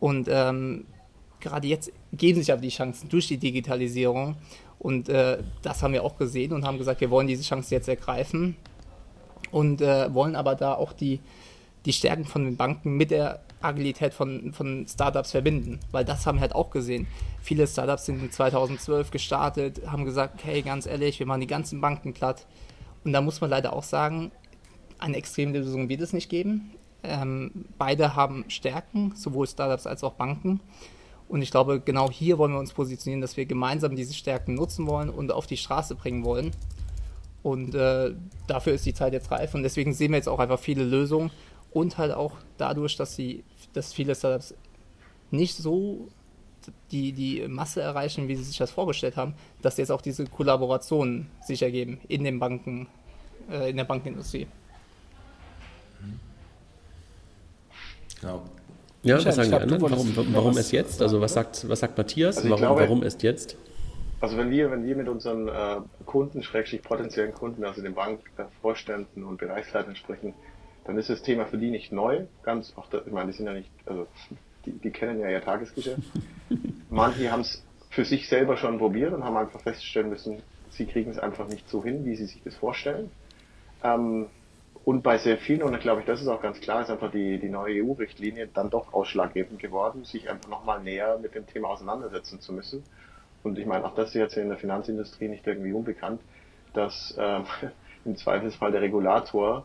Und 0.00 0.28
ähm, 0.30 0.86
gerade 1.40 1.66
jetzt 1.68 1.92
geben 2.12 2.38
sich 2.38 2.52
aber 2.52 2.62
die 2.62 2.68
Chancen 2.68 3.08
durch 3.08 3.28
die 3.28 3.36
Digitalisierung 3.36 4.36
und 4.78 5.08
äh, 5.08 5.38
das 5.62 5.82
haben 5.82 5.92
wir 5.92 6.02
auch 6.02 6.16
gesehen 6.16 6.52
und 6.52 6.64
haben 6.64 6.78
gesagt, 6.78 7.00
wir 7.00 7.10
wollen 7.10 7.26
diese 7.26 7.44
Chance 7.44 7.74
jetzt 7.74 7.88
ergreifen 7.88 8.56
und 9.50 9.80
äh, 9.80 10.12
wollen 10.12 10.34
aber 10.34 10.54
da 10.54 10.74
auch 10.74 10.92
die, 10.92 11.20
die 11.84 11.92
Stärken 11.92 12.24
von 12.24 12.44
den 12.44 12.56
Banken 12.56 12.96
mit 12.96 13.10
der 13.10 13.40
Agilität 13.62 14.14
von, 14.14 14.52
von 14.52 14.86
Startups 14.88 15.30
verbinden. 15.30 15.80
Weil 15.90 16.04
das 16.04 16.26
haben 16.26 16.36
wir 16.36 16.42
halt 16.42 16.54
auch 16.54 16.70
gesehen. 16.70 17.06
Viele 17.40 17.66
Startups 17.66 18.06
sind 18.06 18.32
2012 18.32 19.10
gestartet, 19.10 19.82
haben 19.86 20.04
gesagt, 20.04 20.44
hey, 20.44 20.62
ganz 20.62 20.86
ehrlich, 20.86 21.18
wir 21.18 21.26
machen 21.26 21.40
die 21.40 21.46
ganzen 21.46 21.80
Banken 21.80 22.12
platt. 22.12 22.46
Und 23.04 23.12
da 23.12 23.20
muss 23.20 23.40
man 23.40 23.50
leider 23.50 23.72
auch 23.72 23.82
sagen, 23.82 24.30
eine 24.98 25.16
extreme 25.16 25.58
Lösung 25.58 25.88
wird 25.88 26.00
es 26.00 26.12
nicht 26.12 26.28
geben. 26.28 26.72
Ähm, 27.02 27.66
beide 27.78 28.14
haben 28.14 28.44
Stärken, 28.48 29.14
sowohl 29.16 29.46
Startups 29.46 29.86
als 29.86 30.04
auch 30.04 30.14
Banken. 30.14 30.60
Und 31.28 31.42
ich 31.42 31.50
glaube, 31.50 31.80
genau 31.80 32.10
hier 32.10 32.38
wollen 32.38 32.52
wir 32.52 32.58
uns 32.58 32.72
positionieren, 32.72 33.20
dass 33.22 33.36
wir 33.36 33.46
gemeinsam 33.46 33.96
diese 33.96 34.14
Stärken 34.14 34.54
nutzen 34.54 34.86
wollen 34.86 35.08
und 35.08 35.32
auf 35.32 35.46
die 35.46 35.56
Straße 35.56 35.94
bringen 35.94 36.24
wollen. 36.24 36.52
Und 37.42 37.74
äh, 37.74 38.14
dafür 38.46 38.74
ist 38.74 38.86
die 38.86 38.94
Zeit 38.94 39.12
jetzt 39.12 39.30
reif. 39.30 39.54
Und 39.54 39.62
deswegen 39.62 39.92
sehen 39.92 40.12
wir 40.12 40.18
jetzt 40.18 40.28
auch 40.28 40.38
einfach 40.38 40.60
viele 40.60 40.84
Lösungen. 40.84 41.30
Und 41.72 41.98
halt 41.98 42.12
auch 42.12 42.34
dadurch, 42.58 42.96
dass, 42.96 43.16
sie, 43.16 43.44
dass 43.72 43.92
viele 43.92 44.14
Startups 44.14 44.54
nicht 45.30 45.56
so 45.56 46.08
die, 46.90 47.12
die 47.12 47.46
Masse 47.48 47.80
erreichen, 47.80 48.28
wie 48.28 48.36
sie 48.36 48.44
sich 48.44 48.58
das 48.58 48.70
vorgestellt 48.70 49.16
haben, 49.16 49.34
dass 49.62 49.76
jetzt 49.78 49.90
auch 49.90 50.00
diese 50.00 50.26
Kollaborationen 50.26 51.28
sich 51.44 51.62
ergeben 51.62 52.00
in 52.08 52.24
den 52.24 52.38
Banken, 52.38 52.86
äh, 53.50 53.70
in 53.70 53.76
der 53.76 53.84
Bankenindustrie. 53.84 54.46
Genau. 58.20 58.42
Ja, 59.02 59.16
Michael, 59.16 59.26
was 59.26 59.34
sagen 59.34 59.50
die 59.50 59.56
anderen? 59.56 59.82
Warum, 59.82 60.34
warum 60.34 60.56
erst 60.56 60.72
jetzt? 60.72 61.02
Also 61.02 61.20
was 61.20 61.32
sagt, 61.32 61.68
was 61.68 61.80
sagt 61.80 61.98
Matthias? 61.98 62.36
Also 62.36 62.50
warum, 62.50 62.60
glaube, 62.60 62.80
warum 62.82 63.02
erst 63.02 63.22
jetzt? 63.24 63.56
Also 64.20 64.36
wenn 64.36 64.50
wir, 64.50 64.70
wenn 64.70 64.86
wir 64.86 64.94
mit 64.94 65.08
unseren 65.08 65.48
äh, 65.48 65.80
Kunden, 66.06 66.44
schrägstrich 66.44 66.82
potenziellen 66.82 67.34
Kunden, 67.34 67.64
also 67.64 67.82
den 67.82 67.94
Bankvorständen 67.94 69.24
und 69.24 69.38
Bereichsleitern 69.38 69.96
sprechen, 69.96 70.34
dann 70.84 70.98
ist 70.98 71.10
das 71.10 71.22
Thema 71.22 71.46
für 71.46 71.58
die 71.58 71.70
nicht 71.70 71.92
neu. 71.92 72.24
Ganz, 72.42 72.72
auch 72.76 72.88
da, 72.88 73.02
ich 73.04 73.12
meine, 73.12 73.30
die 73.30 73.36
sind 73.36 73.46
ja 73.46 73.52
nicht, 73.52 73.70
also 73.86 74.06
die, 74.66 74.72
die 74.72 74.90
kennen 74.90 75.20
ja 75.20 75.28
ihr 75.28 75.42
Tagesgeschäft. 75.42 76.02
manche 76.90 77.30
haben 77.30 77.42
es 77.42 77.64
für 77.90 78.04
sich 78.04 78.28
selber 78.28 78.56
schon 78.56 78.78
probiert 78.78 79.12
und 79.12 79.24
haben 79.24 79.36
einfach 79.36 79.60
feststellen 79.60 80.08
müssen, 80.08 80.42
sie 80.70 80.86
kriegen 80.86 81.10
es 81.10 81.18
einfach 81.18 81.48
nicht 81.48 81.68
so 81.68 81.84
hin, 81.84 82.04
wie 82.04 82.16
sie 82.16 82.26
sich 82.26 82.42
das 82.42 82.56
vorstellen. 82.56 83.10
Ähm, 83.84 84.26
und 84.84 85.02
bei 85.02 85.18
sehr 85.18 85.38
vielen, 85.38 85.62
und 85.62 85.74
ich 85.74 85.80
glaube 85.80 86.00
ich, 86.00 86.06
das 86.06 86.20
ist 86.20 86.26
auch 86.26 86.42
ganz 86.42 86.60
klar, 86.60 86.82
ist 86.82 86.90
einfach 86.90 87.12
die, 87.12 87.38
die 87.38 87.48
neue 87.48 87.84
EU-Richtlinie 87.84 88.48
dann 88.52 88.68
doch 88.68 88.92
ausschlaggebend 88.92 89.60
geworden, 89.60 90.04
sich 90.04 90.28
einfach 90.28 90.48
nochmal 90.48 90.82
näher 90.82 91.18
mit 91.18 91.34
dem 91.34 91.46
Thema 91.46 91.68
auseinandersetzen 91.68 92.40
zu 92.40 92.52
müssen. 92.52 92.82
Und 93.44 93.58
ich 93.58 93.66
meine, 93.66 93.84
auch 93.84 93.94
das 93.94 94.08
ist 94.08 94.14
jetzt 94.14 94.36
in 94.36 94.48
der 94.48 94.58
Finanzindustrie 94.58 95.28
nicht 95.28 95.46
irgendwie 95.46 95.72
unbekannt, 95.72 96.20
dass 96.74 97.14
ähm, 97.18 97.44
im 98.04 98.16
Zweifelsfall 98.16 98.72
der 98.72 98.80
Regulator 98.80 99.64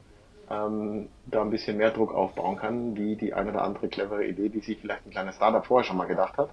ähm, 0.49 1.09
da 1.25 1.41
ein 1.41 1.49
bisschen 1.49 1.77
mehr 1.77 1.91
Druck 1.91 2.13
aufbauen 2.13 2.57
kann, 2.57 2.95
wie 2.95 3.15
die 3.15 3.33
eine 3.33 3.51
oder 3.51 3.63
andere 3.63 3.89
clevere 3.89 4.25
Idee, 4.25 4.49
die 4.49 4.59
sich 4.59 4.79
vielleicht 4.79 5.05
ein 5.05 5.11
kleines 5.11 5.35
Startup 5.35 5.65
vorher 5.65 5.85
schon 5.85 5.97
mal 5.97 6.07
gedacht 6.07 6.37
hat. 6.37 6.49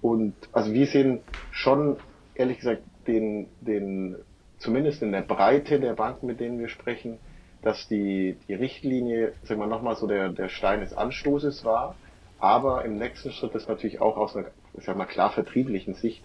Und 0.00 0.34
also 0.52 0.72
wir 0.72 0.86
sehen 0.86 1.20
schon, 1.50 1.96
ehrlich 2.34 2.58
gesagt, 2.58 2.82
den, 3.06 3.48
den, 3.60 4.16
zumindest 4.58 5.02
in 5.02 5.12
der 5.12 5.22
Breite 5.22 5.80
der 5.80 5.94
Banken, 5.94 6.26
mit 6.26 6.40
denen 6.40 6.58
wir 6.58 6.68
sprechen, 6.68 7.18
dass 7.62 7.88
die, 7.88 8.36
die 8.46 8.54
Richtlinie, 8.54 9.32
sagen 9.42 9.60
wir 9.60 9.66
nochmal 9.66 9.96
so 9.96 10.06
der, 10.06 10.28
der 10.28 10.48
Stein 10.48 10.80
des 10.80 10.92
Anstoßes 10.94 11.64
war, 11.64 11.96
aber 12.38 12.84
im 12.84 12.98
nächsten 12.98 13.32
Schritt 13.32 13.54
das 13.54 13.68
natürlich 13.68 14.00
auch 14.00 14.16
aus 14.16 14.36
einer, 14.36 14.48
ich 14.74 14.84
sag 14.84 14.96
mal, 14.96 15.06
klar 15.06 15.30
vertrieblichen 15.30 15.94
Sicht, 15.94 16.22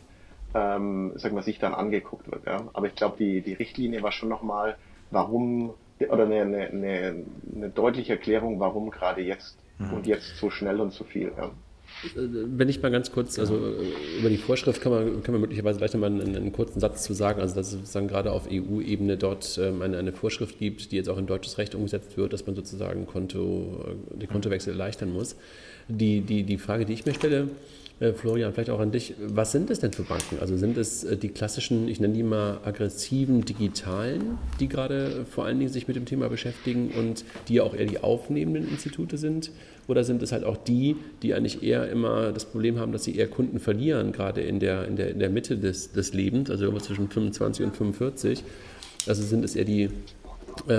ähm, 0.53 1.13
sag 1.15 1.31
mal, 1.31 1.43
sich 1.43 1.59
dann 1.59 1.73
angeguckt 1.73 2.29
wird. 2.29 2.45
Ja. 2.45 2.67
Aber 2.73 2.87
ich 2.87 2.95
glaube, 2.95 3.15
die, 3.17 3.41
die 3.41 3.53
Richtlinie 3.53 4.03
war 4.03 4.11
schon 4.11 4.29
nochmal, 4.29 4.77
warum, 5.11 5.73
oder 6.07 6.23
eine, 6.23 6.41
eine, 6.41 6.67
eine, 6.69 7.25
eine 7.55 7.69
deutliche 7.69 8.13
Erklärung, 8.13 8.59
warum 8.59 8.89
gerade 8.89 9.21
jetzt 9.21 9.57
mhm. 9.77 9.93
und 9.93 10.07
jetzt 10.07 10.37
so 10.37 10.49
schnell 10.49 10.79
und 10.79 10.93
so 10.93 11.03
viel. 11.03 11.31
Ja. 11.37 11.51
Wenn 12.15 12.69
ich 12.69 12.81
mal 12.81 12.91
ganz 12.91 13.11
kurz, 13.11 13.39
also 13.39 13.55
äh, 13.55 14.19
über 14.19 14.29
die 14.29 14.37
Vorschrift 14.37 14.81
kann 14.81 14.91
man, 14.91 15.23
kann 15.23 15.33
man 15.33 15.41
möglicherweise 15.41 15.79
vielleicht 15.79 15.95
nochmal 15.95 16.11
einen, 16.11 16.35
einen 16.35 16.53
kurzen 16.53 16.79
Satz 16.79 17.03
zu 17.03 17.13
sagen, 17.13 17.41
also 17.41 17.55
dass 17.55 17.67
es 17.67 17.73
sozusagen 17.73 18.07
gerade 18.07 18.31
auf 18.31 18.47
EU-Ebene 18.49 19.17
dort 19.17 19.59
ähm, 19.61 19.81
eine, 19.81 19.97
eine 19.97 20.13
Vorschrift 20.13 20.59
gibt, 20.59 20.91
die 20.91 20.95
jetzt 20.95 21.09
auch 21.09 21.17
in 21.17 21.27
deutsches 21.27 21.57
Recht 21.57 21.75
umgesetzt 21.75 22.15
wird, 22.15 22.31
dass 22.31 22.45
man 22.45 22.55
sozusagen 22.55 23.05
Konto, 23.05 23.85
äh, 24.13 24.17
den 24.17 24.29
Kontowechsel 24.29 24.73
erleichtern 24.73 25.11
muss. 25.11 25.35
Die, 25.87 26.21
die, 26.21 26.43
die 26.43 26.57
Frage, 26.57 26.85
die 26.85 26.93
ich 26.93 27.05
mir 27.05 27.13
stelle, 27.13 27.49
äh, 27.99 28.13
Florian, 28.13 28.53
vielleicht 28.53 28.69
auch 28.69 28.79
an 28.79 28.91
dich. 28.91 29.15
Was 29.19 29.51
sind 29.51 29.69
es 29.69 29.79
denn 29.79 29.91
für 29.91 30.03
Banken? 30.03 30.37
Also 30.39 30.55
sind 30.57 30.77
es 30.77 31.03
äh, 31.03 31.17
die 31.17 31.29
klassischen, 31.29 31.87
ich 31.87 31.99
nenne 31.99 32.13
die 32.13 32.23
mal 32.23 32.59
aggressiven 32.63 33.43
digitalen, 33.43 34.37
die 34.59 34.67
gerade 34.67 35.25
vor 35.29 35.45
allen 35.45 35.59
Dingen 35.59 35.71
sich 35.71 35.87
mit 35.87 35.97
dem 35.97 36.05
Thema 36.05 36.29
beschäftigen 36.29 36.91
und 36.97 37.25
die 37.47 37.61
auch 37.61 37.73
eher 37.73 37.85
die 37.85 37.99
aufnehmenden 37.99 38.69
Institute 38.69 39.17
sind? 39.17 39.51
Oder 39.87 40.03
sind 40.03 40.21
es 40.21 40.31
halt 40.31 40.43
auch 40.43 40.57
die, 40.57 40.95
die 41.23 41.33
eigentlich 41.33 41.63
eher 41.63 41.89
immer 41.89 42.31
das 42.31 42.45
Problem 42.45 42.77
haben, 42.77 42.91
dass 42.91 43.03
sie 43.03 43.15
eher 43.15 43.27
Kunden 43.27 43.59
verlieren, 43.59 44.11
gerade 44.11 44.41
in 44.41 44.59
der, 44.59 44.87
in 44.87 44.95
der, 44.95 45.09
in 45.09 45.19
der 45.19 45.29
Mitte 45.29 45.57
des, 45.57 45.91
des 45.91 46.13
Lebens, 46.13 46.49
also 46.49 46.71
zwischen 46.77 47.09
25 47.09 47.65
und 47.65 47.75
45? 47.75 48.43
Also 49.07 49.23
sind 49.23 49.43
es 49.43 49.55
eher 49.55 49.65
die 49.65 49.89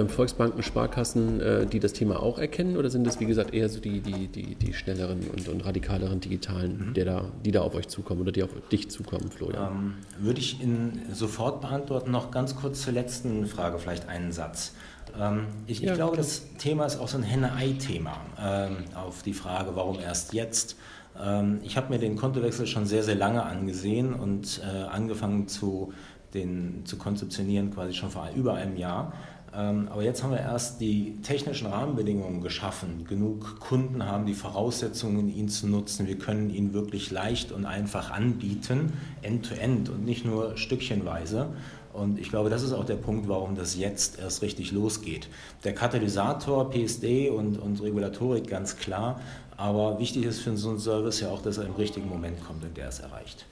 Volksbanken, 0.08 0.62
Sparkassen, 0.62 1.40
äh, 1.40 1.66
die 1.66 1.80
das 1.80 1.92
Thema 1.92 2.20
auch 2.20 2.38
erkennen 2.38 2.76
oder 2.76 2.90
sind 2.90 3.06
es, 3.06 3.20
wie 3.20 3.26
gesagt, 3.26 3.54
eher 3.54 3.68
so 3.68 3.80
die, 3.80 4.00
die, 4.00 4.28
die, 4.28 4.54
die 4.54 4.72
schnelleren 4.72 5.20
und, 5.30 5.48
und 5.48 5.64
radikaleren 5.64 6.20
digitalen, 6.20 6.88
mhm. 6.88 6.94
der 6.94 7.04
da, 7.04 7.24
die 7.44 7.50
da 7.50 7.62
auf 7.62 7.74
euch 7.74 7.88
zukommen 7.88 8.20
oder 8.20 8.32
die 8.32 8.42
auf 8.42 8.50
dich 8.70 8.90
zukommen, 8.90 9.30
Florian? 9.30 9.72
Ähm, 9.72 9.94
würde 10.18 10.40
ich 10.40 10.62
in 10.62 11.00
sofort 11.12 11.60
beantworten. 11.60 12.10
Noch 12.10 12.30
ganz 12.30 12.56
kurz 12.56 12.82
zur 12.82 12.92
letzten 12.92 13.46
Frage 13.46 13.78
vielleicht 13.78 14.08
einen 14.08 14.32
Satz. 14.32 14.74
Ähm, 15.18 15.46
ich, 15.66 15.80
ja, 15.80 15.90
ich 15.90 15.96
glaube, 15.96 16.12
klar. 16.12 16.24
das 16.24 16.42
Thema 16.58 16.86
ist 16.86 16.98
auch 17.00 17.08
so 17.08 17.18
ein 17.18 17.22
Henne-Ei-Thema 17.22 18.16
ähm, 18.40 18.76
auf 18.94 19.22
die 19.22 19.32
Frage, 19.32 19.74
warum 19.74 19.98
erst 19.98 20.32
jetzt. 20.34 20.76
Ähm, 21.20 21.60
ich 21.62 21.76
habe 21.76 21.92
mir 21.92 21.98
den 21.98 22.16
Kontowechsel 22.16 22.66
schon 22.66 22.86
sehr, 22.86 23.02
sehr 23.02 23.14
lange 23.14 23.44
angesehen 23.44 24.14
und 24.14 24.60
äh, 24.64 24.82
angefangen 24.84 25.48
zu, 25.48 25.92
den, 26.34 26.82
zu 26.84 26.96
konzeptionieren 26.96 27.72
quasi 27.72 27.94
schon 27.94 28.10
vor 28.10 28.28
über 28.34 28.54
einem 28.54 28.76
Jahr. 28.76 29.12
Ähm, 29.52 29.88
aber 29.90 30.02
jetzt 30.02 30.22
haben 30.22 30.30
wir 30.30 30.38
erst 30.38 30.80
die 30.80 31.16
technischen 31.22 31.66
Rahmenbedingungen 31.66 32.40
geschaffen. 32.40 33.04
Genug 33.08 33.58
Kunden 33.58 34.04
haben 34.04 34.26
die 34.26 34.34
Voraussetzungen, 34.34 35.28
ihn 35.28 35.48
zu 35.48 35.66
nutzen. 35.66 36.06
Wir 36.06 36.18
können 36.18 36.50
ihn 36.50 36.72
wirklich 36.72 37.10
leicht 37.10 37.50
und 37.50 37.66
einfach 37.66 38.10
anbieten, 38.10 38.92
end-to-end 39.22 39.88
-end 39.88 39.92
und 39.92 40.04
nicht 40.04 40.24
nur 40.24 40.56
stückchenweise. 40.56 41.48
Und 41.92 42.20
ich 42.20 42.30
glaube, 42.30 42.50
das 42.50 42.62
ist 42.62 42.72
auch 42.72 42.84
der 42.84 42.94
Punkt, 42.94 43.28
warum 43.28 43.56
das 43.56 43.76
jetzt 43.76 44.20
erst 44.20 44.42
richtig 44.42 44.70
losgeht. 44.70 45.28
Der 45.64 45.74
Katalysator, 45.74 46.70
PSD 46.70 47.30
und, 47.30 47.58
und 47.58 47.82
Regulatorik 47.82 48.46
ganz 48.46 48.76
klar. 48.76 49.20
Aber 49.56 49.98
wichtig 49.98 50.24
ist 50.24 50.40
für 50.40 50.56
so 50.56 50.70
einen 50.70 50.78
Service 50.78 51.20
ja 51.20 51.30
auch, 51.30 51.42
dass 51.42 51.58
er 51.58 51.66
im 51.66 51.74
richtigen 51.74 52.08
Moment 52.08 52.42
kommt 52.46 52.62
und 52.62 52.76
der 52.76 52.88
es 52.88 53.00
erreicht. 53.00 53.44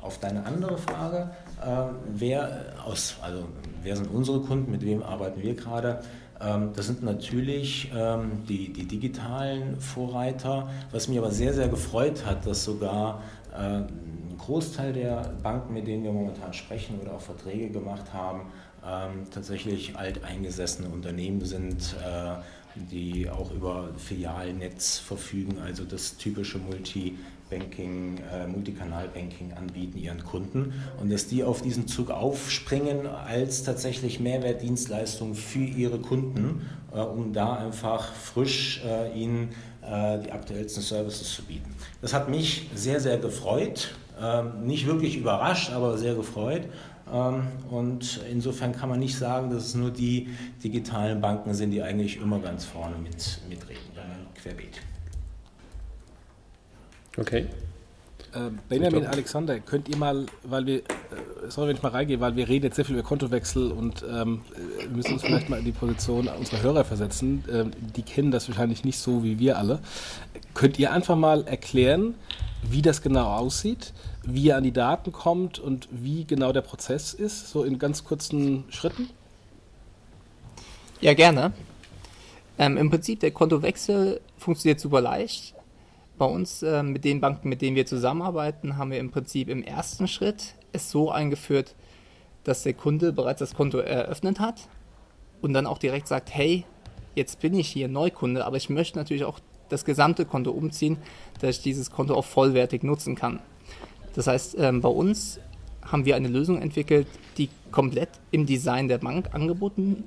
Auf 0.00 0.18
deine 0.18 0.46
andere 0.46 0.78
Frage, 0.78 1.30
wer, 2.12 2.74
aus, 2.84 3.16
also, 3.22 3.44
wer 3.82 3.96
sind 3.96 4.10
unsere 4.10 4.40
Kunden, 4.40 4.70
mit 4.70 4.84
wem 4.84 5.02
arbeiten 5.02 5.42
wir 5.42 5.54
gerade? 5.54 6.00
Ähm, 6.40 6.70
das 6.74 6.86
sind 6.86 7.02
natürlich 7.02 7.90
ähm, 7.94 8.44
die, 8.48 8.72
die 8.72 8.86
digitalen 8.86 9.80
Vorreiter. 9.80 10.68
Was 10.90 11.08
mich 11.08 11.18
aber 11.18 11.30
sehr, 11.30 11.52
sehr 11.54 11.68
gefreut 11.68 12.24
hat, 12.26 12.46
dass 12.46 12.64
sogar 12.64 13.22
äh, 13.52 13.58
ein 13.58 14.36
Großteil 14.38 14.92
der 14.92 15.34
Banken, 15.42 15.74
mit 15.74 15.86
denen 15.86 16.04
wir 16.04 16.12
momentan 16.12 16.52
sprechen 16.52 16.98
oder 17.00 17.14
auch 17.14 17.20
Verträge 17.20 17.70
gemacht 17.70 18.12
haben, 18.12 18.52
ähm, 18.84 19.26
tatsächlich 19.30 19.96
alteingesessene 19.96 20.88
Unternehmen 20.88 21.44
sind, 21.44 21.94
äh, 22.04 22.42
die 22.74 23.28
auch 23.28 23.52
über 23.52 23.90
Filialnetz 23.96 24.98
verfügen, 24.98 25.58
also 25.64 25.84
das 25.84 26.16
typische 26.16 26.58
Multi- 26.58 27.18
Banking, 27.52 28.18
äh, 28.32 28.46
Multikanal-Banking 28.46 29.52
anbieten 29.52 29.98
ihren 29.98 30.24
Kunden 30.24 30.72
und 31.00 31.12
dass 31.12 31.26
die 31.26 31.44
auf 31.44 31.60
diesen 31.60 31.86
Zug 31.86 32.10
aufspringen 32.10 33.06
als 33.06 33.62
tatsächlich 33.62 34.20
Mehrwertdienstleistung 34.20 35.34
für 35.34 35.64
ihre 35.64 35.98
Kunden, 35.98 36.66
äh, 36.94 37.00
um 37.00 37.34
da 37.34 37.56
einfach 37.56 38.12
frisch 38.14 38.82
äh, 38.84 39.18
ihnen 39.18 39.50
die 39.84 40.30
aktuellsten 40.30 40.80
Services 40.80 41.34
zu 41.34 41.42
bieten. 41.42 41.68
Das 42.00 42.14
hat 42.14 42.28
mich 42.28 42.70
sehr, 42.72 43.00
sehr 43.00 43.18
gefreut, 43.18 43.96
ähm, 44.22 44.64
nicht 44.64 44.86
wirklich 44.86 45.16
überrascht, 45.16 45.72
aber 45.72 45.98
sehr 45.98 46.14
gefreut. 46.14 46.68
Ähm, 47.12 47.48
und 47.68 48.20
insofern 48.30 48.70
kann 48.70 48.90
man 48.90 49.00
nicht 49.00 49.18
sagen, 49.18 49.50
dass 49.50 49.64
es 49.64 49.74
nur 49.74 49.90
die 49.90 50.28
digitalen 50.62 51.20
Banken 51.20 51.52
sind, 51.52 51.72
die 51.72 51.82
eigentlich 51.82 52.20
immer 52.20 52.38
ganz 52.38 52.64
vorne 52.64 52.94
mit, 53.02 53.40
mitreden, 53.48 53.82
sondern 53.92 54.28
querbeet. 54.40 54.80
Okay. 57.16 57.46
Äh, 58.34 58.50
Benjamin 58.68 59.06
Alexander, 59.06 59.60
könnt 59.60 59.88
ihr 59.88 59.96
mal, 59.96 60.26
weil 60.42 60.64
wir, 60.64 60.78
äh, 60.78 60.82
sorry, 61.48 61.68
wenn 61.68 61.76
ich 61.76 61.82
mal 61.82 61.90
reingehe, 61.90 62.18
weil 62.20 62.34
wir 62.34 62.48
reden 62.48 62.64
jetzt 62.64 62.76
sehr 62.76 62.84
viel 62.84 62.94
über 62.94 63.06
Kontowechsel 63.06 63.70
und 63.70 64.04
ähm, 64.10 64.40
wir 64.78 64.88
müssen 64.88 65.14
uns 65.14 65.22
vielleicht 65.22 65.50
mal 65.50 65.58
in 65.58 65.66
die 65.66 65.72
Position 65.72 66.28
unserer 66.28 66.62
Hörer 66.62 66.84
versetzen. 66.84 67.44
Ähm, 67.52 67.72
die 67.94 68.02
kennen 68.02 68.30
das 68.30 68.48
wahrscheinlich 68.48 68.84
nicht 68.84 68.98
so 68.98 69.22
wie 69.22 69.38
wir 69.38 69.58
alle. 69.58 69.80
Könnt 70.54 70.78
ihr 70.78 70.92
einfach 70.92 71.16
mal 71.16 71.46
erklären, 71.46 72.14
wie 72.62 72.80
das 72.80 73.02
genau 73.02 73.26
aussieht, 73.36 73.92
wie 74.24 74.44
ihr 74.44 74.56
an 74.56 74.64
die 74.64 74.72
Daten 74.72 75.12
kommt 75.12 75.58
und 75.58 75.88
wie 75.90 76.24
genau 76.24 76.52
der 76.52 76.62
Prozess 76.62 77.12
ist, 77.12 77.50
so 77.50 77.64
in 77.64 77.78
ganz 77.78 78.04
kurzen 78.04 78.64
Schritten? 78.70 79.10
Ja, 81.02 81.12
gerne. 81.12 81.52
Ähm, 82.58 82.78
Im 82.78 82.88
Prinzip, 82.88 83.20
der 83.20 83.32
Kontowechsel 83.32 84.20
funktioniert 84.38 84.80
super 84.80 85.00
leicht. 85.00 85.54
Bei 86.22 86.28
uns, 86.28 86.62
äh, 86.62 86.84
mit 86.84 87.04
den 87.04 87.20
Banken, 87.20 87.48
mit 87.48 87.62
denen 87.62 87.74
wir 87.74 87.84
zusammenarbeiten, 87.84 88.76
haben 88.76 88.92
wir 88.92 89.00
im 89.00 89.10
Prinzip 89.10 89.48
im 89.48 89.64
ersten 89.64 90.06
Schritt 90.06 90.54
es 90.70 90.88
so 90.88 91.10
eingeführt, 91.10 91.74
dass 92.44 92.62
der 92.62 92.74
Kunde 92.74 93.12
bereits 93.12 93.40
das 93.40 93.54
Konto 93.54 93.78
eröffnet 93.78 94.38
hat 94.38 94.68
und 95.40 95.52
dann 95.52 95.66
auch 95.66 95.78
direkt 95.78 96.06
sagt, 96.06 96.32
hey, 96.32 96.64
jetzt 97.16 97.40
bin 97.40 97.54
ich 97.54 97.66
hier 97.66 97.88
Neukunde, 97.88 98.46
aber 98.46 98.56
ich 98.56 98.70
möchte 98.70 98.98
natürlich 98.98 99.24
auch 99.24 99.40
das 99.68 99.84
gesamte 99.84 100.24
Konto 100.24 100.52
umziehen, 100.52 100.96
dass 101.40 101.56
ich 101.56 101.62
dieses 101.64 101.90
Konto 101.90 102.14
auch 102.14 102.24
vollwertig 102.24 102.84
nutzen 102.84 103.16
kann. 103.16 103.40
Das 104.14 104.28
heißt, 104.28 104.54
ähm, 104.60 104.80
bei 104.80 104.90
uns 104.90 105.40
haben 105.84 106.04
wir 106.04 106.14
eine 106.14 106.28
Lösung 106.28 106.62
entwickelt, 106.62 107.08
die 107.36 107.48
komplett 107.72 108.10
im 108.30 108.46
Design 108.46 108.86
der 108.86 108.98
Bank 108.98 109.34
angeboten 109.34 110.04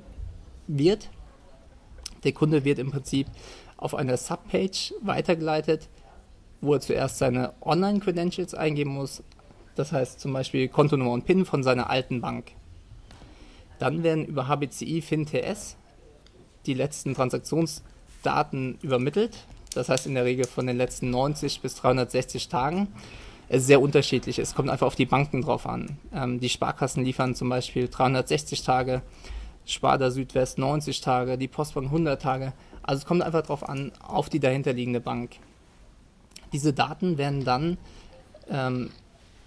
wird. 0.68 1.10
Der 2.24 2.32
Kunde 2.32 2.64
wird 2.64 2.80
im 2.80 2.92
Prinzip 2.92 3.28
auf 3.76 3.94
einer 3.94 4.16
Subpage 4.16 4.94
weitergeleitet, 5.02 5.90
wo 6.66 6.74
er 6.74 6.82
zuerst 6.82 7.18
seine 7.18 7.54
Online-Credentials 7.62 8.54
eingeben 8.54 8.92
muss, 8.92 9.24
das 9.76 9.92
heißt 9.92 10.20
zum 10.20 10.34
Beispiel 10.34 10.68
Kontonummer 10.68 11.12
und 11.12 11.26
PIN 11.26 11.46
von 11.46 11.64
seiner 11.64 11.90
alten 11.90 12.22
Bank. 12.22 12.52
Dann 13.80 14.04
werden 14.04 14.26
über 14.26 14.48
HBCI 14.48 15.02
FinTS 15.02 15.76
die 16.66 16.74
letzten 16.74 17.14
Transaktionsdaten 17.14 18.80
übermittelt, 18.82 19.46
das 19.74 19.90
heißt 19.90 20.08
in 20.08 20.16
der 20.16 20.26
Regel 20.26 20.46
von 20.46 20.66
den 20.66 20.78
letzten 20.78 21.10
90 21.10 21.62
bis 21.62 21.76
360 21.76 22.48
Tagen. 22.48 22.88
Es 23.48 23.62
ist 23.62 23.68
sehr 23.68 23.82
unterschiedlich, 23.82 24.40
es 24.40 24.56
kommt 24.56 24.70
einfach 24.70 24.88
auf 24.88 24.96
die 24.96 25.06
Banken 25.06 25.42
drauf 25.42 25.68
an. 25.68 26.00
Ähm, 26.14 26.40
die 26.40 26.50
Sparkassen 26.50 27.06
liefern 27.06 27.36
zum 27.36 27.50
Beispiel 27.50 27.88
360 27.90 28.64
Tage, 28.64 29.02
Sparda 29.66 30.10
Südwest 30.10 30.58
90 30.58 31.02
Tage, 31.02 31.38
die 31.38 31.48
Postbank 31.48 31.88
100 31.88 32.22
Tage. 32.22 32.54
Also 32.82 33.02
es 33.02 33.06
kommt 33.06 33.22
einfach 33.22 33.42
darauf 33.42 33.68
an, 33.68 33.92
auf 34.00 34.30
die 34.30 34.40
dahinterliegende 34.40 35.00
Bank. 35.00 35.38
Diese 36.54 36.74
Daten 36.74 37.18
werden 37.18 37.44
dann 37.44 37.78
ähm, 38.50 38.92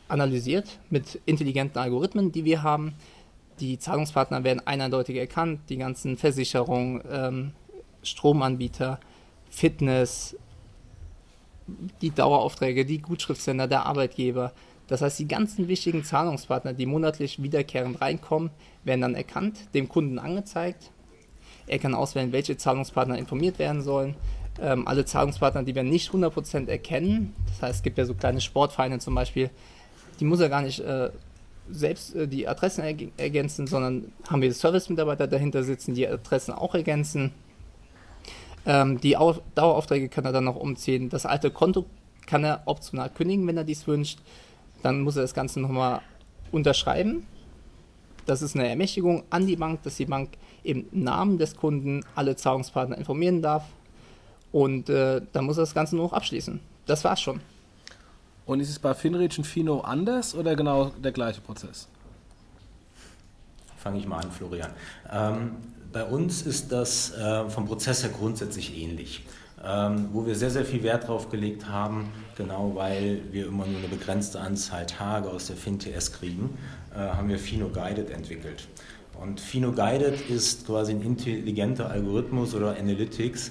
analysiert 0.09 0.79
mit 0.91 1.21
intelligenten 1.27 1.79
Algorithmen, 1.79 2.33
die 2.33 2.45
wir 2.45 2.63
haben. 2.63 2.95
Die 3.61 3.79
Zahlungspartner 3.79 4.45
werden 4.45 4.67
eindeutig 4.67 5.17
erkannt, 5.17 5.61
die 5.69 5.77
ganzen 5.77 6.17
Versicherungen, 6.17 7.03
ähm, 7.11 7.53
Stromanbieter, 8.03 9.01
Fitness, 9.51 10.37
die 12.01 12.11
Daueraufträge, 12.11 12.85
die 12.85 13.03
Gutschriftsender, 13.03 13.67
der 13.67 13.87
Arbeitgeber. 13.87 14.53
Das 14.87 15.03
heißt, 15.03 15.19
die 15.19 15.29
ganzen 15.29 15.69
wichtigen 15.69 16.03
Zahlungspartner, 16.03 16.73
die 16.73 16.87
monatlich 16.87 17.43
wiederkehrend 17.43 18.01
reinkommen, 18.01 18.51
werden 18.85 19.03
dann 19.03 19.15
erkannt, 19.15 19.59
dem 19.75 19.89
Kunden 19.89 20.19
angezeigt. 20.19 20.91
Er 21.67 21.79
kann 21.79 21.95
auswählen, 21.95 22.33
welche 22.33 22.57
Zahlungspartner 22.57 23.19
informiert 23.19 23.59
werden 23.59 23.83
sollen. 23.83 24.15
Ähm, 24.61 24.89
alle 24.89 25.05
Zahlungspartner, 25.05 25.63
die 25.63 25.75
wir 25.75 25.85
nicht 25.85 26.11
100% 26.11 26.69
erkennen, 26.69 27.35
das 27.47 27.63
heißt, 27.63 27.77
es 27.77 27.83
gibt 27.83 27.99
ja 27.99 28.05
so 28.05 28.15
kleine 28.15 28.41
Sportvereine 28.41 28.99
zum 28.99 29.15
Beispiel, 29.15 29.51
die 30.19 30.25
muss 30.25 30.41
er 30.41 30.49
gar 30.49 30.63
nicht 30.63 30.81
äh, 30.81 31.11
selbst 31.71 32.15
äh, 32.15 32.27
die 32.27 32.49
Adressen 32.49 32.83
erg 32.83 32.97
ergänzen, 33.17 33.67
sondern 33.67 34.13
haben 34.29 34.43
wir 34.43 34.53
Service-Mitarbeiter 34.53 35.27
dahinter 35.27 35.63
sitzen, 35.63 35.95
die 35.95 36.09
Adressen 36.09 36.53
auch 36.53 36.75
ergänzen. 36.75 37.33
Ähm, 38.67 39.01
die 39.01 39.17
Au 39.17 39.37
Daueraufträge 39.55 40.09
kann 40.09 40.25
er 40.25 40.33
dann 40.33 40.45
noch 40.45 40.57
umziehen. 40.57 41.09
Das 41.09 41.27
alte 41.27 41.51
Konto 41.51 41.87
kann 42.27 42.45
er 42.45 42.63
optional 42.67 43.11
kündigen, 43.11 43.47
wenn 43.47 43.57
er 43.57 43.65
dies 43.65 43.87
wünscht. 43.87 44.19
Dann 44.83 45.03
muss 45.03 45.17
er 45.17 45.23
das 45.23 45.35
Ganze 45.35 45.61
nochmal 45.61 46.01
unterschreiben. 46.53 47.27
Das 48.27 48.43
ist 48.43 48.55
eine 48.55 48.69
Ermächtigung 48.69 49.25
an 49.31 49.47
die 49.47 49.57
Bank, 49.57 49.83
dass 49.85 49.97
die 49.97 50.05
Bank 50.05 50.31
im 50.63 50.87
Namen 50.93 51.39
des 51.39 51.57
Kunden 51.57 52.05
alle 52.15 52.37
Zahlungspartner 52.37 52.99
informieren 52.99 53.41
darf. 53.41 53.65
Und 54.53 54.89
äh, 54.89 55.21
dann 55.33 55.45
muss 55.45 55.59
er 55.59 55.63
das 55.63 55.75
Ganze 55.75 55.97
nur 55.97 56.07
noch 56.07 56.13
abschließen. 56.13 56.61
Das 56.87 57.05
war's 57.05 57.21
schon. 57.21 57.41
Und 58.47 58.61
ist 58.61 58.71
es 58.71 58.79
bei 58.79 58.95
Finrich 58.95 59.37
und 59.37 59.45
Fino 59.45 59.81
anders 59.81 60.35
oder 60.35 60.57
genau 60.57 60.87
der 61.03 61.13
gleiche 61.13 61.41
Prozess? 61.41 61.87
Fange 63.77 63.99
ich 63.99 64.07
mal 64.07 64.21
an, 64.21 64.31
Florian. 64.31 64.71
Ähm, 65.13 65.57
bei 65.93 66.05
uns 66.05 66.43
ist 66.43 66.73
das 66.73 67.15
äh, 67.15 67.49
vom 67.51 67.67
Prozess 67.67 68.03
her 68.03 68.11
grundsätzlich 68.11 68.77
ähnlich. 68.77 69.25
Ähm, 69.65 70.11
wo 70.13 70.25
wir 70.25 70.37
sehr, 70.37 70.51
sehr 70.51 70.65
viel 70.65 70.85
Wert 70.85 71.09
drauf 71.09 71.31
gelegt 71.31 71.69
haben, 71.69 72.13
genau 72.37 72.77
weil 72.77 73.21
wir 73.33 73.49
immer 73.49 73.67
nur 73.67 73.79
eine 73.79 73.89
begrenzte 73.89 74.41
Anzahl 74.41 74.87
Tage 74.87 75.29
aus 75.29 75.49
der 75.49 75.57
FinTS 75.57 76.13
kriegen, 76.13 76.57
äh, 76.95 76.99
haben 76.99 77.29
wir 77.29 77.41
Fino 77.41 77.69
Guided 77.69 78.11
entwickelt. 78.11 78.69
Und 79.21 79.41
Fino 79.41 79.73
Guided 79.73 80.31
ist 80.31 80.65
quasi 80.65 80.93
ein 80.93 81.03
intelligenter 81.03 81.91
Algorithmus 81.91 82.55
oder 82.55 82.77
Analytics, 82.79 83.51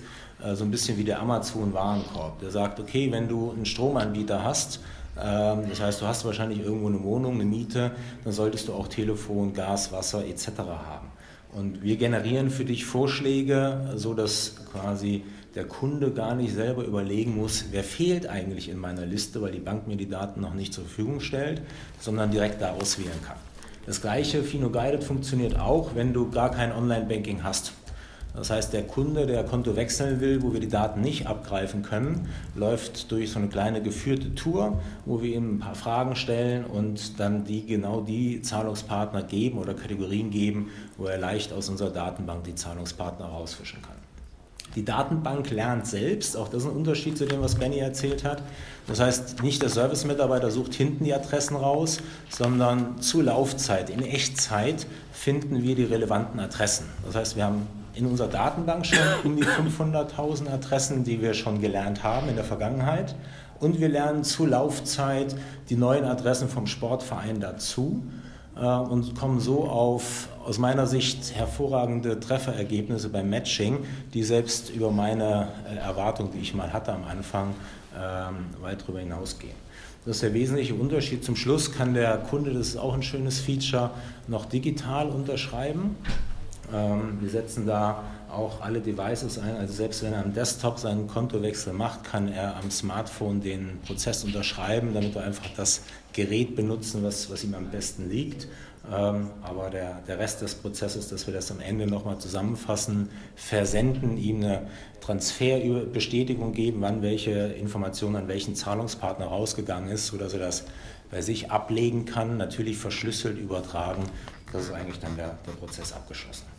so 0.56 0.64
ein 0.64 0.72
bisschen 0.72 0.98
wie 0.98 1.04
der 1.04 1.20
Amazon-Warenkorb. 1.20 2.40
Der 2.40 2.52
sagt, 2.52 2.80
okay, 2.80 3.12
wenn 3.12 3.28
du 3.28 3.52
einen 3.52 3.66
Stromanbieter 3.66 4.44
hast, 4.44 4.80
ähm, 5.20 5.64
das 5.70 5.82
heißt, 5.82 6.02
du 6.02 6.06
hast 6.06 6.26
wahrscheinlich 6.26 6.60
irgendwo 6.60 6.88
eine 6.88 7.04
Wohnung, 7.04 7.36
eine 7.36 7.46
Miete, 7.46 7.92
dann 8.24 8.34
solltest 8.34 8.68
du 8.68 8.74
auch 8.74 8.88
Telefon, 8.88 9.54
Gas, 9.54 9.92
Wasser 9.92 10.26
etc. 10.26 10.50
haben. 10.58 11.08
Und 11.54 11.82
wir 11.82 11.98
generieren 11.98 12.50
für 12.50 12.66
dich 12.66 12.86
Vorschläge, 12.86 13.94
so 13.96 14.14
dass 14.14 14.56
quasi 14.72 15.24
der 15.56 15.66
Kunde 15.66 16.12
gar 16.12 16.36
nicht 16.36 16.54
selber 16.54 16.84
überlegen 16.84 17.36
muss, 17.36 17.66
wer 17.72 17.84
fehlt 17.84 18.28
eigentlich 18.28 18.70
in 18.70 18.78
meiner 18.78 19.06
Liste, 19.06 19.42
weil 19.42 19.52
die 19.52 19.60
Bank 19.60 19.88
mir 19.88 19.96
die 19.96 20.08
Daten 20.08 20.40
noch 20.42 20.54
nicht 20.54 20.74
zur 20.74 20.84
Verfügung 20.84 21.20
stellt, 21.20 21.62
sondern 22.00 22.30
direkt 22.30 22.62
da 22.62 22.74
auswählen 22.74 23.20
kann. 23.26 23.38
Das 23.88 24.02
gleiche 24.02 24.44
Fino 24.44 24.70
Guided 24.70 25.04
funktioniert 25.04 25.58
auch, 25.58 25.96
wenn 25.96 26.14
du 26.14 26.30
gar 26.30 26.52
kein 26.52 26.72
Online-Banking 26.72 27.44
hast. 27.44 27.74
Das 28.38 28.52
heißt, 28.52 28.72
der 28.72 28.84
Kunde, 28.84 29.26
der 29.26 29.44
Konto 29.44 29.76
wechseln 29.76 30.20
will, 30.22 30.44
wo 30.44 30.54
wir 30.54 30.60
die 30.60 30.68
Daten 30.68 31.02
nicht 31.02 31.26
abgreifen 31.26 31.82
können, 31.82 32.30
läuft 32.54 33.12
durch 33.12 33.32
so 33.32 33.40
eine 33.40 33.48
kleine 33.48 33.82
geführte 33.82 34.36
Tour, 34.36 34.80
wo 35.06 35.24
wir 35.24 35.36
ihm 35.36 35.56
ein 35.56 35.60
paar 35.60 35.74
Fragen 35.74 36.16
stellen 36.16 36.64
und 36.64 37.20
dann 37.20 37.46
die 37.46 37.66
genau 37.66 38.02
die 38.02 38.44
Zahlungspartner 38.44 39.24
geben 39.24 39.58
oder 39.58 39.74
Kategorien 39.74 40.30
geben, 40.30 40.70
wo 40.98 41.06
er 41.06 41.18
leicht 41.18 41.52
aus 41.52 41.68
unserer 41.68 41.90
Datenbank 41.90 42.44
die 42.44 42.54
Zahlungspartner 42.54 43.26
rausfischen 43.26 43.82
kann. 43.82 43.96
Die 44.76 44.86
Datenbank 44.86 45.50
lernt 45.50 45.88
selbst, 45.88 46.38
auch 46.38 46.50
das 46.50 46.62
ist 46.62 46.70
ein 46.70 46.76
Unterschied 46.76 47.18
zu 47.18 47.26
dem, 47.26 47.42
was 47.42 47.56
Benny 47.56 47.80
erzählt 47.80 48.24
hat. 48.24 48.44
Das 48.86 49.00
heißt, 49.00 49.42
nicht 49.42 49.64
der 49.64 49.70
Service-Mitarbeiter 49.70 50.52
sucht 50.52 50.76
hinten 50.76 51.06
die 51.06 51.14
Adressen 51.16 51.56
raus, 51.56 51.98
sondern 52.30 53.02
zu 53.02 53.22
Laufzeit, 53.22 53.90
in 53.90 54.04
Echtzeit 54.04 54.86
finden 55.12 55.64
wir 55.64 55.74
die 55.74 55.86
relevanten 55.86 56.40
Adressen. 56.40 56.86
Das 57.04 57.16
heißt, 57.16 57.36
wir 57.36 57.46
haben 57.46 57.66
in 57.98 58.06
unserer 58.06 58.28
Datenbank 58.28 58.86
schon 58.86 59.00
um 59.24 59.36
die 59.36 59.44
500.000 59.44 60.50
Adressen, 60.50 61.04
die 61.04 61.22
wir 61.22 61.34
schon 61.34 61.62
gelernt 61.62 62.04
haben 62.04 62.30
in 62.30 62.36
der 62.36 62.46
Vergangenheit. 62.46 63.16
Und 63.60 63.80
wir 63.80 63.90
lernen 63.90 64.24
zu 64.24 64.46
Laufzeit 64.46 65.36
die 65.70 65.76
neuen 65.76 66.06
Adressen 66.06 66.48
vom 66.48 66.68
Sportverein 66.68 67.40
dazu 67.40 68.04
äh, 68.56 68.66
und 68.66 69.16
kommen 69.16 69.40
so 69.40 69.66
auf 69.66 70.30
aus 70.46 70.60
meiner 70.60 70.88
Sicht 70.88 71.36
hervorragende 71.36 72.20
Trefferergebnisse 72.20 73.10
beim 73.10 73.30
Matching, 73.30 73.80
die 74.14 74.24
selbst 74.24 74.70
über 74.70 74.92
meine 74.92 75.50
äh, 75.70 75.76
Erwartung, 75.78 76.30
die 76.32 76.40
ich 76.40 76.54
mal 76.54 76.72
hatte 76.72 76.94
am 76.94 77.04
Anfang, 77.04 77.54
ähm, 77.96 78.62
weit 78.62 78.82
darüber 78.84 79.00
hinausgehen. 79.00 79.56
Das 80.06 80.18
ist 80.18 80.24
der 80.24 80.34
wesentliche 80.34 80.74
Unterschied. 80.74 81.26
Zum 81.26 81.36
Schluss 81.36 81.74
kann 81.74 81.94
der 81.94 82.18
Kunde, 82.18 82.54
das 82.54 82.70
ist 82.70 82.78
auch 82.78 82.94
ein 82.94 83.04
schönes 83.04 83.42
Feature, 83.42 83.90
noch 84.28 84.46
digital 84.46 85.10
unterschreiben. 85.10 85.98
Ähm, 86.74 87.18
wir 87.22 87.30
setzen 87.30 87.66
da 87.66 88.04
auch 88.32 88.62
alle 88.62 88.82
Devices 88.82 89.40
ein. 89.40 89.56
Also 89.56 89.74
selbst 89.74 90.04
wenn 90.04 90.14
er 90.14 90.24
am 90.24 90.34
Desktop 90.34 90.80
seinen 90.80 91.08
Kontowechsel 91.08 91.74
macht, 91.74 92.04
kann 92.04 92.28
er 92.28 92.58
am 92.58 92.70
Smartphone 92.72 93.42
den 93.42 93.80
Prozess 93.86 94.24
unterschreiben, 94.24 94.94
damit 94.94 95.16
wir 95.16 95.24
einfach 95.24 95.50
das 95.56 95.82
Gerät 96.14 96.56
benutzen, 96.56 97.04
was, 97.04 97.30
was 97.32 97.44
ihm 97.44 97.54
am 97.56 97.70
besten 97.70 98.10
liegt. 98.10 98.48
Ähm, 98.92 99.30
aber 99.42 99.70
der, 99.70 100.02
der 100.08 100.20
Rest 100.20 100.42
des 100.42 100.56
Prozesses, 100.56 101.10
dass 101.10 101.28
wir 101.28 101.34
das 101.34 101.52
am 101.52 101.60
Ende 101.60 101.88
nochmal 101.88 102.20
zusammenfassen, 102.20 103.10
versenden, 103.36 104.18
ihm 104.18 104.38
eine 104.38 104.68
Transferbestätigung 105.02 106.54
geben, 106.54 106.82
wann 106.82 107.02
welche 107.02 107.32
Information 107.32 108.16
an 108.16 108.28
welchen 108.28 108.56
Zahlungspartner 108.56 109.26
rausgegangen 109.26 109.90
ist, 109.90 110.08
sodass 110.08 110.34
er 110.34 110.40
das 110.40 110.66
bei 111.12 111.22
sich 111.22 111.52
ablegen 111.52 112.06
kann, 112.06 112.38
natürlich 112.38 112.78
verschlüsselt 112.78 113.38
übertragen. 113.38 114.04
Das 114.52 114.64
ist 114.64 114.72
eigentlich 114.72 115.00
dann 115.00 115.16
der, 115.16 115.38
der 115.46 115.54
Prozess 115.54 115.94
abgeschlossen. 115.94 116.57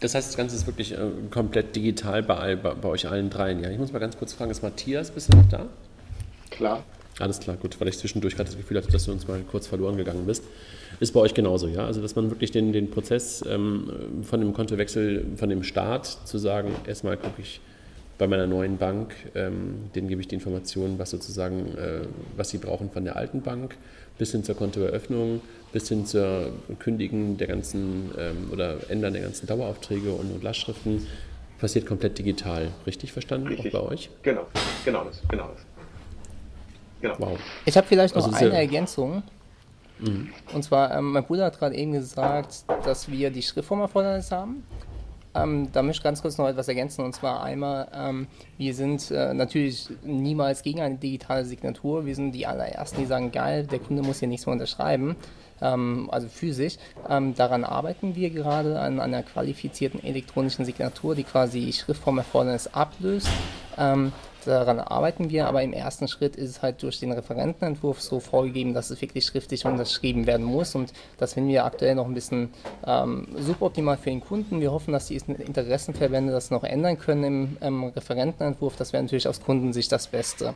Das 0.00 0.14
heißt, 0.14 0.28
das 0.28 0.36
Ganze 0.36 0.54
ist 0.54 0.66
wirklich 0.66 0.92
äh, 0.92 0.98
komplett 1.30 1.74
digital 1.74 2.22
bei, 2.22 2.56
bei, 2.56 2.74
bei, 2.74 2.88
euch 2.88 3.08
allen 3.08 3.30
dreien. 3.30 3.62
Ja, 3.62 3.70
ich 3.70 3.78
muss 3.78 3.92
mal 3.92 3.98
ganz 3.98 4.16
kurz 4.16 4.32
fragen, 4.32 4.50
ist 4.50 4.62
Matthias 4.62 5.10
bisher 5.10 5.36
noch 5.36 5.48
da? 5.48 5.66
Klar. 6.50 6.84
Alles 7.18 7.40
klar, 7.40 7.56
gut, 7.56 7.80
weil 7.80 7.88
ich 7.88 7.98
zwischendurch 7.98 8.36
gerade 8.36 8.48
das 8.48 8.56
Gefühl 8.56 8.76
hatte, 8.76 8.92
dass 8.92 9.04
du 9.06 9.12
uns 9.12 9.26
mal 9.26 9.40
kurz 9.50 9.66
verloren 9.66 9.96
gegangen 9.96 10.24
bist. 10.24 10.44
Ist 11.00 11.12
bei 11.12 11.20
euch 11.20 11.34
genauso, 11.34 11.66
ja? 11.66 11.84
Also, 11.84 12.00
dass 12.00 12.14
man 12.14 12.30
wirklich 12.30 12.52
den, 12.52 12.72
den 12.72 12.90
Prozess 12.90 13.44
ähm, 13.48 13.90
von 14.22 14.40
dem 14.40 14.52
Kontowechsel, 14.52 15.26
von 15.36 15.48
dem 15.48 15.64
Start 15.64 16.06
zu 16.06 16.38
sagen, 16.38 16.70
erstmal 16.86 17.16
gucke 17.16 17.42
ich 17.42 17.60
bei 18.18 18.26
meiner 18.26 18.46
neuen 18.46 18.78
Bank, 18.78 19.14
ähm, 19.34 19.90
denen 19.94 20.08
gebe 20.08 20.20
ich 20.20 20.28
die 20.28 20.34
Informationen, 20.36 20.98
was 20.98 21.10
sozusagen, 21.10 21.76
äh, 21.76 22.00
was 22.36 22.50
sie 22.50 22.58
brauchen 22.58 22.90
von 22.90 23.04
der 23.04 23.16
alten 23.16 23.42
Bank, 23.42 23.76
bis 24.18 24.32
hin 24.32 24.44
zur 24.44 24.56
Kontoeröffnung, 24.56 25.40
bis 25.72 25.88
hin 25.88 26.06
zur 26.06 26.52
Kündigen 26.78 27.36
der 27.36 27.46
ganzen 27.46 28.10
ähm, 28.18 28.50
oder 28.52 28.90
Ändern 28.90 29.12
der 29.12 29.22
ganzen 29.22 29.46
Daueraufträge 29.46 30.12
und, 30.12 30.32
und 30.32 30.42
Lastschriften 30.42 31.06
passiert 31.58 31.86
komplett 31.86 32.18
digital. 32.18 32.68
Richtig 32.86 33.12
verstanden? 33.12 33.48
Richtig. 33.48 33.74
Auch 33.74 33.82
bei 33.82 33.92
euch? 33.92 34.10
Genau, 34.22 34.46
genau 34.84 35.04
das, 35.04 35.20
genau 35.28 35.48
das. 35.48 35.62
Genau. 37.00 37.14
Wow. 37.18 37.38
Ich 37.64 37.76
habe 37.76 37.86
vielleicht 37.86 38.16
noch 38.16 38.26
also 38.26 38.36
eine 38.46 38.56
Ergänzung. 38.56 39.22
Mhm. 39.98 40.30
Und 40.52 40.62
zwar, 40.62 40.96
ähm, 40.96 41.12
mein 41.12 41.24
Bruder 41.24 41.46
hat 41.46 41.58
gerade 41.58 41.74
eben 41.76 41.92
gesagt, 41.92 42.64
dass 42.84 43.10
wir 43.10 43.30
die 43.30 43.42
Schriftformerfordernis 43.42 44.30
haben. 44.30 44.64
Ähm, 45.34 45.68
da 45.72 45.82
möchte 45.82 46.00
ich 46.00 46.04
ganz 46.04 46.22
kurz 46.22 46.38
noch 46.38 46.48
etwas 46.48 46.68
ergänzen. 46.68 47.04
Und 47.04 47.14
zwar 47.14 47.42
einmal, 47.42 47.88
ähm, 47.94 48.26
wir 48.56 48.74
sind 48.74 49.10
äh, 49.10 49.34
natürlich 49.34 49.88
niemals 50.04 50.62
gegen 50.62 50.80
eine 50.80 50.96
digitale 50.96 51.44
Signatur. 51.44 52.06
Wir 52.06 52.14
sind 52.14 52.32
die 52.32 52.46
allerersten, 52.46 53.00
die 53.00 53.06
sagen, 53.06 53.30
geil, 53.30 53.66
der 53.66 53.78
Kunde 53.78 54.02
muss 54.02 54.20
hier 54.20 54.28
nichts 54.28 54.46
mehr 54.46 54.54
unterschreiben. 54.54 55.16
Ähm, 55.60 56.08
also 56.10 56.28
physisch. 56.28 56.76
Ähm, 57.08 57.34
daran 57.34 57.64
arbeiten 57.64 58.14
wir 58.14 58.30
gerade 58.30 58.78
an 58.78 59.00
einer 59.00 59.22
qualifizierten 59.22 60.02
elektronischen 60.02 60.64
Signatur, 60.64 61.14
die 61.14 61.24
quasi 61.24 61.72
Schriftformerfordernis 61.72 62.68
ablöst. 62.68 63.28
Ähm, 63.76 64.12
daran 64.44 64.80
arbeiten 64.80 65.30
wir, 65.30 65.46
aber 65.46 65.62
im 65.62 65.72
ersten 65.72 66.08
Schritt 66.08 66.36
ist 66.36 66.50
es 66.50 66.62
halt 66.62 66.82
durch 66.82 67.00
den 67.00 67.12
Referentenentwurf 67.12 68.00
so 68.00 68.18
vorgegeben, 68.18 68.72
dass 68.72 68.90
es 68.90 69.00
wirklich 69.00 69.24
schriftlich 69.24 69.64
unterschrieben 69.66 70.26
werden 70.26 70.46
muss 70.46 70.74
und 70.74 70.92
das 71.18 71.34
finden 71.34 71.50
wir 71.50 71.64
aktuell 71.64 71.94
noch 71.94 72.06
ein 72.06 72.14
bisschen 72.14 72.50
suboptimal 73.36 73.98
für 73.98 74.10
den 74.10 74.20
Kunden. 74.20 74.60
Wir 74.60 74.72
hoffen, 74.72 74.92
dass 74.92 75.06
die 75.06 75.16
Interessenverbände 75.16 76.32
das 76.32 76.50
noch 76.50 76.64
ändern 76.64 76.98
können 76.98 77.24
im 77.24 77.56
ähm, 77.60 77.84
Referentenentwurf. 77.84 78.76
Das 78.76 78.92
wäre 78.92 79.02
natürlich 79.02 79.28
aus 79.28 79.42
Kundensicht 79.42 79.92
das 79.92 80.06
Beste. 80.06 80.54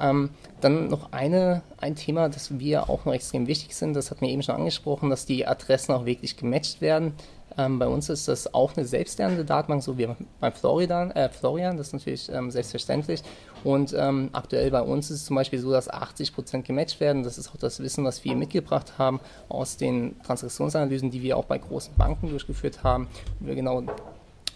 Ähm, 0.00 0.30
dann 0.60 0.88
noch 0.88 1.12
eine, 1.12 1.62
ein 1.78 1.94
Thema, 1.94 2.28
das 2.28 2.58
wir 2.58 2.88
auch 2.88 3.04
noch 3.04 3.12
extrem 3.12 3.46
wichtig 3.46 3.76
sind, 3.76 3.94
das 3.94 4.10
hat 4.10 4.20
mir 4.20 4.30
eben 4.30 4.42
schon 4.42 4.56
angesprochen, 4.56 5.10
dass 5.10 5.26
die 5.26 5.46
Adressen 5.46 5.92
auch 5.92 6.04
wirklich 6.04 6.36
gematcht 6.36 6.80
werden. 6.80 7.14
Ähm, 7.56 7.78
bei 7.78 7.88
uns 7.88 8.08
ist 8.08 8.28
das 8.28 8.54
auch 8.54 8.76
eine 8.76 8.86
selbstlernende 8.86 9.44
Datenbank, 9.44 9.82
so 9.82 9.98
wie 9.98 10.08
beim 10.40 10.52
Florian, 10.52 11.10
äh, 11.10 11.28
Florian 11.28 11.76
das 11.76 11.88
ist 11.88 11.92
natürlich 11.94 12.28
ähm, 12.30 12.50
selbstverständlich. 12.50 13.22
Und 13.64 13.92
ähm, 13.98 14.30
aktuell 14.32 14.70
bei 14.70 14.82
uns 14.82 15.10
ist 15.10 15.20
es 15.20 15.24
zum 15.24 15.34
Beispiel 15.36 15.58
so, 15.58 15.72
dass 15.72 15.88
80 15.88 16.34
Prozent 16.34 16.64
gematcht 16.64 17.00
werden. 17.00 17.24
Das 17.24 17.38
ist 17.38 17.50
auch 17.50 17.56
das 17.56 17.80
Wissen, 17.80 18.04
was 18.04 18.24
wir 18.24 18.36
mitgebracht 18.36 18.98
haben 18.98 19.18
aus 19.48 19.76
den 19.76 20.20
Transaktionsanalysen, 20.22 21.10
die 21.10 21.22
wir 21.22 21.36
auch 21.36 21.46
bei 21.46 21.58
großen 21.58 21.94
Banken 21.96 22.28
durchgeführt 22.28 22.84
haben. 22.84 23.08
Wir 23.40 23.56
genau 23.56 23.82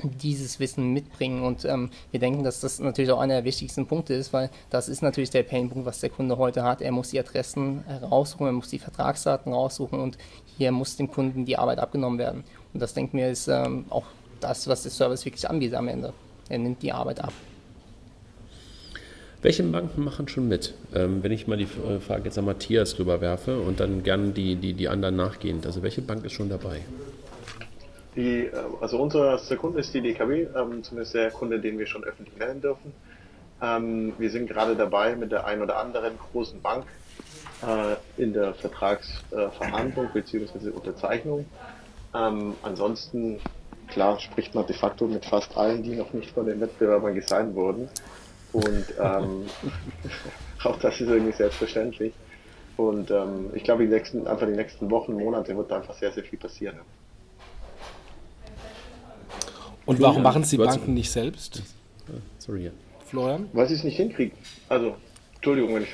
dieses 0.02 0.60
Wissen 0.60 0.92
mitbringen. 0.92 1.42
Und 1.42 1.64
ähm, 1.64 1.90
wir 2.10 2.20
denken, 2.20 2.44
dass 2.44 2.60
das 2.60 2.80
natürlich 2.80 3.10
auch 3.10 3.20
einer 3.20 3.34
der 3.34 3.44
wichtigsten 3.44 3.86
Punkte 3.86 4.14
ist, 4.14 4.32
weil 4.32 4.50
das 4.70 4.88
ist 4.88 5.02
natürlich 5.02 5.30
der 5.30 5.42
Painpunkt, 5.42 5.86
was 5.86 6.00
der 6.00 6.10
Kunde 6.10 6.38
heute 6.38 6.62
hat. 6.62 6.80
Er 6.80 6.92
muss 6.92 7.10
die 7.10 7.20
Adressen 7.20 7.84
heraussuchen, 7.86 8.46
er 8.46 8.52
muss 8.52 8.68
die 8.68 8.78
Vertragsdaten 8.78 9.52
raussuchen 9.52 10.00
und 10.00 10.18
hier 10.56 10.72
muss 10.72 10.96
dem 10.96 11.10
Kunden 11.10 11.44
die 11.44 11.58
Arbeit 11.58 11.78
abgenommen 11.78 12.18
werden. 12.18 12.44
Und 12.72 12.80
das 12.80 12.94
denken 12.94 13.18
wir 13.18 13.30
ist 13.30 13.48
ähm, 13.48 13.84
auch 13.90 14.04
das, 14.40 14.66
was 14.66 14.82
der 14.82 14.92
Service 14.92 15.24
wirklich 15.24 15.48
anbietet 15.48 15.76
am 15.76 15.88
Ende. 15.88 16.12
Er 16.48 16.58
nimmt 16.58 16.82
die 16.82 16.92
Arbeit 16.92 17.22
ab. 17.22 17.32
Welche 19.42 19.64
Banken 19.64 20.04
machen 20.04 20.28
schon 20.28 20.46
mit? 20.46 20.74
Ähm, 20.94 21.22
wenn 21.24 21.32
ich 21.32 21.48
mal 21.48 21.56
die 21.56 21.64
äh, 21.64 21.98
Frage 21.98 22.24
jetzt 22.26 22.38
an 22.38 22.44
Matthias 22.44 22.98
rüberwerfe 22.98 23.60
und 23.60 23.80
dann 23.80 24.04
gerne 24.04 24.30
die, 24.30 24.54
die, 24.54 24.72
die 24.72 24.88
anderen 24.88 25.16
nachgehend. 25.16 25.66
Also 25.66 25.82
welche 25.82 26.00
Bank 26.00 26.24
ist 26.24 26.32
schon 26.32 26.48
dabei? 26.48 26.80
Die, 28.16 28.46
äh, 28.46 28.52
also 28.80 28.98
unser 28.98 29.38
Kunde 29.56 29.80
ist 29.80 29.94
die 29.94 30.00
DKW, 30.00 30.46
ähm, 30.54 30.82
zumindest 30.82 31.14
der 31.14 31.30
Kunde, 31.30 31.60
den 31.60 31.78
wir 31.78 31.86
schon 31.86 32.04
öffentlich 32.04 32.36
nennen 32.36 32.60
dürfen. 32.60 32.92
Ähm, 33.62 34.12
wir 34.18 34.30
sind 34.30 34.48
gerade 34.48 34.76
dabei 34.76 35.14
mit 35.16 35.32
der 35.32 35.46
einen 35.46 35.62
oder 35.62 35.78
anderen 35.78 36.18
großen 36.18 36.60
Bank 36.60 36.84
äh, 37.62 38.20
in 38.20 38.32
der 38.32 38.54
Vertragsverhandlung 38.54 40.08
bzw. 40.12 40.70
Unterzeichnung. 40.70 41.46
Ähm, 42.14 42.54
ansonsten, 42.62 43.40
klar, 43.88 44.18
spricht 44.20 44.54
man 44.54 44.66
de 44.66 44.76
facto 44.76 45.06
mit 45.06 45.24
fast 45.24 45.56
allen, 45.56 45.82
die 45.82 45.94
noch 45.94 46.12
nicht 46.12 46.32
von 46.32 46.46
den 46.46 46.60
Wettbewerbern 46.60 47.14
gesigned 47.14 47.54
wurden. 47.54 47.88
Und 48.52 48.84
ähm, 49.00 49.46
auch 50.64 50.78
das 50.78 51.00
ist 51.00 51.08
irgendwie 51.08 51.32
selbstverständlich. 51.32 52.12
Und 52.76 53.10
ähm, 53.10 53.50
ich 53.54 53.64
glaube, 53.64 53.84
die 53.84 53.90
nächsten, 53.90 54.26
einfach 54.26 54.46
die 54.46 54.56
nächsten 54.56 54.90
Wochen, 54.90 55.12
Monate 55.14 55.56
wird 55.56 55.70
da 55.70 55.76
einfach 55.76 55.94
sehr, 55.94 56.12
sehr 56.12 56.24
viel 56.24 56.38
passieren. 56.38 56.80
Und 59.92 60.00
warum 60.00 60.22
machen 60.22 60.44
Sie 60.44 60.56
Banken 60.56 60.94
nicht 60.94 61.10
selbst? 61.10 61.62
Sorry, 62.38 62.64
ja. 62.64 62.70
Florian? 63.06 63.48
Weil 63.52 63.68
sie 63.68 63.74
es 63.74 63.84
nicht 63.84 63.96
hinkriegen. 63.96 64.36
Also, 64.68 64.96
Entschuldigung, 65.34 65.74
wenn 65.74 65.82
ich 65.82 65.90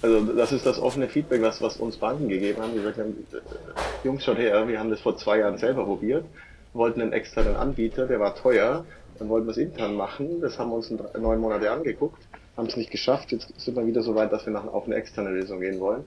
also 0.00 0.20
das 0.32 0.52
ist 0.52 0.64
das 0.64 0.78
offene 0.78 1.08
Feedback, 1.08 1.42
was, 1.42 1.60
was 1.60 1.76
uns 1.78 1.96
Banken 1.96 2.28
gegeben 2.28 2.62
haben. 2.62 2.72
Die 2.72 2.78
gesagt 2.78 2.98
haben, 2.98 3.26
äh, 3.32 4.06
Jungs, 4.06 4.24
schaut 4.24 4.38
her, 4.38 4.68
wir 4.68 4.78
haben 4.78 4.90
das 4.90 5.00
vor 5.00 5.16
zwei 5.16 5.38
Jahren 5.38 5.58
selber 5.58 5.84
probiert, 5.84 6.24
wollten 6.72 7.00
einen 7.00 7.12
externen 7.12 7.56
Anbieter, 7.56 8.06
der 8.06 8.20
war 8.20 8.36
teuer, 8.36 8.84
dann 9.18 9.28
wollten 9.28 9.46
wir 9.46 9.50
es 9.50 9.56
intern 9.56 9.96
machen, 9.96 10.40
das 10.40 10.58
haben 10.58 10.70
wir 10.70 10.76
uns 10.76 10.90
in 10.90 11.00
neun 11.20 11.40
Monate 11.40 11.70
angeguckt, 11.70 12.22
haben 12.56 12.68
es 12.68 12.76
nicht 12.76 12.90
geschafft, 12.92 13.32
jetzt 13.32 13.52
sind 13.60 13.76
wir 13.76 13.86
wieder 13.86 14.02
so 14.02 14.14
weit, 14.14 14.32
dass 14.32 14.46
wir 14.46 14.52
nach, 14.52 14.66
auf 14.66 14.86
eine 14.86 14.94
externe 14.94 15.30
Lösung 15.30 15.60
gehen 15.60 15.80
wollen. 15.80 16.04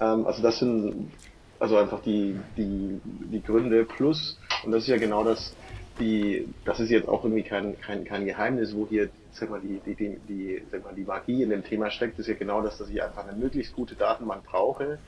Ähm, 0.00 0.26
also 0.26 0.42
das 0.42 0.58
sind 0.58 1.10
also 1.58 1.76
einfach 1.76 2.00
die, 2.02 2.38
die, 2.56 3.00
die 3.04 3.42
Gründe 3.42 3.84
plus, 3.84 4.38
und 4.64 4.72
das 4.72 4.84
ist 4.84 4.88
ja 4.88 4.96
genau 4.96 5.24
das, 5.24 5.54
die, 5.98 6.48
das 6.64 6.80
ist 6.80 6.90
jetzt 6.90 7.08
auch 7.08 7.24
irgendwie 7.24 7.42
kein, 7.42 7.78
kein, 7.80 8.04
kein 8.04 8.26
Geheimnis, 8.26 8.74
wo 8.74 8.86
hier 8.88 9.08
sag 9.38 9.50
mal, 9.50 9.60
die, 9.60 9.80
die, 9.84 9.94
die, 9.94 10.18
die, 10.28 10.62
sag 10.70 10.84
mal, 10.84 10.94
die 10.94 11.04
Magie 11.04 11.42
in 11.42 11.50
dem 11.50 11.64
Thema 11.64 11.90
steckt, 11.90 12.18
ist 12.18 12.28
ja 12.28 12.34
genau 12.34 12.62
das, 12.62 12.78
dass 12.78 12.88
ich 12.88 13.02
einfach 13.02 13.26
eine 13.26 13.36
möglichst 13.36 13.74
gute 13.74 13.94
Datenbank 13.94 14.44
brauche, 14.44 14.98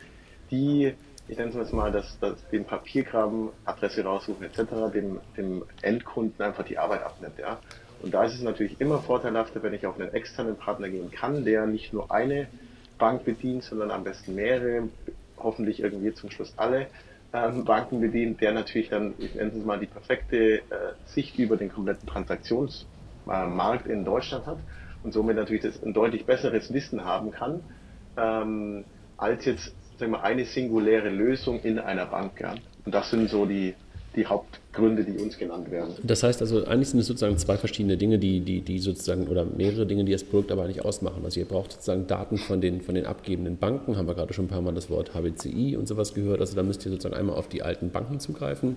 die, 0.51 0.95
ich 1.28 1.36
nenne 1.36 1.51
es 1.51 1.57
jetzt 1.57 1.72
mal, 1.72 1.93
dass, 1.93 2.18
dass 2.20 2.36
den 2.49 2.64
Papiergraben, 2.64 3.51
Adresse 3.64 4.05
raussuchen 4.05 4.45
etc., 4.45 4.93
dem, 4.93 5.20
dem 5.36 5.62
Endkunden 5.82 6.45
einfach 6.45 6.64
die 6.64 6.78
Arbeit 6.78 7.03
abnimmt. 7.03 7.39
Ja? 7.39 7.59
Und 8.03 8.14
da 8.14 8.24
ist 8.24 8.34
es 8.34 8.43
natürlich 8.43 8.80
immer 8.80 9.01
vorteilhafter, 9.01 9.62
wenn 9.62 9.74
ich 9.74 9.86
auf 9.86 9.99
einen 9.99 10.12
externen 10.14 10.57
Partner 10.57 10.89
gehen 10.89 11.11
kann, 11.11 11.45
der 11.45 11.66
nicht 11.66 11.93
nur 11.93 12.11
eine 12.11 12.49
Bank 12.99 13.24
bedient, 13.24 13.64
sondern 13.64 13.91
am 13.91 14.05
besten 14.05 14.34
mehrere, 14.34 14.89
hoffentlich 15.36 15.80
irgendwie 15.80 16.12
zum 16.14 16.30
Schluss 16.30 16.53
alle 16.57 16.86
ähm, 17.33 17.64
Banken 17.64 18.01
bedient, 18.01 18.41
der 18.41 18.53
natürlich 18.53 18.89
dann, 18.89 19.14
ich 19.18 19.35
nenne 19.35 19.51
es 19.51 19.64
mal, 19.64 19.79
die 19.79 19.87
perfekte 19.87 20.59
äh, 20.59 20.62
Sicht 21.07 21.39
über 21.39 21.57
den 21.57 21.70
kompletten 21.70 22.09
Transaktionsmarkt 22.09 23.87
in 23.87 24.05
Deutschland 24.05 24.47
hat 24.47 24.59
und 25.03 25.12
somit 25.12 25.37
natürlich 25.37 25.62
das, 25.62 25.83
ein 25.83 25.93
deutlich 25.93 26.26
besseres 26.26 26.72
Wissen 26.72 27.05
haben 27.05 27.31
kann, 27.31 27.61
ähm, 28.16 28.85
als 29.16 29.45
jetzt 29.45 29.74
sagen 29.99 30.12
wir, 30.12 30.22
eine 30.22 30.45
singuläre 30.45 31.11
Lösung 31.11 31.61
in 31.61 31.79
einer 31.79 32.07
Bank. 32.07 32.41
Ja. 32.41 32.55
Und 32.85 32.95
das 32.95 33.11
sind 33.11 33.29
so 33.29 33.47
die, 33.47 33.74
die 34.19 34.27
Hauptgründe, 34.27 35.05
die 35.05 35.16
uns 35.23 35.39
genannt 35.39 35.71
werden. 35.71 35.95
Das 36.03 36.23
heißt 36.23 36.43
also, 36.43 36.66
eigentlich 36.66 36.91
sind 36.91 37.01
es 37.01 37.07
sozusagen 37.07 37.39
zwei 37.39 37.57
verschiedene 37.57 37.97
Dinge, 37.97 38.19
die, 38.19 38.41
die, 38.41 38.61
die 38.61 38.79
sozusagen, 38.79 39.29
oder 39.29 39.45
mehrere 39.45 39.87
Dinge, 39.87 40.05
die 40.05 40.12
das 40.12 40.25
Produkt 40.25 40.53
aber 40.53 40.66
nicht 40.66 40.85
ausmachen. 40.85 41.25
Also 41.25 41.41
ihr 41.41 41.47
braucht 41.47 41.73
sozusagen 41.73 42.07
Daten 42.07 42.37
von 42.37 42.61
den, 42.61 42.81
von 42.83 42.95
den 42.95 43.07
abgebenden 43.07 43.57
Banken, 43.57 43.97
haben 43.97 44.09
wir 44.09 44.14
gerade 44.14 44.35
schon 44.35 44.47
ein 44.47 44.49
paar 44.49 44.61
Mal 44.61 44.75
das 44.75 44.91
Wort 44.91 45.14
HBCI 45.14 45.77
und 45.77 45.87
sowas 45.87 46.14
gehört. 46.14 46.41
Also 46.41 46.57
da 46.57 46.62
müsst 46.62 46.85
ihr 46.85 46.91
sozusagen 46.91 47.14
einmal 47.14 47.37
auf 47.37 47.49
die 47.49 47.62
alten 47.62 47.91
Banken 47.91 48.21
zugreifen. 48.21 48.77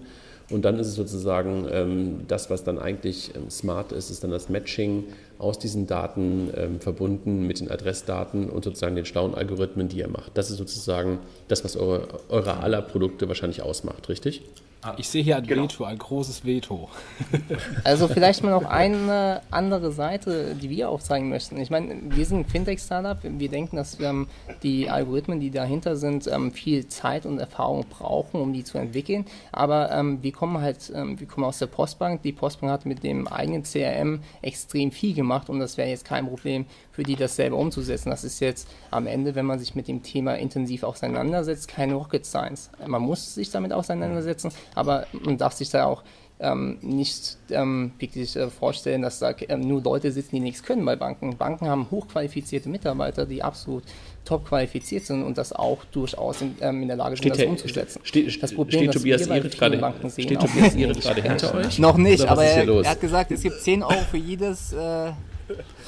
Und 0.52 0.66
dann 0.66 0.78
ist 0.80 0.88
es 0.88 0.96
sozusagen 0.96 1.66
ähm, 1.72 2.22
das, 2.28 2.50
was 2.50 2.64
dann 2.64 2.78
eigentlich 2.78 3.32
ähm, 3.36 3.50
smart 3.50 3.94
ist, 3.94 4.10
ist 4.10 4.24
dann 4.24 4.32
das 4.32 4.50
Matching 4.50 5.06
aus 5.40 5.58
diesen 5.58 5.88
Daten 5.88 6.50
ähm, 6.56 6.80
verbunden 6.80 7.48
mit 7.48 7.62
den 7.62 7.72
Adressdaten 7.72 8.50
und 8.50 8.64
sozusagen 8.64 8.96
den 8.96 9.06
schlauen 9.06 9.34
Algorithmen, 9.34 9.88
die 9.88 10.00
ihr 10.00 10.10
macht. 10.10 10.38
Das 10.38 10.52
ist 10.52 10.58
sozusagen 10.58 11.20
das, 11.48 11.64
was 11.64 11.78
eure, 11.78 12.08
eure 12.30 12.58
aller 12.58 12.82
Produkte 12.82 13.28
wahrscheinlich 13.28 13.62
ausmacht, 13.62 14.10
richtig? 14.10 14.44
Ah, 14.84 14.96
ich 14.98 15.10
sehe 15.10 15.22
hier 15.22 15.38
ein 15.38 15.46
genau. 15.46 15.64
Veto, 15.64 15.84
ein 15.84 15.98
großes 16.00 16.44
Veto. 16.44 16.90
Also 17.84 18.08
vielleicht 18.08 18.44
mal 18.44 18.52
noch 18.52 18.66
eine 18.66 19.42
andere 19.52 19.92
Seite, 19.92 20.56
die 20.56 20.70
wir 20.70 20.90
aufzeigen 20.90 21.30
möchten. 21.30 21.58
Ich 21.58 21.70
meine, 21.70 21.96
wir 22.04 22.26
sind 22.26 22.40
ein 22.40 22.46
Fintech-Startup. 22.46 23.18
Wir 23.22 23.50
denken, 23.50 23.76
dass 23.76 24.00
wir, 24.00 24.26
die 24.64 24.90
Algorithmen, 24.90 25.40
die 25.40 25.52
dahinter 25.52 25.96
sind, 25.96 26.28
ähm, 26.28 26.52
viel 26.52 26.88
Zeit 26.88 27.26
und 27.26 27.40
Erfahrung 27.40 27.86
brauchen, 27.90 28.42
um 28.42 28.54
die 28.54 28.64
zu 28.64 28.78
entwickeln. 28.78 29.26
Aber 29.52 29.92
ähm, 29.92 30.24
wir 30.24 30.32
kommen 30.32 30.62
halt, 30.62 30.92
ähm, 30.96 31.20
wir 31.20 31.28
kommen 31.28 31.46
aus 31.46 31.60
der 31.60 31.68
Postbank. 31.68 32.24
Die 32.24 32.32
Postbank 32.32 32.72
hat 32.72 32.86
mit 32.86 33.04
dem 33.04 33.28
eigenen 33.28 33.64
CRM 33.64 34.22
extrem 34.42 34.92
viel 34.92 35.14
gemacht 35.14 35.50
und 35.50 35.60
das 35.60 35.78
wäre 35.78 35.90
jetzt 35.90 36.06
kein 36.06 36.28
Problem 36.28 36.66
für 36.92 37.04
die, 37.04 37.16
das 37.16 37.36
selber 37.36 37.58
umzusetzen. 37.58 38.10
Das 38.10 38.24
ist 38.24 38.40
jetzt 38.40 38.68
am 38.90 39.08
Ende, 39.08 39.36
wenn 39.36 39.46
man 39.46 39.60
sich 39.60 39.76
mit 39.76 39.88
dem 39.88 40.04
Thema 40.04 40.36
intensiv 40.36 40.84
auseinandersetzt, 40.84 41.68
keine 41.68 41.96
Rocket 41.96 42.26
Science. 42.26 42.70
Man 42.86 43.02
muss 43.02 43.36
sich 43.36 43.50
damit 43.52 43.74
auseinandersetzen, 43.74 44.52
aber 44.76 45.08
man 45.12 45.38
darf 45.38 45.54
sich 45.54 45.70
da 45.70 45.86
auch 45.86 46.04
ähm, 46.42 46.80
nicht 46.82 47.38
ähm, 47.52 47.92
wirklich 48.00 48.36
äh, 48.36 48.50
vorstellen, 48.50 49.04
dass 49.04 49.20
da 49.20 49.34
ähm, 49.48 49.62
nur 49.62 49.82
Leute 49.84 50.12
sitzen, 50.12 50.36
die 50.36 50.40
nichts 50.42 50.64
können 50.64 50.84
bei 50.84 50.96
Banken. 50.96 51.38
Banken 51.38 51.68
haben 51.68 51.90
hochqualifizierte 51.92 52.68
Mitarbeiter, 52.68 53.26
die 53.26 53.44
absolut 53.44 53.84
top 54.26 54.48
qualifiziert 54.48 55.06
sind 55.06 55.24
und 55.24 55.38
das 55.38 55.54
auch 55.54 55.86
durchaus 55.92 56.42
in, 56.42 56.56
ähm, 56.62 56.82
in 56.82 56.88
der 56.88 56.98
Lage 56.98 57.16
sind, 57.16 57.36
steht 57.36 57.46
das 57.46 57.50
umzusetzen. 57.50 58.02
Steht, 58.04 58.44
das 58.44 58.54
Problem, 58.54 58.82
steht 58.82 58.94
Tobias 58.94 59.28
Irit 59.28 59.58
gerade, 59.58 59.94
sehen, 60.10 60.26
steht 60.26 60.40
Tobias 60.40 60.76
Irit 60.76 61.02
gerade 61.02 61.22
hinter 61.22 61.56
euch? 61.56 61.80
Noch 61.80 61.98
nicht, 61.98 62.26
aber 62.26 62.44
er, 62.44 62.68
er, 62.68 62.90
hat 62.90 63.02
gesagt, 63.02 63.32
es 63.32 63.42
gibt 63.42 63.62
10 63.62 63.84
Euro 63.84 64.02
für 64.10 64.18
jedes 64.18 64.74
äh, 64.74 65.12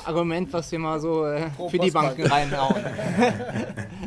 Argument, 0.05 0.51
was 0.51 0.71
wir 0.71 0.79
mal 0.79 0.99
so 0.99 1.25
äh, 1.25 1.49
für 1.69 1.79
die 1.79 1.91
Banken 1.91 2.25
reinhauen. 2.25 2.83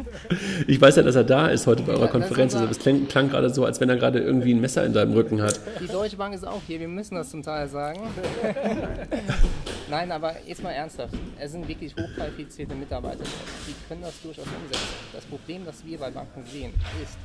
Ich 0.66 0.80
weiß 0.80 0.96
ja, 0.96 1.02
dass 1.02 1.14
er 1.14 1.24
da 1.24 1.48
ist 1.48 1.66
heute 1.66 1.82
bei 1.82 1.92
eurer 1.92 2.08
Konferenz. 2.08 2.54
Also 2.54 2.66
das 2.66 2.78
klang, 2.78 3.06
klang 3.06 3.28
gerade 3.28 3.50
so, 3.50 3.64
als 3.64 3.80
wenn 3.80 3.88
er 3.88 3.96
gerade 3.96 4.18
irgendwie 4.18 4.52
ein 4.54 4.60
Messer 4.60 4.84
in 4.84 4.92
seinem 4.92 5.12
Rücken 5.12 5.40
hat. 5.42 5.60
Die 5.80 5.86
Deutsche 5.86 6.16
Bank 6.16 6.34
ist 6.34 6.46
auch 6.46 6.60
hier, 6.66 6.80
wir 6.80 6.88
müssen 6.88 7.14
das 7.14 7.30
zum 7.30 7.42
Teil 7.42 7.68
sagen. 7.68 8.00
Nein, 9.90 10.10
aber 10.10 10.34
jetzt 10.46 10.62
mal 10.62 10.72
ernsthaft. 10.72 11.14
Es 11.38 11.52
sind 11.52 11.68
wirklich 11.68 11.94
hochqualifizierte 11.94 12.74
Mitarbeiter. 12.74 13.24
Die 13.68 13.74
können 13.88 14.02
das 14.02 14.20
durchaus 14.22 14.46
umsetzen. 14.46 14.88
Das 15.12 15.24
Problem, 15.24 15.64
das 15.64 15.84
wir 15.84 15.98
bei 15.98 16.10
Banken 16.10 16.44
sehen, 16.46 16.72
ist, 17.02 17.16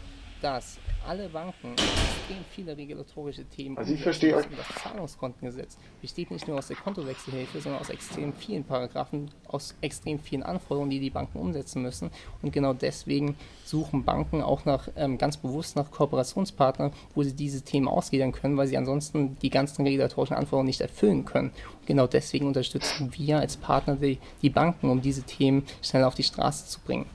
dass 0.42 0.78
alle 1.08 1.30
Banken 1.30 1.72
extrem 1.72 2.44
viele 2.50 2.78
regulatorische 2.78 3.44
Themen 3.46 3.78
also 3.78 3.94
ich 3.94 4.02
verstehe 4.02 4.36
euch. 4.36 4.46
Das 4.56 4.84
Zahlungskontengesetz 4.84 5.78
besteht 6.02 6.32
nicht 6.32 6.48
nur 6.48 6.58
aus 6.58 6.68
der 6.68 6.78
Kontowechselhilfe, 6.78 7.60
sondern 7.60 7.82
aus 7.82 7.90
extrem 7.90 8.34
vielen 8.34 8.64
Paragraphen, 8.64 9.32
aus 9.48 9.76
extrem 9.82 10.20
vielen 10.20 10.44
Anforderungen, 10.44 10.92
die 10.92 11.00
die 11.00 11.10
Banken 11.10 11.40
umsetzen 11.40 11.82
müssen. 11.82 12.12
Und 12.42 12.54
genau 12.54 12.74
deswegen 12.74 13.36
suchen 13.66 14.04
Banken 14.04 14.42
auch 14.42 14.66
nach 14.66 14.90
ähm, 14.96 15.18
ganz 15.18 15.38
bewusst 15.38 15.76
nach 15.76 15.90
Kooperationspartnern, 15.92 16.92
wo 17.16 17.24
sie 17.24 17.34
diese 17.34 17.62
Themen 17.62 17.88
ausgliedern 17.88 18.32
können, 18.32 18.58
weil 18.58 18.68
sie 18.68 18.78
ansonsten 18.78 19.38
die 19.40 19.50
ganzen 19.50 19.86
regulatorischen 19.86 20.36
Anforderungen 20.36 20.68
nicht 20.68 20.82
erfüllen 20.82 21.26
können. 21.26 21.50
Und 21.80 21.88
genau 21.88 22.08
deswegen 22.08 22.48
unterstützen 22.48 23.12
wir 23.18 23.40
als 23.40 23.58
Partner 23.58 23.96
die, 23.96 24.20
die 24.42 24.50
Banken, 24.50 24.90
um 24.90 25.02
diese 25.02 25.24
Themen 25.24 25.66
schnell 25.82 26.04
auf 26.04 26.16
die 26.16 26.24
Straße 26.24 26.68
zu 26.68 26.80
bringen. 26.82 27.06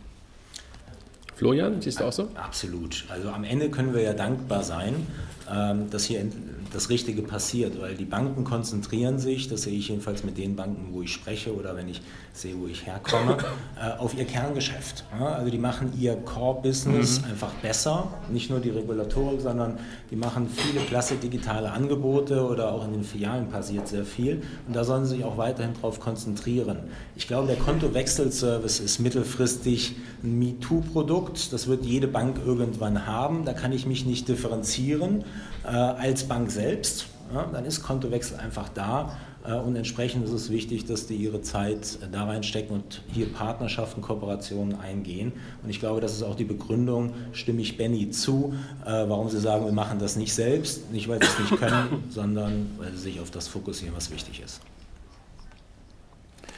Florian, 1.37 1.81
siehst 1.81 2.01
du 2.01 2.05
auch 2.05 2.13
so? 2.13 2.29
Absolut. 2.35 3.05
Also 3.09 3.29
am 3.29 3.45
Ende 3.45 3.71
können 3.71 3.95
wir 3.95 4.03
ja 4.03 4.15
dankbar 4.15 4.63
sein 4.63 5.07
ähm, 5.51 5.91
dass 5.91 6.05
hier 6.05 6.27
das 6.73 6.91
Richtige 6.91 7.23
passiert, 7.23 7.81
weil 7.81 7.95
die 7.95 8.05
Banken 8.05 8.43
konzentrieren 8.43 9.21
sich, 9.21 9.49
das 9.49 9.63
sehe 9.63 9.79
ich 9.79 9.89
jedenfalls 9.89 10.25
mit 10.25 10.37
den 10.39 10.57
Banken, 10.57 10.93
wo 10.93 11.03
ich 11.03 11.13
spreche 11.13 11.55
oder 11.55 11.77
wenn 11.77 11.89
ich 11.89 12.01
sehe, 12.37 12.55
wo 12.59 12.67
ich 12.67 12.87
herkomme, 12.87 13.39
äh, 13.81 13.99
auf 13.99 14.17
ihr 14.17 14.25
Kerngeschäft. 14.25 15.05
Also 15.19 15.51
die 15.51 15.59
machen 15.59 15.93
ihr 15.99 16.17
Core-Business 16.17 17.21
mhm. 17.21 17.31
einfach 17.31 17.53
besser, 17.55 18.09
nicht 18.31 18.51
nur 18.51 18.61
die 18.61 18.71
Regulatorik, 18.71 19.41
sondern 19.41 19.79
die 20.11 20.17
machen 20.17 20.49
viele 20.49 20.81
klasse 20.81 21.17
digitale 21.17 21.71
Angebote 21.71 22.47
oder 22.47 22.73
auch 22.73 22.85
in 22.85 22.93
den 22.93 23.05
Filialen 23.05 23.49
passiert 23.49 23.89
sehr 23.89 24.05
viel 24.05 24.43
und 24.67 24.77
da 24.77 24.85
sollen 24.85 25.05
sie 25.05 25.17
sich 25.17 25.25
auch 25.25 25.39
weiterhin 25.39 25.75
darauf 25.75 26.01
konzentrieren. 26.01 26.79
Ich 27.17 27.27
glaube, 27.27 27.47
der 27.47 27.57
Kontowechselservice 27.57 28.81
ist 28.81 28.99
mittelfristig 28.99 29.97
ein 30.23 30.39
MeToo-Produkt, 30.39 31.53
das 31.53 31.67
wird 31.67 31.85
jede 31.85 32.09
Bank 32.09 32.41
irgendwann 32.45 33.07
haben, 33.07 33.45
da 33.45 33.53
kann 33.53 33.73
ich 33.73 33.87
mich 33.87 34.07
nicht 34.07 34.29
differenzieren 34.29 35.25
äh, 35.65 35.69
als 35.69 36.25
Bank 36.25 36.51
selbst. 36.51 37.07
Ja, 37.35 37.45
dann 37.53 37.65
ist 37.65 37.83
Kontowechsel 37.83 38.39
einfach 38.39 38.69
da 38.69 39.17
und 39.55 39.77
entsprechend 39.77 40.25
ist 40.25 40.33
es 40.33 40.51
wichtig, 40.51 40.87
dass 40.87 41.07
die 41.07 41.15
ihre 41.15 41.41
Zeit 41.43 41.99
äh, 42.03 42.07
da 42.11 42.25
reinstecken 42.25 42.75
und 42.75 43.03
hier 43.13 43.27
Partnerschaften, 43.27 44.03
Kooperationen 44.03 44.79
eingehen. 44.79 45.33
Und 45.63 45.71
ich 45.71 45.81
glaube, 45.81 46.01
das 46.01 46.13
ist 46.13 46.23
auch 46.23 46.35
die 46.35 46.45
Begründung, 46.45 47.15
stimme 47.33 47.61
ich 47.61 47.77
Benny 47.77 48.11
zu, 48.11 48.55
äh, 48.85 48.89
warum 48.89 49.29
sie 49.29 49.41
sagen, 49.41 49.65
wir 49.65 49.73
machen 49.73 49.99
das 49.99 50.17
nicht 50.17 50.35
selbst, 50.35 50.91
nicht 50.93 51.09
weil 51.09 51.21
sie 51.21 51.27
es 51.27 51.39
nicht 51.39 51.57
können, 51.61 52.05
sondern 52.11 52.71
weil 52.79 52.91
sie 52.93 52.99
sich 52.99 53.21
auf 53.21 53.31
das 53.31 53.49
fokussieren, 53.49 53.95
was 53.95 54.11
wichtig 54.11 54.43
ist. 54.45 54.61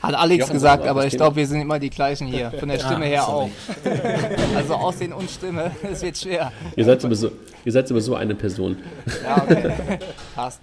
Hat 0.03 0.15
Alex 0.15 0.43
Jochen, 0.43 0.53
gesagt, 0.53 0.87
aber 0.87 1.07
ich 1.07 1.17
glaube, 1.17 1.37
wir 1.37 1.47
sind 1.47 1.61
immer 1.61 1.79
die 1.79 1.91
gleichen 1.91 2.29
hier. 2.29 2.53
Von 2.59 2.69
der 2.69 2.79
Stimme 2.79 3.07
her 3.07 3.23
sorry. 3.27 3.51
auch. 3.85 4.55
Also 4.57 4.75
Aussehen 4.75 5.13
und 5.13 5.31
Stimme, 5.31 5.73
es 5.83 6.03
wird 6.03 6.17
schwer. 6.17 6.53
Ihr 6.77 6.85
seid, 6.85 7.01
sowieso, 7.01 7.31
ihr 7.65 7.73
seid 7.73 7.89
sowieso 7.89 8.15
eine 8.15 8.35
Person. 8.35 8.77
Ja, 9.25 9.43
okay. 9.43 9.99
Passt. 10.35 10.61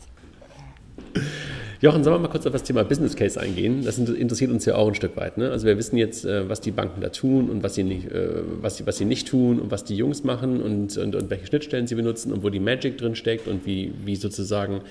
Jochen, 1.81 2.03
sollen 2.03 2.15
wir 2.15 2.19
mal 2.19 2.29
kurz 2.29 2.45
auf 2.45 2.53
das 2.53 2.63
Thema 2.63 2.83
Business 2.83 3.15
Case 3.15 3.39
eingehen? 3.39 3.83
Das 3.83 3.97
interessiert 3.97 4.51
uns 4.51 4.65
ja 4.65 4.75
auch 4.75 4.87
ein 4.87 4.95
Stück 4.95 5.17
weit. 5.17 5.37
Ne? 5.37 5.51
Also 5.51 5.67
wir 5.67 5.77
wissen 5.77 5.97
jetzt, 5.97 6.25
äh, 6.25 6.47
was 6.47 6.61
die 6.61 6.71
Banken 6.71 7.01
da 7.01 7.09
tun 7.09 7.49
und 7.49 7.63
was 7.63 7.75
sie 7.75 7.83
nicht, 7.83 8.11
äh, 8.11 8.41
was 8.61 8.77
sie, 8.77 8.87
was 8.87 8.97
sie 8.97 9.05
nicht 9.05 9.27
tun 9.27 9.59
und 9.59 9.71
was 9.71 9.83
die 9.83 9.95
Jungs 9.95 10.23
machen 10.23 10.61
und, 10.61 10.97
und, 10.97 11.15
und 11.15 11.29
welche 11.29 11.47
Schnittstellen 11.47 11.87
sie 11.87 11.95
benutzen 11.95 12.31
und 12.31 12.43
wo 12.43 12.49
die 12.49 12.59
Magic 12.59 12.97
drin 12.97 13.15
steckt 13.15 13.47
und 13.47 13.65
wie, 13.65 13.93
wie 14.05 14.15
sozusagen 14.15 14.81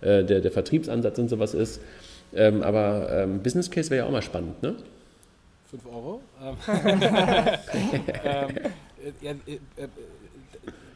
äh, 0.00 0.24
der, 0.24 0.40
der 0.40 0.50
Vertriebsansatz 0.50 1.18
und 1.18 1.28
sowas 1.28 1.54
ist. 1.54 1.80
Ähm, 2.34 2.62
aber 2.62 3.08
ähm, 3.10 3.42
Business 3.42 3.70
Case 3.70 3.90
wäre 3.90 4.02
ja 4.02 4.06
auch 4.06 4.12
mal 4.12 4.22
spannend, 4.22 4.62
ne? 4.62 4.74
5 5.70 5.86
Euro. 5.86 6.20
ähm, 6.42 6.56
ähm 8.24 8.48
ja, 9.20 9.30
äh, 9.32 9.54
äh, 9.76 9.88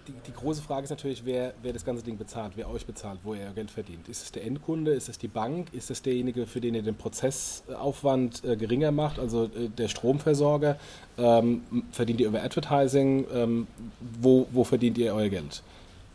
die, 0.08 0.14
die, 0.26 0.32
große 0.32 0.62
Frage 0.62 0.84
ist 0.84 0.90
natürlich, 0.90 1.24
wer, 1.24 1.52
wer 1.62 1.72
das 1.72 1.84
ganze 1.84 2.02
Ding 2.02 2.18
bezahlt, 2.18 2.52
wer 2.56 2.68
euch 2.68 2.86
bezahlt, 2.86 3.20
wo 3.22 3.34
ihr 3.34 3.50
Geld 3.54 3.70
verdient. 3.70 4.08
Ist 4.08 4.22
es 4.24 4.32
der 4.32 4.44
Endkunde, 4.44 4.92
ist 4.92 5.08
es 5.08 5.18
die 5.18 5.28
Bank, 5.28 5.68
ist 5.72 5.90
es 5.90 6.02
derjenige, 6.02 6.46
für 6.46 6.60
den 6.60 6.74
ihr 6.74 6.82
den 6.82 6.96
Prozessaufwand 6.96 8.44
äh, 8.44 8.56
geringer 8.56 8.90
macht, 8.90 9.18
also 9.18 9.44
äh, 9.44 9.68
der 9.68 9.88
Stromversorger? 9.88 10.76
Ähm, 11.18 11.62
verdient 11.92 12.20
ihr 12.20 12.28
über 12.28 12.42
Advertising? 12.42 13.26
Ähm, 13.32 13.66
wo, 14.00 14.46
wo 14.50 14.64
verdient 14.64 14.98
ihr 14.98 15.14
euer 15.14 15.28
Geld? 15.28 15.62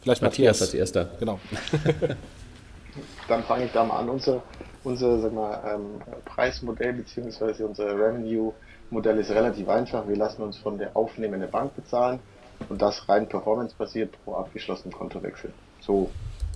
Vielleicht 0.01 0.21
Matthias, 0.21 0.59
Matthias 0.59 0.61
als 0.61 0.73
erster. 0.73 1.09
Genau. 1.19 1.39
Dann 3.27 3.43
fange 3.43 3.65
ich 3.65 3.71
da 3.71 3.83
mal 3.83 3.99
an. 3.99 4.09
Unser 4.09 4.43
unser 4.83 5.19
sag 5.19 5.33
mal, 5.33 5.59
ähm, 5.65 6.01
Preismodell 6.25 6.93
bzw. 6.93 7.63
unser 7.63 7.85
Revenue-Modell 7.97 9.17
ist 9.19 9.31
relativ 9.31 9.69
einfach. 9.69 10.07
Wir 10.07 10.17
lassen 10.17 10.41
uns 10.41 10.57
von 10.57 10.77
der 10.77 10.95
aufnehmenden 10.95 11.49
Bank 11.49 11.75
bezahlen 11.75 12.19
und 12.69 12.81
das 12.81 13.07
rein 13.09 13.27
performancebasiert 13.27 14.13
pro 14.23 14.35
abgeschlossenen 14.35 14.93
Kontowechsel. 14.93 15.53
So, 15.79 16.09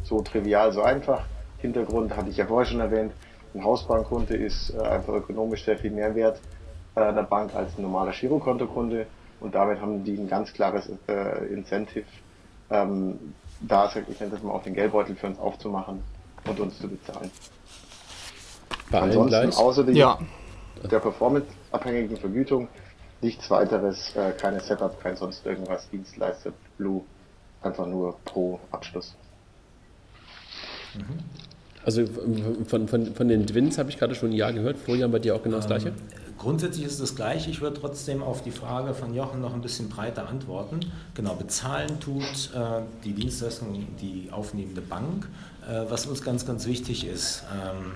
so 0.04 0.22
trivial, 0.22 0.72
so 0.72 0.82
einfach. 0.82 1.26
Hintergrund 1.60 2.16
hatte 2.16 2.30
ich 2.30 2.38
ja 2.38 2.46
vorher 2.46 2.66
schon 2.66 2.80
erwähnt. 2.80 3.14
Ein 3.54 3.64
Hausbankkunde 3.64 4.36
ist 4.36 4.72
äh, 4.72 4.82
einfach 4.82 5.14
ökonomisch 5.14 5.66
sehr 5.66 5.78
viel 5.78 5.92
mehr 5.92 6.14
wert 6.16 6.40
äh, 6.96 7.14
der 7.14 7.24
Bank 7.24 7.54
als 7.56 7.78
ein 7.78 7.84
normaler 7.84 8.12
Girokontokunde 8.12 9.08
und 9.40 9.54
damit 9.54 9.80
haben 9.80 10.04
die 10.04 10.18
ein 10.18 10.28
ganz 10.28 10.52
klares 10.52 10.90
äh, 11.08 11.46
Incentive, 11.54 12.06
ähm, 12.70 13.34
da, 13.62 13.88
ich 13.88 14.20
nenne 14.20 14.32
das 14.32 14.44
mal, 14.44 14.52
auch 14.52 14.64
den 14.64 14.74
Geldbeutel 14.74 15.16
für 15.16 15.28
uns 15.28 15.40
aufzumachen 15.40 16.04
und 16.48 16.60
uns 16.60 16.80
zu 16.80 16.88
bezahlen. 16.88 17.32
Bei 18.92 19.02
Ansonsten, 19.02 19.52
außer 19.54 19.84
die, 19.84 19.94
ja. 19.94 20.18
der 20.90 21.00
performanceabhängigen 21.00 22.18
Vergütung, 22.18 22.68
nichts 23.22 23.50
weiteres, 23.50 24.16
äh, 24.16 24.32
keine 24.32 24.60
Setup, 24.60 25.02
kein 25.02 25.16
sonst 25.16 25.46
irgendwas, 25.46 25.90
Dienstleister, 25.90 26.52
Blue, 26.78 27.02
einfach 27.62 27.86
nur 27.88 28.18
pro 28.26 28.60
Abschluss. 28.72 29.16
Also 31.84 32.06
von, 32.68 32.88
von, 32.88 33.16
von 33.16 33.28
den 33.28 33.48
Twins 33.48 33.78
habe 33.78 33.90
ich 33.90 33.98
gerade 33.98 34.14
schon 34.14 34.32
ein 34.32 34.34
Ja 34.34 34.52
gehört. 34.52 34.78
Florian, 34.78 35.12
bei 35.12 35.20
dir 35.20 35.36
auch 35.36 35.44
genau 35.44 35.58
das 35.58 35.68
Gleiche? 35.68 35.90
Ähm, 35.90 35.96
grundsätzlich 36.38 36.86
ist 36.86 36.94
es 36.94 37.00
das 37.00 37.16
Gleiche. 37.16 37.50
Ich 37.50 37.62
würde 37.62 37.80
trotzdem 37.80 38.22
auf 38.22 38.44
die 38.44 38.52
Frage 38.52 38.94
von 38.94 39.14
Jochen 39.14 39.42
noch 39.42 39.54
ein 39.54 39.62
bisschen 39.62 39.88
breiter 39.88 40.28
antworten. 40.28 40.82
Genau, 41.14 41.36
bezahlen 41.36 42.00
tut 42.00 42.52
äh, 42.54 42.82
die 43.06 43.14
Dienstleistung 43.14 43.88
die 44.02 44.30
aufnehmende 44.32 44.82
Bank. 44.82 45.30
Äh, 45.66 45.90
was 45.90 46.08
uns 46.08 46.22
ganz, 46.24 46.46
ganz 46.46 46.66
wichtig 46.68 47.08
ist, 47.08 47.44
ähm, 47.54 47.94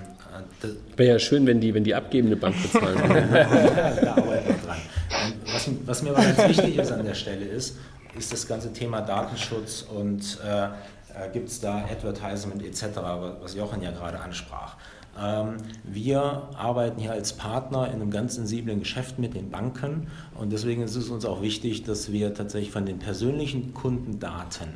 Wäre 0.95 1.13
ja 1.13 1.19
schön, 1.19 1.45
wenn 1.45 1.59
die, 1.59 1.73
wenn 1.73 1.83
die 1.83 1.93
abgebende 1.93 2.35
Bank 2.37 2.55
bezahlen 2.61 2.97
würde. 2.97 3.27
da 4.01 4.15
arbeiten. 4.15 4.55
Was, 5.61 5.69
was, 5.85 6.03
mir 6.03 6.11
aber 6.11 6.23
ganz 6.23 6.57
wichtig 6.57 6.77
ist 6.77 6.91
an 6.91 7.05
der 7.05 7.13
Stelle 7.13 7.45
ist, 7.45 7.77
ist 8.17 8.33
das 8.33 8.47
ganze 8.47 8.73
Thema 8.73 9.01
Datenschutz 9.01 9.83
und 9.83 10.39
äh, 10.43 10.65
äh 10.65 10.69
gibt 11.31 11.49
es 11.49 11.59
da 11.59 11.85
Advertisement 11.85 12.63
etc., 12.63 12.87
was 13.41 13.55
Jochen 13.55 13.81
ja 13.81 13.91
gerade 13.91 14.19
ansprach. 14.19 14.75
Ähm, 15.21 15.57
wir 15.83 16.49
arbeiten 16.57 16.99
hier 16.99 17.11
als 17.11 17.33
Partner 17.33 17.87
in 17.87 17.95
einem 17.95 18.11
ganz 18.11 18.35
sensiblen 18.35 18.79
Geschäft 18.79 19.19
mit 19.19 19.35
den 19.35 19.51
Banken 19.51 20.07
und 20.35 20.51
deswegen 20.51 20.81
ist 20.81 20.95
es 20.95 21.09
uns 21.09 21.25
auch 21.25 21.41
wichtig, 21.41 21.83
dass 21.83 22.11
wir 22.11 22.33
tatsächlich 22.33 22.71
von 22.71 22.85
den 22.85 22.99
persönlichen 22.99 23.73
Kundendaten 23.73 24.69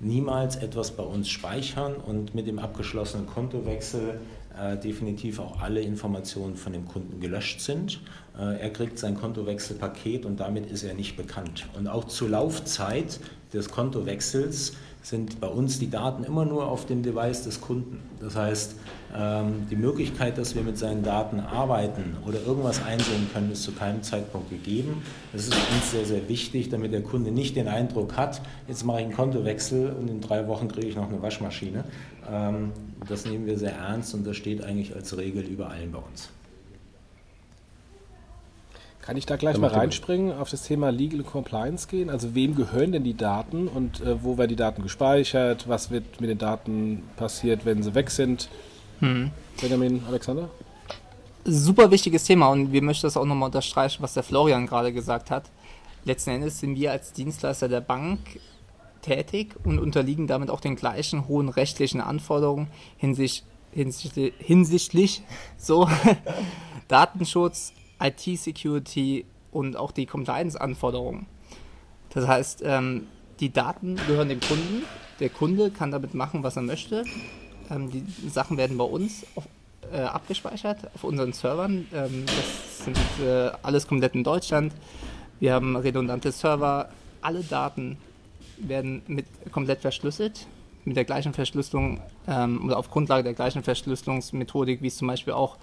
niemals 0.00 0.56
etwas 0.56 0.92
bei 0.92 1.02
uns 1.02 1.28
speichern 1.28 1.94
und 1.96 2.34
mit 2.34 2.46
dem 2.46 2.58
abgeschlossenen 2.58 3.26
Kontowechsel 3.26 4.20
äh, 4.60 4.76
definitiv 4.76 5.38
auch 5.38 5.60
alle 5.60 5.80
Informationen 5.80 6.56
von 6.56 6.72
dem 6.72 6.86
Kunden 6.86 7.20
gelöscht 7.20 7.60
sind. 7.60 8.00
Äh, 8.38 8.60
er 8.60 8.70
kriegt 8.70 8.98
sein 8.98 9.14
Kontowechselpaket 9.14 10.24
und 10.24 10.40
damit 10.40 10.70
ist 10.70 10.82
er 10.84 10.94
nicht 10.94 11.16
bekannt. 11.16 11.66
Und 11.76 11.88
auch 11.88 12.04
zur 12.04 12.28
Laufzeit 12.28 13.20
des 13.52 13.70
Kontowechsels 13.70 14.74
sind 15.02 15.40
bei 15.40 15.46
uns 15.46 15.78
die 15.78 15.88
Daten 15.88 16.24
immer 16.24 16.44
nur 16.44 16.66
auf 16.66 16.84
dem 16.86 17.02
Device 17.02 17.42
des 17.44 17.60
Kunden. 17.60 18.00
Das 18.20 18.36
heißt, 18.36 18.74
ähm, 19.16 19.66
die 19.70 19.76
Möglichkeit, 19.76 20.36
dass 20.36 20.54
wir 20.54 20.62
mit 20.62 20.76
seinen 20.76 21.02
Daten 21.02 21.40
arbeiten 21.40 22.16
oder 22.26 22.40
irgendwas 22.44 22.84
einsehen 22.84 23.28
können, 23.32 23.52
ist 23.52 23.62
zu 23.62 23.72
keinem 23.72 24.02
Zeitpunkt 24.02 24.50
gegeben. 24.50 25.02
Das 25.32 25.42
ist 25.42 25.54
uns 25.54 25.90
sehr, 25.92 26.04
sehr 26.04 26.28
wichtig, 26.28 26.68
damit 26.68 26.92
der 26.92 27.02
Kunde 27.02 27.30
nicht 27.30 27.56
den 27.56 27.68
Eindruck 27.68 28.16
hat, 28.16 28.42
jetzt 28.66 28.84
mache 28.84 28.98
ich 28.98 29.04
einen 29.06 29.14
Kontowechsel 29.14 29.92
und 29.92 30.08
in 30.08 30.20
drei 30.20 30.46
Wochen 30.46 30.68
kriege 30.68 30.88
ich 30.88 30.96
noch 30.96 31.08
eine 31.08 31.22
Waschmaschine. 31.22 31.84
Ähm, 32.30 32.72
das 33.08 33.24
nehmen 33.24 33.46
wir 33.46 33.58
sehr 33.58 33.72
ernst 33.72 34.14
und 34.14 34.26
das 34.26 34.36
steht 34.36 34.62
eigentlich 34.62 34.94
als 34.94 35.16
Regel 35.16 35.44
über 35.44 35.70
allen 35.70 35.92
bei 35.92 35.98
uns. 35.98 36.30
Kann 39.08 39.16
ich 39.16 39.24
da 39.24 39.36
gleich 39.36 39.56
mal 39.56 39.68
reinspringen, 39.68 40.32
auf 40.32 40.50
das 40.50 40.64
Thema 40.64 40.90
Legal 40.90 41.22
Compliance 41.22 41.88
gehen? 41.88 42.10
Also 42.10 42.34
wem 42.34 42.54
gehören 42.54 42.92
denn 42.92 43.04
die 43.04 43.16
Daten 43.16 43.66
und 43.66 44.02
äh, 44.02 44.22
wo 44.22 44.36
werden 44.36 44.50
die 44.50 44.56
Daten 44.56 44.82
gespeichert? 44.82 45.66
Was 45.66 45.90
wird 45.90 46.20
mit 46.20 46.28
den 46.28 46.36
Daten 46.36 47.02
passiert, 47.16 47.64
wenn 47.64 47.82
sie 47.82 47.94
weg 47.94 48.10
sind? 48.10 48.50
Hm. 49.00 49.30
Benjamin, 49.62 50.02
Alexander? 50.06 50.50
Super 51.46 51.90
wichtiges 51.90 52.24
Thema 52.24 52.48
und 52.48 52.70
wir 52.70 52.82
möchten 52.82 53.06
das 53.06 53.16
auch 53.16 53.24
nochmal 53.24 53.46
unterstreichen, 53.46 54.02
was 54.02 54.12
der 54.12 54.22
Florian 54.24 54.66
gerade 54.66 54.92
gesagt 54.92 55.30
hat. 55.30 55.44
Letzten 56.04 56.30
Endes 56.30 56.60
sind 56.60 56.76
wir 56.76 56.92
als 56.92 57.14
Dienstleister 57.14 57.68
der 57.68 57.80
Bank 57.80 58.18
tätig 59.08 59.56
und 59.64 59.78
unterliegen 59.78 60.26
damit 60.26 60.50
auch 60.50 60.60
den 60.60 60.76
gleichen 60.76 61.26
hohen 61.28 61.48
rechtlichen 61.48 62.00
Anforderungen 62.00 62.68
hinsichtlich, 62.98 63.44
hinsichtlich, 64.38 65.22
so 65.56 65.88
Datenschutz, 66.88 67.72
IT-Security 68.00 69.24
und 69.50 69.76
auch 69.76 69.92
die 69.92 70.06
Compliance-Anforderungen. 70.06 71.26
Das 72.10 72.26
heißt, 72.26 72.62
ähm, 72.64 73.06
die 73.40 73.52
Daten 73.52 73.96
gehören 74.06 74.28
dem 74.28 74.40
Kunden. 74.40 74.82
Der 75.20 75.30
Kunde 75.30 75.70
kann 75.70 75.90
damit 75.90 76.14
machen, 76.14 76.42
was 76.42 76.56
er 76.56 76.62
möchte. 76.62 77.04
Ähm, 77.70 77.90
die 77.90 78.04
Sachen 78.28 78.56
werden 78.56 78.78
bei 78.78 78.84
uns 78.84 79.26
auf, 79.34 79.44
äh, 79.92 80.00
abgespeichert 80.00 80.90
auf 80.94 81.04
unseren 81.04 81.32
Servern. 81.32 81.86
Ähm, 81.92 82.24
das 82.26 82.84
sind 82.84 82.98
äh, 83.24 83.50
alles 83.62 83.86
komplett 83.86 84.14
in 84.14 84.24
Deutschland. 84.24 84.72
Wir 85.40 85.54
haben 85.54 85.76
redundante 85.76 86.32
Server. 86.32 86.88
Alle 87.20 87.42
Daten 87.42 87.98
werden 88.60 89.02
mit 89.06 89.26
komplett 89.52 89.80
verschlüsselt, 89.80 90.46
mit 90.84 90.96
der 90.96 91.04
gleichen 91.04 91.34
Verschlüsselung 91.34 92.00
ähm, 92.26 92.64
oder 92.64 92.78
auf 92.78 92.90
Grundlage 92.90 93.24
der 93.24 93.34
gleichen 93.34 93.62
Verschlüsselungsmethodik, 93.62 94.82
wie 94.82 94.88
es 94.88 94.96
zum 94.96 95.08
Beispiel 95.08 95.34
auch 95.34 95.58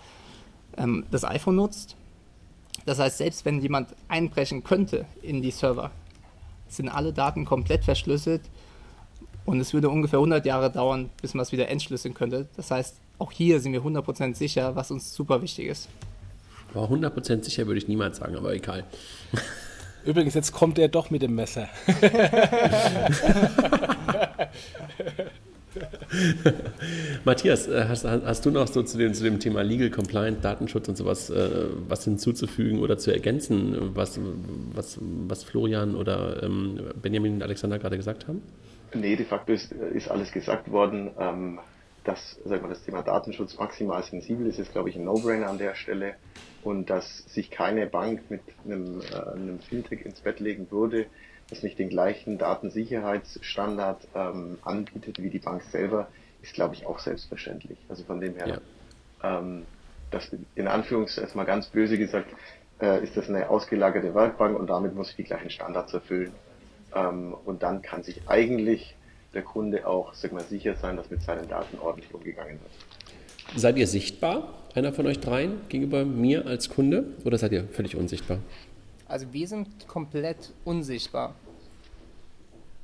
ähm, 0.78 1.06
das 1.12 1.24
iPhone 1.24 1.56
nutzt. 1.56 1.96
Das 2.86 3.00
heißt, 3.00 3.18
selbst 3.18 3.46
wenn 3.46 3.62
jemand 3.62 3.90
einbrechen 4.08 4.64
könnte 4.64 5.06
in 5.22 5.42
die 5.42 5.52
Server, 5.52 5.92
sind 6.68 6.90
alle 6.90 7.14
Daten 7.14 7.46
komplett 7.46 7.84
verschlüsselt 7.84 8.42
Und 9.46 9.60
es 9.60 9.74
würde 9.74 9.90
ungefähr 9.90 10.18
100 10.18 10.46
Jahre 10.46 10.72
dauern, 10.72 11.10
bis 11.22 11.34
man 11.36 11.44
es 11.44 11.52
wieder 11.52 11.70
entschlüsseln 11.70 12.14
könnte. 12.14 12.48
Das 12.56 12.72
heißt, 12.72 12.98
auch 13.20 13.32
hier 13.32 13.60
sind 13.60 13.74
wir 13.74 13.82
100% 13.82 14.36
sicher, 14.36 14.76
was 14.76 14.92
uns 14.92 15.14
super 15.14 15.42
wichtig 15.42 15.68
ist. 15.68 15.88
Boah, 16.74 16.90
100% 16.90 17.44
sicher 17.44 17.68
würde 17.68 17.78
ich 17.78 17.88
niemals 17.88 18.18
sagen, 18.18 18.36
aber 18.36 18.54
egal. 18.54 18.84
Übrigens, 20.06 20.34
jetzt 20.34 20.52
kommt 20.52 20.78
er 20.78 20.88
doch 20.88 21.10
mit 21.10 21.22
dem 21.22 21.36
Messer. 21.36 21.68
Matthias, 27.26 27.68
äh, 27.68 27.86
hast, 27.90 28.06
hast, 28.06 28.46
du 28.46 28.52
noch 28.52 28.68
so 28.68 28.84
zu 28.84 28.98
dem, 28.98 29.14
zu 29.14 29.24
dem 29.24 29.40
Thema 29.40 29.62
Legal 29.64 29.90
Compliance, 29.90 30.40
Datenschutz 30.42 30.88
und 30.88 30.96
sowas 30.96 31.30
äh, 31.30 31.50
was 31.88 32.04
hinzuzufügen 32.06 32.80
oder 32.80 32.98
zu 32.98 33.12
ergänzen, 33.12 33.92
was, 33.96 34.20
was, 34.74 34.98
was 35.02 35.44
Florian 35.44 35.96
oder 35.96 36.44
ähm, 36.44 36.80
Benjamin 37.02 37.36
und 37.36 37.44
Alexander 37.44 37.80
gerade 37.80 37.98
gesagt 37.98 38.28
haben? 38.28 38.42
Nee, 38.94 39.16
de 39.16 39.26
facto 39.26 39.52
ist, 39.54 39.72
ist 39.72 40.10
alles 40.10 40.32
gesagt 40.32 40.72
worden. 40.72 41.12
Ähm, 41.20 41.60
dass 42.06 42.40
sagen 42.46 42.64
wir, 42.64 42.70
das 42.70 42.84
Thema 42.84 43.02
Datenschutz 43.02 43.58
maximal 43.58 44.04
sensibel 44.04 44.46
ist, 44.48 44.60
ist, 44.60 44.72
glaube 44.72 44.90
ich, 44.90 44.96
ein 44.96 45.04
No-Brainer 45.04 45.50
an 45.50 45.58
der 45.58 45.76
Stelle. 45.76 46.14
Und 46.66 46.90
dass 46.90 47.20
sich 47.32 47.52
keine 47.52 47.86
Bank 47.86 48.24
mit 48.32 48.42
einem, 48.66 49.00
äh, 49.02 49.32
einem 49.34 49.60
Fintech 49.60 50.04
ins 50.04 50.20
Bett 50.22 50.40
legen 50.40 50.66
würde, 50.72 51.06
das 51.48 51.62
nicht 51.62 51.78
den 51.78 51.90
gleichen 51.90 52.40
Datensicherheitsstandard 52.40 54.08
ähm, 54.16 54.58
anbietet 54.64 55.22
wie 55.22 55.30
die 55.30 55.38
Bank 55.38 55.62
selber, 55.72 56.08
ist, 56.42 56.56
glaube 56.56 56.74
ich, 56.74 56.88
auch 56.88 56.98
selbstverständlich. 56.98 57.78
Also 57.88 58.04
von 58.04 58.20
dem 58.20 58.36
her, 58.36 58.60
ja. 59.22 59.40
ähm, 59.40 59.68
das 60.10 60.32
in 60.56 60.68
Anführungszeichen 60.68 61.38
mal 61.38 61.44
ganz 61.44 61.68
böse 61.68 62.00
gesagt, 62.00 62.34
äh, 62.82 63.04
ist 63.04 63.16
das 63.16 63.30
eine 63.30 63.48
ausgelagerte 63.48 64.16
Werkbank 64.16 64.58
und 64.60 64.68
damit 64.68 64.96
muss 64.96 65.12
ich 65.12 65.18
die 65.18 65.24
gleichen 65.24 65.52
Standards 65.52 65.94
erfüllen. 65.94 66.32
Ähm, 66.96 67.36
und 67.46 67.62
dann 67.62 67.84
kann 67.84 68.02
sich 68.02 68.28
eigentlich 68.28 68.96
der 69.36 69.44
Kunde 69.44 69.86
auch 69.86 70.16
sag 70.16 70.32
mal, 70.32 70.42
sicher 70.42 70.74
sein, 70.78 70.98
dass 70.98 71.12
mit 71.12 71.22
seinen 71.22 71.48
Daten 71.48 71.78
ordentlich 71.78 72.12
umgegangen 72.12 72.60
wird. 72.60 73.56
Seid 73.56 73.78
ihr 73.78 73.86
sichtbar, 73.86 74.65
einer 74.76 74.94
von 74.94 75.08
euch 75.08 75.20
dreien, 75.20 75.54
gegenüber 75.70 76.06
mir 76.06 76.46
als 76.46 76.70
Kunde 76.70 77.06
oder 77.24 77.38
seid 77.38 77.52
ihr 77.54 77.66
völlig 77.72 77.96
unsichtbar? 77.96 78.40
Also 79.08 79.28
wir 79.32 79.48
sind 79.48 79.88
komplett 79.88 80.52
unsichtbar. 80.66 81.34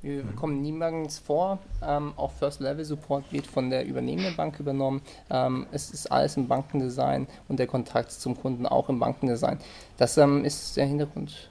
Wir 0.02 0.24
mhm. 0.24 0.36
kommen 0.36 0.62
niemals 0.62 1.20
vor. 1.20 1.60
Ähm, 1.84 2.14
auch 2.16 2.32
First-Level-Support 2.32 3.32
wird 3.32 3.46
von 3.46 3.70
der 3.70 3.86
übernehmenden 3.86 4.36
Bank 4.36 4.60
übernommen. 4.60 5.02
Ähm, 5.30 5.68
es 5.72 5.92
ist 5.92 6.12
alles 6.12 6.38
im 6.38 6.48
Bankendesign 6.48 7.28
und 7.48 7.60
der 7.60 7.68
Kontakt 7.68 8.12
zum 8.12 8.40
Kunden 8.40 8.66
auch 8.66 8.90
im 8.90 9.00
Bankendesign. 9.00 9.60
Das 9.98 10.18
ähm, 10.18 10.44
ist 10.44 10.78
der 10.78 10.86
Hintergrund. 10.86 11.50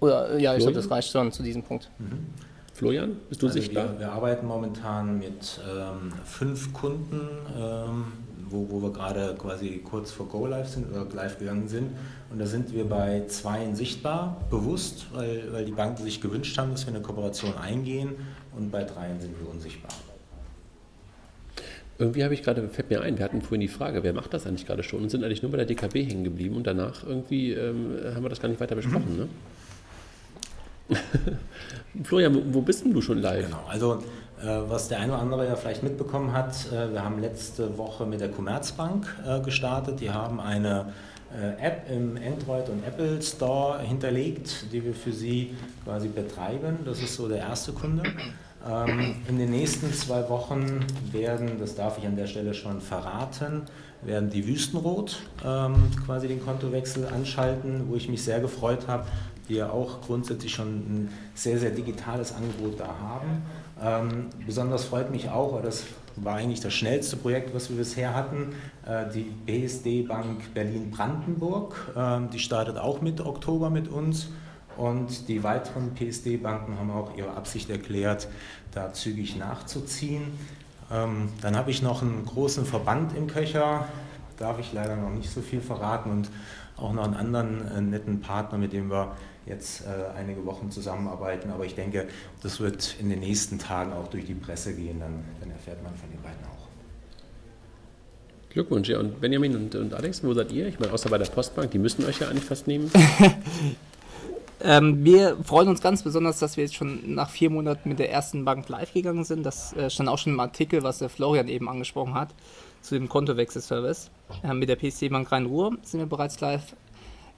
Oder 0.00 0.38
ja, 0.38 0.54
ich 0.54 0.60
glaube, 0.60 0.74
das 0.74 0.90
reicht 0.90 1.10
schon 1.10 1.30
zu 1.30 1.42
diesem 1.42 1.62
Punkt. 1.62 1.90
Mhm. 1.98 2.26
Florian, 2.74 3.16
bist 3.28 3.42
du 3.42 3.46
also 3.46 3.60
sichtbar? 3.60 3.92
Wir, 3.92 4.00
wir, 4.00 4.12
arbeiten 4.12 4.46
momentan 4.46 5.18
mit 5.18 5.60
ähm, 5.70 6.12
fünf 6.24 6.72
Kunden, 6.72 7.28
ähm, 7.56 8.04
wo, 8.52 8.68
wo 8.70 8.82
wir 8.82 8.92
gerade 8.92 9.34
quasi 9.36 9.82
kurz 9.84 10.12
vor 10.12 10.28
Go 10.28 10.46
Live 10.46 10.68
sind 10.68 10.90
oder 10.90 11.06
live 11.14 11.38
gegangen 11.38 11.68
sind. 11.68 11.90
Und 12.30 12.38
da 12.38 12.46
sind 12.46 12.72
wir 12.72 12.84
bei 12.84 13.24
zweien 13.26 13.74
sichtbar, 13.74 14.40
bewusst, 14.50 15.06
weil, 15.12 15.52
weil 15.52 15.64
die 15.64 15.72
Banken 15.72 16.02
sich 16.04 16.20
gewünscht 16.20 16.56
haben, 16.58 16.70
dass 16.70 16.86
wir 16.86 16.94
eine 16.94 17.02
Kooperation 17.02 17.56
eingehen. 17.56 18.10
Und 18.56 18.70
bei 18.70 18.84
dreien 18.84 19.20
sind 19.20 19.34
wir 19.40 19.50
unsichtbar. 19.50 19.90
Irgendwie 21.98 22.24
habe 22.24 22.34
ich 22.34 22.42
gerade, 22.42 22.68
fällt 22.68 22.90
mir 22.90 23.00
ein, 23.00 23.18
wir 23.18 23.24
hatten 23.24 23.42
vorhin 23.42 23.60
die 23.60 23.68
Frage, 23.68 24.02
wer 24.02 24.12
macht 24.12 24.34
das 24.34 24.46
eigentlich 24.46 24.66
gerade 24.66 24.82
schon 24.82 25.02
und 25.02 25.10
sind 25.10 25.22
eigentlich 25.24 25.42
nur 25.42 25.50
bei 25.50 25.58
der 25.58 25.66
DKB 25.66 26.04
hängen 26.08 26.24
geblieben 26.24 26.56
und 26.56 26.66
danach 26.66 27.06
irgendwie 27.06 27.52
ähm, 27.52 27.96
haben 28.14 28.22
wir 28.22 28.28
das 28.28 28.40
gar 28.40 28.48
nicht 28.48 28.60
weiter 28.60 28.74
besprochen, 28.74 29.12
mhm. 29.12 29.18
ne? 29.20 29.28
Florian, 32.04 32.54
wo, 32.54 32.60
bist 32.60 32.84
denn 32.84 32.92
du 32.92 33.00
schon 33.00 33.18
live? 33.18 33.46
Genau, 33.46 33.64
also 33.68 34.02
äh, 34.42 34.60
was 34.68 34.88
der 34.88 35.00
eine 35.00 35.12
oder 35.12 35.22
andere 35.22 35.46
ja 35.46 35.56
vielleicht 35.56 35.82
mitbekommen 35.82 36.32
hat, 36.32 36.54
äh, 36.72 36.92
wir 36.92 37.04
haben 37.04 37.20
letzte 37.20 37.78
Woche 37.78 38.06
mit 38.06 38.20
der 38.20 38.30
Commerzbank 38.30 39.06
äh, 39.26 39.40
gestartet. 39.40 40.00
Die 40.00 40.10
haben 40.10 40.40
eine 40.40 40.92
App 41.62 41.90
im 41.90 42.18
Android 42.18 42.68
und 42.68 42.86
Apple 42.86 43.22
Store 43.22 43.80
hinterlegt, 43.80 44.66
die 44.70 44.84
wir 44.84 44.92
für 44.92 45.12
sie 45.12 45.56
quasi 45.82 46.08
betreiben. 46.08 46.80
Das 46.84 47.00
ist 47.00 47.14
so 47.14 47.26
der 47.26 47.38
erste 47.38 47.72
Kunde. 47.72 48.02
Ähm, 48.68 49.16
in 49.28 49.38
den 49.38 49.50
nächsten 49.50 49.92
zwei 49.92 50.28
Wochen 50.28 50.84
werden, 51.10 51.58
das 51.58 51.74
darf 51.74 51.98
ich 51.98 52.06
an 52.06 52.16
der 52.16 52.26
Stelle 52.26 52.54
schon 52.54 52.80
verraten, 52.80 53.62
werden 54.02 54.30
die 54.30 54.46
Wüstenrot 54.46 55.20
ähm, 55.44 55.90
quasi 56.04 56.28
den 56.28 56.44
Kontowechsel 56.44 57.06
anschalten, 57.06 57.88
wo 57.88 57.96
ich 57.96 58.08
mich 58.08 58.22
sehr 58.22 58.40
gefreut 58.40 58.86
habe, 58.86 59.06
die 59.48 59.54
ja 59.54 59.70
auch 59.70 60.00
grundsätzlich 60.02 60.52
schon 60.52 60.68
ein 60.68 61.08
sehr, 61.34 61.58
sehr 61.58 61.70
digitales 61.70 62.34
Angebot 62.34 62.78
da 62.78 62.94
haben. 63.00 63.42
Ähm, 63.82 64.26
besonders 64.46 64.84
freut 64.84 65.10
mich 65.10 65.28
auch, 65.30 65.54
weil 65.54 65.62
das 65.62 65.84
war 66.16 66.36
eigentlich 66.36 66.60
das 66.60 66.74
schnellste 66.74 67.16
Projekt, 67.16 67.54
was 67.54 67.70
wir 67.70 67.76
bisher 67.76 68.14
hatten, 68.14 68.54
äh, 68.86 69.10
die 69.12 69.32
BSD 69.46 70.02
Bank 70.02 70.54
Berlin-Brandenburg. 70.54 71.92
Ähm, 71.96 72.30
die 72.30 72.38
startet 72.38 72.78
auch 72.78 73.00
Mitte 73.00 73.26
Oktober 73.26 73.70
mit 73.70 73.88
uns. 73.88 74.28
Und 74.76 75.28
die 75.28 75.42
weiteren 75.42 75.94
PSD-Banken 75.94 76.78
haben 76.78 76.90
auch 76.90 77.16
ihre 77.16 77.34
Absicht 77.34 77.68
erklärt, 77.68 78.28
da 78.70 78.92
zügig 78.92 79.36
nachzuziehen. 79.36 80.22
Ähm, 80.90 81.28
dann 81.40 81.56
habe 81.56 81.70
ich 81.70 81.82
noch 81.82 82.02
einen 82.02 82.24
großen 82.24 82.64
Verband 82.64 83.16
im 83.16 83.26
Köcher, 83.26 83.86
darf 84.38 84.58
ich 84.58 84.72
leider 84.72 84.96
noch 84.96 85.10
nicht 85.10 85.30
so 85.30 85.40
viel 85.40 85.60
verraten 85.60 86.10
und 86.10 86.30
auch 86.76 86.92
noch 86.92 87.04
einen 87.04 87.14
anderen 87.14 87.68
äh, 87.70 87.80
netten 87.80 88.20
Partner, 88.20 88.58
mit 88.58 88.72
dem 88.72 88.90
wir 88.90 89.14
jetzt 89.46 89.82
äh, 89.82 90.16
einige 90.16 90.44
Wochen 90.46 90.70
zusammenarbeiten. 90.70 91.50
Aber 91.50 91.64
ich 91.64 91.74
denke, 91.74 92.08
das 92.42 92.60
wird 92.60 92.96
in 93.00 93.10
den 93.10 93.20
nächsten 93.20 93.58
Tagen 93.58 93.92
auch 93.92 94.08
durch 94.08 94.24
die 94.24 94.34
Presse 94.34 94.74
gehen, 94.74 95.00
dann, 95.00 95.24
dann 95.40 95.50
erfährt 95.50 95.82
man 95.82 95.94
von 95.96 96.10
den 96.10 96.22
beiden 96.22 96.44
auch. 96.46 96.62
Glückwunsch, 98.50 98.88
ja. 98.88 98.98
Und 98.98 99.20
Benjamin 99.20 99.56
und, 99.56 99.74
und 99.74 99.94
Alex, 99.94 100.22
wo 100.22 100.34
seid 100.34 100.52
ihr? 100.52 100.66
Ich 100.68 100.78
meine, 100.78 100.92
außer 100.92 101.08
bei 101.08 101.18
der 101.18 101.24
Postbank, 101.26 101.70
die 101.70 101.78
müssen 101.78 102.04
euch 102.04 102.20
ja 102.20 102.28
eigentlich 102.28 102.44
fast 102.44 102.66
nehmen. 102.66 102.90
ähm, 104.62 105.02
wir 105.04 105.38
freuen 105.42 105.68
uns 105.68 105.80
ganz 105.80 106.02
besonders, 106.02 106.38
dass 106.38 106.58
wir 106.58 106.64
jetzt 106.64 106.74
schon 106.74 107.14
nach 107.14 107.30
vier 107.30 107.48
Monaten 107.48 107.88
mit 107.88 107.98
der 107.98 108.10
ersten 108.12 108.44
Bank 108.44 108.68
live 108.68 108.92
gegangen 108.92 109.24
sind. 109.24 109.44
Das 109.44 109.72
äh, 109.72 109.88
stand 109.88 110.10
auch 110.10 110.18
schon 110.18 110.34
im 110.34 110.40
Artikel, 110.40 110.82
was 110.82 110.98
der 110.98 111.08
Florian 111.08 111.48
eben 111.48 111.68
angesprochen 111.68 112.14
hat, 112.14 112.34
zu 112.82 112.94
dem 112.94 113.08
Kontowechselservice. 113.08 114.10
Äh, 114.42 114.52
mit 114.52 114.68
der 114.68 114.76
PC 114.76 115.10
Bank 115.10 115.32
Rhein-Ruhr 115.32 115.78
sind 115.82 116.00
wir 116.00 116.06
bereits 116.06 116.38
live. 116.40 116.76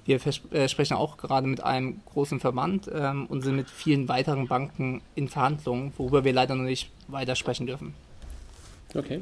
Wir 0.04 0.20
äh, 0.50 0.68
sprechen 0.68 0.96
auch 0.96 1.16
gerade 1.16 1.46
mit 1.46 1.62
einem 1.62 2.00
großen 2.06 2.40
Verband 2.40 2.90
ähm, 2.92 3.26
und 3.26 3.42
sind 3.42 3.56
mit 3.56 3.70
vielen 3.70 4.08
weiteren 4.08 4.48
Banken 4.48 5.00
in 5.14 5.28
Verhandlungen, 5.28 5.92
worüber 5.96 6.24
wir 6.24 6.32
leider 6.32 6.54
noch 6.54 6.64
nicht 6.64 6.90
weiter 7.08 7.34
sprechen 7.36 7.66
dürfen. 7.66 7.94
Okay. 8.94 9.20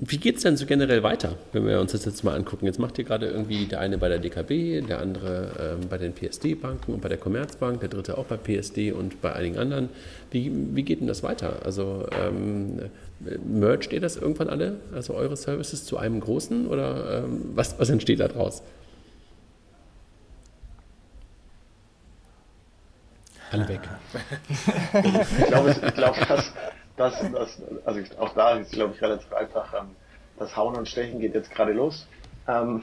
Wie 0.00 0.18
geht 0.18 0.36
es 0.36 0.42
denn 0.44 0.56
so 0.56 0.64
generell 0.64 1.02
weiter, 1.02 1.36
wenn 1.52 1.66
wir 1.66 1.80
uns 1.80 1.90
das 1.90 2.04
jetzt 2.04 2.22
mal 2.22 2.36
angucken? 2.36 2.66
Jetzt 2.66 2.78
macht 2.78 2.96
ihr 2.98 3.04
gerade 3.04 3.26
irgendwie 3.26 3.66
der 3.66 3.80
eine 3.80 3.98
bei 3.98 4.08
der 4.08 4.20
DKB, 4.20 4.86
der 4.86 5.00
andere 5.00 5.76
ähm, 5.80 5.88
bei 5.88 5.98
den 5.98 6.12
PSD-Banken 6.12 6.94
und 6.94 7.00
bei 7.00 7.08
der 7.08 7.18
Commerzbank, 7.18 7.80
der 7.80 7.88
dritte 7.88 8.16
auch 8.16 8.26
bei 8.26 8.36
PSD 8.36 8.92
und 8.92 9.20
bei 9.20 9.32
einigen 9.32 9.58
anderen. 9.58 9.88
Wie, 10.30 10.52
wie 10.54 10.84
geht 10.84 11.00
denn 11.00 11.08
das 11.08 11.24
weiter? 11.24 11.62
Also 11.64 12.06
ähm, 12.12 12.78
mergt 13.44 13.92
ihr 13.92 14.00
das 14.00 14.16
irgendwann 14.16 14.48
alle, 14.48 14.76
also 14.94 15.14
eure 15.14 15.36
Services 15.36 15.84
zu 15.84 15.96
einem 15.96 16.20
großen 16.20 16.68
oder 16.68 17.24
ähm, 17.24 17.46
was, 17.56 17.76
was 17.80 17.90
entsteht 17.90 18.20
da 18.20 18.28
draus? 18.28 18.62
Alle 23.50 23.68
weg. 23.68 23.80
ich 25.38 25.46
glaube, 25.46 25.70
ich 25.70 25.94
glaube 25.94 26.18
dass, 26.26 26.52
dass, 26.96 27.32
dass, 27.32 27.62
also 27.84 28.00
auch 28.18 28.34
da 28.34 28.56
ist, 28.56 28.72
glaube 28.72 28.94
ich, 28.94 29.02
relativ 29.02 29.32
einfach, 29.32 29.72
ähm, 29.74 29.90
das 30.38 30.56
Hauen 30.56 30.76
und 30.76 30.88
Stechen 30.88 31.20
geht 31.20 31.34
jetzt 31.34 31.50
gerade 31.50 31.72
los. 31.72 32.06
Ähm, 32.46 32.82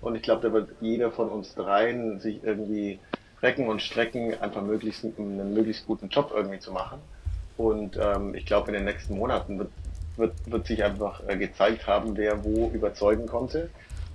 und 0.00 0.14
ich 0.14 0.22
glaube, 0.22 0.42
da 0.46 0.52
wird 0.52 0.70
jeder 0.80 1.10
von 1.10 1.28
uns 1.28 1.54
dreien 1.54 2.20
sich 2.20 2.42
irgendwie 2.44 2.98
recken 3.42 3.68
und 3.68 3.82
strecken, 3.82 4.40
einfach 4.40 4.62
möglichst 4.62 5.04
einen 5.04 5.54
möglichst 5.54 5.86
guten 5.86 6.08
Job 6.08 6.32
irgendwie 6.34 6.58
zu 6.58 6.72
machen. 6.72 6.98
Und 7.56 7.96
ähm, 7.96 8.34
ich 8.34 8.46
glaube, 8.46 8.68
in 8.68 8.74
den 8.74 8.84
nächsten 8.84 9.16
Monaten 9.16 9.58
wird, 9.58 9.70
wird, 10.16 10.34
wird 10.50 10.66
sich 10.66 10.84
einfach 10.84 11.22
äh, 11.26 11.36
gezeigt 11.36 11.86
haben, 11.86 12.16
wer 12.16 12.44
wo 12.44 12.70
überzeugen 12.70 13.26
konnte. 13.26 13.70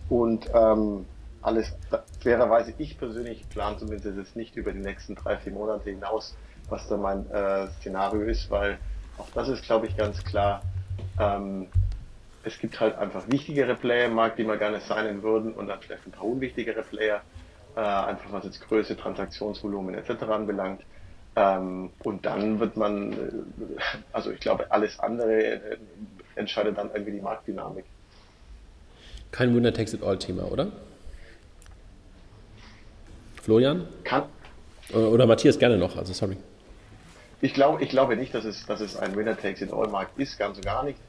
Und 0.09 0.49
ähm, 0.53 1.05
alles 1.41 1.73
fairerweise, 2.19 2.73
ich 2.77 2.97
persönlich 2.97 3.47
plane 3.49 3.77
zumindest 3.77 4.17
jetzt 4.17 4.35
nicht 4.35 4.55
über 4.55 4.71
die 4.71 4.79
nächsten 4.79 5.15
drei, 5.15 5.37
vier 5.37 5.53
Monate 5.53 5.89
hinaus, 5.89 6.35
was 6.69 6.87
da 6.87 6.97
mein 6.97 7.29
äh, 7.31 7.67
Szenario 7.79 8.21
ist, 8.21 8.49
weil 8.49 8.77
auch 9.17 9.29
das 9.33 9.49
ist, 9.49 9.63
glaube 9.63 9.87
ich, 9.87 9.97
ganz 9.97 10.23
klar. 10.23 10.61
Ähm, 11.19 11.67
es 12.43 12.57
gibt 12.59 12.79
halt 12.79 12.97
einfach 12.97 13.23
wichtigere 13.27 13.75
Player 13.75 14.05
im 14.05 14.13
Markt, 14.13 14.39
die 14.39 14.45
wir 14.45 14.57
gerne 14.57 14.79
signen 14.79 15.21
würden 15.21 15.53
und 15.53 15.67
dann 15.67 15.79
vielleicht 15.79 16.07
ein 16.07 16.11
paar 16.11 16.25
unwichtigere 16.25 16.81
Player, 16.83 17.21
äh, 17.75 17.79
einfach 17.79 18.31
was 18.31 18.45
jetzt 18.45 18.61
Größe, 18.61 18.97
Transaktionsvolumen 18.97 19.95
etc. 19.95 20.23
anbelangt. 20.23 20.81
Ähm, 21.35 21.91
und 22.03 22.25
dann 22.25 22.59
wird 22.59 22.75
man, 22.77 23.13
äh, 23.13 23.17
also 24.11 24.31
ich 24.31 24.39
glaube, 24.39 24.71
alles 24.71 24.99
andere 24.99 25.43
äh, 25.43 25.77
entscheidet 26.35 26.77
dann 26.77 26.89
irgendwie 26.91 27.11
die 27.11 27.21
Marktdynamik. 27.21 27.85
Kein 29.31 29.55
Winner-Takes-it-all-Thema, 29.55 30.51
oder? 30.51 30.71
Florian? 33.41 33.87
Kann. 34.03 34.23
Oder 34.93 35.25
Matthias 35.25 35.57
gerne 35.57 35.77
noch, 35.77 35.95
also 35.95 36.13
sorry. 36.13 36.37
ich, 37.41 37.53
glaube, 37.53 37.81
ich 37.81 37.89
glaube 37.89 38.15
nicht, 38.15 38.33
dass 38.33 38.45
es, 38.45 38.65
dass 38.65 38.81
es 38.81 38.97
ein 38.97 39.15
Winner-Takes-it-all-Markt 39.15 40.17
ist, 40.19 40.37
ganz 40.37 40.57
und 40.57 40.65
gar 40.65 40.83
nicht. 40.83 40.99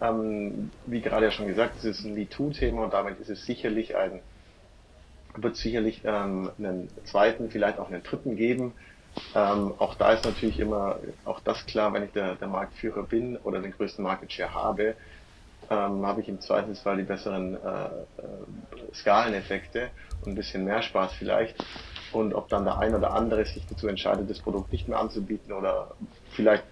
Ähm, 0.00 0.70
wie 0.86 1.00
gerade 1.00 1.26
ja 1.26 1.30
schon 1.30 1.46
gesagt, 1.46 1.76
es 1.78 1.84
ist 1.84 2.04
ein 2.04 2.14
MeToo-Thema 2.14 2.84
und 2.84 2.92
damit 2.92 3.20
ist 3.20 3.30
es 3.30 3.46
sicherlich 3.46 3.96
ein, 3.96 4.20
wird 5.36 5.56
sicherlich 5.56 6.02
ähm, 6.04 6.50
einen 6.58 6.88
zweiten, 7.04 7.50
vielleicht 7.50 7.78
auch 7.78 7.88
einen 7.88 8.02
dritten 8.02 8.36
geben. 8.36 8.72
Ähm, 9.34 9.74
auch 9.78 9.94
da 9.94 10.12
ist 10.12 10.24
natürlich 10.24 10.58
immer 10.58 10.98
auch 11.24 11.40
das 11.40 11.66
klar, 11.66 11.92
wenn 11.92 12.04
ich 12.04 12.12
der, 12.12 12.34
der 12.36 12.48
Marktführer 12.48 13.02
bin 13.02 13.36
oder 13.38 13.60
den 13.60 13.72
größten 13.72 14.02
Market 14.02 14.32
Share 14.32 14.54
habe, 14.54 14.94
ähm, 15.72 16.06
habe 16.06 16.20
ich 16.20 16.28
im 16.28 16.40
Zweifelsfall 16.40 16.98
die 16.98 17.02
besseren 17.02 17.54
äh, 17.54 17.58
äh, 17.58 18.94
Skaleneffekte 18.94 19.90
und 20.20 20.32
ein 20.32 20.34
bisschen 20.34 20.64
mehr 20.64 20.82
Spaß 20.82 21.14
vielleicht. 21.14 21.56
Und 22.12 22.34
ob 22.34 22.48
dann 22.48 22.64
der 22.64 22.78
ein 22.78 22.94
oder 22.94 23.12
andere 23.12 23.44
sich 23.44 23.66
dazu 23.68 23.88
entscheidet, 23.88 24.28
das 24.28 24.40
Produkt 24.40 24.70
nicht 24.70 24.86
mehr 24.86 24.98
anzubieten 24.98 25.52
oder 25.52 25.94
vielleicht 26.32 26.64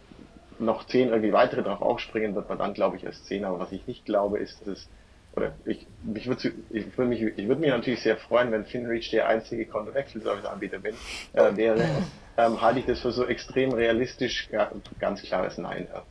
noch 0.58 0.86
zehn 0.86 1.08
irgendwie 1.08 1.32
weitere 1.32 1.62
drauf 1.62 1.80
aufspringen, 1.80 2.34
wird 2.34 2.50
man 2.50 2.58
dann, 2.58 2.74
glaube 2.74 2.96
ich, 2.96 3.04
erst 3.04 3.24
sehen. 3.24 3.46
Aber 3.46 3.58
was 3.58 3.72
ich 3.72 3.86
nicht 3.86 4.04
glaube, 4.04 4.38
ist, 4.38 4.60
dass 4.60 4.68
es, 4.68 4.88
oder 5.32 5.54
ich, 5.64 5.86
mich 6.02 6.26
würde 6.26 6.52
ich 6.70 6.98
würde 6.98 7.08
mich, 7.08 7.22
ich 7.22 7.48
würde 7.48 7.60
mich 7.60 7.70
natürlich 7.70 8.02
sehr 8.02 8.18
freuen, 8.18 8.52
wenn 8.52 8.66
FinReach 8.66 9.10
der 9.10 9.28
einzige 9.28 9.64
Kontowechselservice-Anbieter 9.64 10.80
bin, 10.80 10.94
äh, 11.32 11.56
wäre, 11.56 11.82
ähm, 12.36 12.60
halte 12.60 12.80
ich 12.80 12.86
das 12.86 13.00
für 13.00 13.12
so 13.12 13.24
extrem 13.24 13.72
realistisch, 13.72 14.50
ja, 14.50 14.70
ganz 14.98 15.22
klares 15.22 15.56
Nein. 15.56 15.88
Ja. 15.90 16.04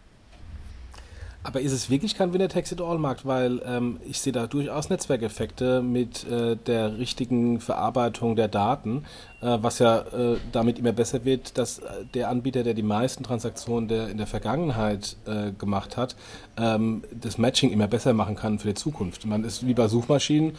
Aber 1.41 1.61
ist 1.61 1.71
es 1.71 1.89
wirklich 1.89 2.15
kein 2.15 2.33
Winner-Takes-it-all-Markt? 2.33 3.25
Weil 3.25 3.61
ähm, 3.65 3.99
ich 4.05 4.19
sehe 4.19 4.33
da 4.33 4.45
durchaus 4.45 4.89
Netzwerkeffekte 4.89 5.81
mit 5.81 6.29
äh, 6.29 6.57
der 6.57 6.97
richtigen 6.97 7.61
Verarbeitung 7.61 8.35
der 8.35 8.49
Daten, 8.49 9.05
äh, 9.41 9.57
was 9.61 9.79
ja 9.79 9.99
äh, 9.99 10.37
damit 10.51 10.79
immer 10.79 10.91
besser 10.91 11.23
wird, 11.23 11.57
dass 11.57 11.79
äh, 11.79 12.05
der 12.13 12.29
Anbieter, 12.29 12.63
der 12.63 12.73
die 12.73 12.83
meisten 12.83 13.23
Transaktionen 13.23 13.87
der 13.87 14.09
in 14.09 14.17
der 14.17 14.27
Vergangenheit 14.27 15.15
äh, 15.25 15.51
gemacht 15.53 15.95
hat, 15.95 16.17
ähm, 16.57 17.03
das 17.11 17.37
Matching 17.37 17.71
immer 17.71 17.87
besser 17.87 18.13
machen 18.13 18.35
kann 18.35 18.59
für 18.59 18.67
die 18.67 18.73
Zukunft. 18.73 19.25
Man 19.25 19.45
ist 19.45 19.65
wie 19.65 19.73
bei 19.73 19.87
Suchmaschinen, 19.87 20.57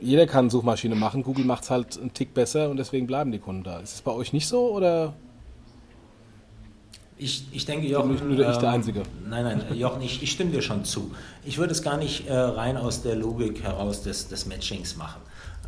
jeder 0.00 0.28
kann 0.28 0.48
Suchmaschine 0.48 0.94
machen, 0.94 1.24
Google 1.24 1.44
macht 1.44 1.64
es 1.64 1.70
halt 1.70 1.98
einen 2.00 2.14
Tick 2.14 2.34
besser 2.34 2.70
und 2.70 2.76
deswegen 2.76 3.08
bleiben 3.08 3.32
die 3.32 3.40
Kunden 3.40 3.64
da. 3.64 3.80
Ist 3.80 3.94
es 3.94 4.02
bei 4.02 4.12
euch 4.12 4.32
nicht 4.32 4.46
so 4.46 4.70
oder? 4.70 5.12
Ich, 7.22 7.44
ich 7.52 7.66
denke, 7.66 7.86
Jochen. 7.86 8.16
Nur 8.28 8.38
ähm, 8.38 8.50
ich 8.50 8.56
der 8.56 8.70
Einzige. 8.70 9.02
Nein, 9.28 9.44
nein, 9.44 9.62
Jochen, 9.74 10.00
ich, 10.00 10.22
ich 10.22 10.32
stimme 10.32 10.50
dir 10.50 10.62
schon 10.62 10.84
zu. 10.84 11.12
Ich 11.44 11.58
würde 11.58 11.72
es 11.72 11.82
gar 11.82 11.98
nicht 11.98 12.26
äh, 12.26 12.34
rein 12.34 12.78
aus 12.78 13.02
der 13.02 13.14
Logik 13.14 13.62
heraus 13.62 14.02
des, 14.02 14.28
des 14.28 14.46
Matchings 14.46 14.96
machen. 14.96 15.20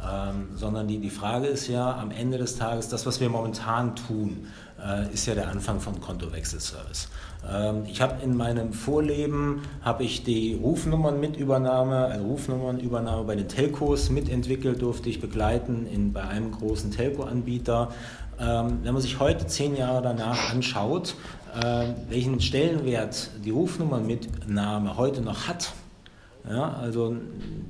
Ähm, 0.02 0.48
sondern 0.56 0.88
die, 0.88 0.98
die 0.98 1.10
Frage 1.10 1.46
ist 1.46 1.68
ja 1.68 1.96
am 1.96 2.10
Ende 2.10 2.38
des 2.38 2.56
Tages, 2.56 2.88
das, 2.88 3.06
was 3.06 3.20
wir 3.20 3.28
momentan 3.28 3.94
tun, 3.94 4.48
äh, 4.84 5.12
ist 5.12 5.26
ja 5.26 5.34
der 5.34 5.48
Anfang 5.48 5.78
von 5.78 6.00
Kontowechselservice. 6.00 7.08
Ähm, 7.48 7.84
ich 7.86 8.00
habe 8.00 8.22
in 8.22 8.36
meinem 8.36 8.72
Vorleben 8.72 9.62
habe 9.82 10.02
ich 10.02 10.24
die 10.24 10.54
Rufnummernmitübernahme, 10.54 12.06
also 12.06 12.24
Rufnummernübernahme 12.24 13.24
bei 13.24 13.36
den 13.36 13.48
Telcos 13.48 14.10
mitentwickelt, 14.10 14.82
durfte 14.82 15.08
ich 15.08 15.20
begleiten 15.20 15.86
in, 15.86 16.12
bei 16.12 16.22
einem 16.22 16.50
großen 16.50 16.90
Telco-Anbieter. 16.90 17.90
Ähm, 18.40 18.80
wenn 18.82 18.94
man 18.94 19.02
sich 19.02 19.20
heute 19.20 19.46
zehn 19.46 19.76
Jahre 19.76 20.02
danach 20.02 20.50
anschaut, 20.50 21.14
welchen 22.08 22.40
Stellenwert 22.40 23.30
die 23.44 23.50
Rufnummernmitnahme 23.50 24.96
heute 24.96 25.20
noch 25.20 25.48
hat. 25.48 25.72
Ja, 26.48 26.72
also 26.72 27.14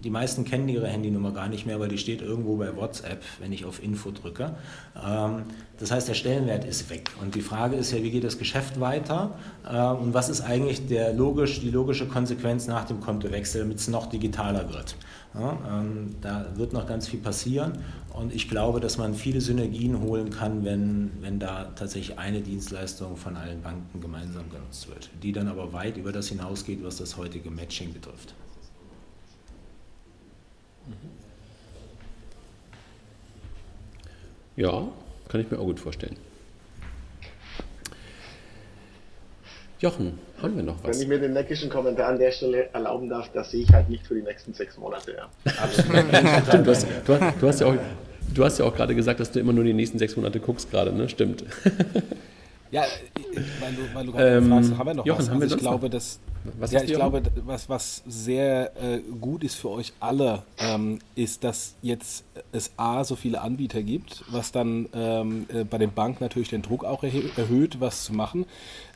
die 0.02 0.08
meisten 0.08 0.44
kennen 0.44 0.66
ihre 0.68 0.86
Handynummer 0.86 1.32
gar 1.32 1.48
nicht 1.48 1.66
mehr, 1.66 1.78
weil 1.78 1.88
die 1.88 1.98
steht 1.98 2.22
irgendwo 2.22 2.56
bei 2.56 2.74
WhatsApp, 2.74 3.22
wenn 3.38 3.52
ich 3.52 3.66
auf 3.66 3.82
Info 3.82 4.10
drücke. 4.10 4.54
Ähm, 4.96 5.42
das 5.78 5.90
heißt, 5.90 6.08
der 6.08 6.14
Stellenwert 6.14 6.64
ist 6.64 6.88
weg. 6.88 7.10
Und 7.20 7.34
die 7.34 7.42
Frage 7.42 7.76
ist 7.76 7.92
ja, 7.92 8.02
wie 8.02 8.10
geht 8.10 8.24
das 8.24 8.38
Geschäft 8.38 8.80
weiter? 8.80 9.36
Äh, 9.70 9.78
und 9.78 10.14
was 10.14 10.30
ist 10.30 10.40
eigentlich 10.40 10.86
der 10.86 11.12
logisch, 11.12 11.60
die 11.60 11.70
logische 11.70 12.08
Konsequenz 12.08 12.66
nach 12.66 12.86
dem 12.86 13.00
Kontowechsel, 13.00 13.60
damit 13.60 13.76
es 13.78 13.88
noch 13.88 14.06
digitaler 14.06 14.72
wird? 14.72 14.96
Ja, 15.34 15.58
ähm, 15.70 16.16
da 16.22 16.46
wird 16.56 16.72
noch 16.72 16.86
ganz 16.86 17.08
viel 17.08 17.20
passieren 17.20 17.78
und 18.14 18.34
ich 18.34 18.48
glaube, 18.48 18.80
dass 18.80 18.98
man 18.98 19.14
viele 19.14 19.40
Synergien 19.40 20.00
holen 20.00 20.30
kann, 20.30 20.64
wenn, 20.64 21.10
wenn 21.20 21.38
da 21.38 21.72
tatsächlich 21.76 22.18
eine 22.18 22.40
Dienstleistung 22.40 23.16
von 23.16 23.36
allen 23.36 23.62
Banken 23.62 24.00
gemeinsam 24.00 24.50
genutzt 24.50 24.88
wird, 24.88 25.08
die 25.22 25.32
dann 25.32 25.48
aber 25.48 25.72
weit 25.72 25.96
über 25.96 26.12
das 26.12 26.28
hinausgeht, 26.28 26.84
was 26.84 26.96
das 26.96 27.16
heutige 27.16 27.50
Matching 27.50 27.92
betrifft. 27.92 28.34
Ja, 34.56 34.88
kann 35.28 35.40
ich 35.40 35.50
mir 35.50 35.58
auch 35.58 35.64
gut 35.64 35.80
vorstellen. 35.80 36.16
Jochen, 39.82 40.16
haben 40.40 40.54
wir 40.54 40.62
noch 40.62 40.76
was? 40.84 40.96
Wenn 40.96 41.02
ich 41.02 41.08
mir 41.08 41.18
den 41.18 41.32
neckischen 41.32 41.68
Kommentar 41.68 42.10
an 42.10 42.18
der 42.20 42.30
Stelle 42.30 42.72
erlauben 42.72 43.08
darf, 43.08 43.30
das 43.32 43.50
sehe 43.50 43.64
ich 43.64 43.72
halt 43.72 43.88
nicht 43.88 44.06
für 44.06 44.14
die 44.14 44.22
nächsten 44.22 44.54
sechs 44.54 44.78
Monate. 44.78 45.16
Ja. 45.16 45.50
Stimmt, 46.48 46.66
du 46.68 46.70
hast, 46.70 46.86
du, 47.04 47.32
du 47.40 47.48
hast 47.48 47.60
ja 47.60 47.66
auch, 47.66 47.74
du 48.32 48.44
hast 48.44 48.58
ja 48.58 48.64
auch 48.64 48.76
gerade 48.76 48.94
gesagt, 48.94 49.18
dass 49.18 49.32
du 49.32 49.40
immer 49.40 49.52
nur 49.52 49.64
die 49.64 49.72
nächsten 49.72 49.98
sechs 49.98 50.14
Monate 50.14 50.38
guckst 50.38 50.70
gerade, 50.70 50.92
ne? 50.92 51.08
Stimmt. 51.08 51.44
Ja, 52.72 52.84
weil 53.60 53.74
du, 53.74 53.94
weil 53.94 54.06
du 54.06 54.12
gerade 54.12 54.36
ähm, 54.38 54.48
fragst, 54.48 54.76
haben 54.76 54.86
wir 54.86 54.94
noch 54.94 55.06
Jochen, 55.06 55.18
was? 55.20 55.28
Haben 55.28 55.40
wir 55.40 55.44
also 55.44 55.56
ich 55.56 55.60
glaube, 55.60 55.90
dass 55.90 56.20
was 56.58 56.72
ja, 56.72 56.82
ich 56.82 56.92
glaube, 56.92 57.22
was, 57.44 57.68
was 57.68 58.02
sehr 58.06 58.72
äh, 58.82 58.98
gut 59.20 59.44
ist 59.44 59.54
für 59.54 59.70
euch 59.70 59.92
alle, 60.00 60.42
ähm, 60.58 60.98
ist, 61.14 61.44
dass 61.44 61.74
jetzt 61.82 62.24
es 62.50 62.72
A, 62.76 63.04
so 63.04 63.14
viele 63.14 63.42
Anbieter 63.42 63.82
gibt, 63.82 64.24
was 64.30 64.50
dann 64.50 64.88
ähm, 64.94 65.46
äh, 65.52 65.64
bei 65.64 65.78
den 65.78 65.92
Banken 65.92 66.24
natürlich 66.24 66.48
den 66.48 66.62
Druck 66.62 66.84
auch 66.84 67.04
erhöht, 67.04 67.80
was 67.80 68.04
zu 68.04 68.12
machen. 68.12 68.46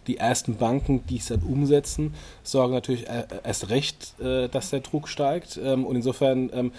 Die 0.07 0.16
ersten 0.16 0.57
Banken, 0.57 1.07
die 1.07 1.18
es 1.18 1.27
dann 1.27 1.41
umsetzen, 1.41 2.14
sorgen 2.43 2.72
natürlich 2.72 3.09
äh, 3.09 3.27
erst 3.45 3.68
recht, 3.68 4.18
äh, 4.20 4.49
dass 4.49 4.70
der 4.70 4.81
Druck 4.81 5.09
steigt. 5.09 5.61
Ähm, 5.62 5.85
und 5.85 5.97
insofern 5.97 6.51
ähm, 6.53 6.72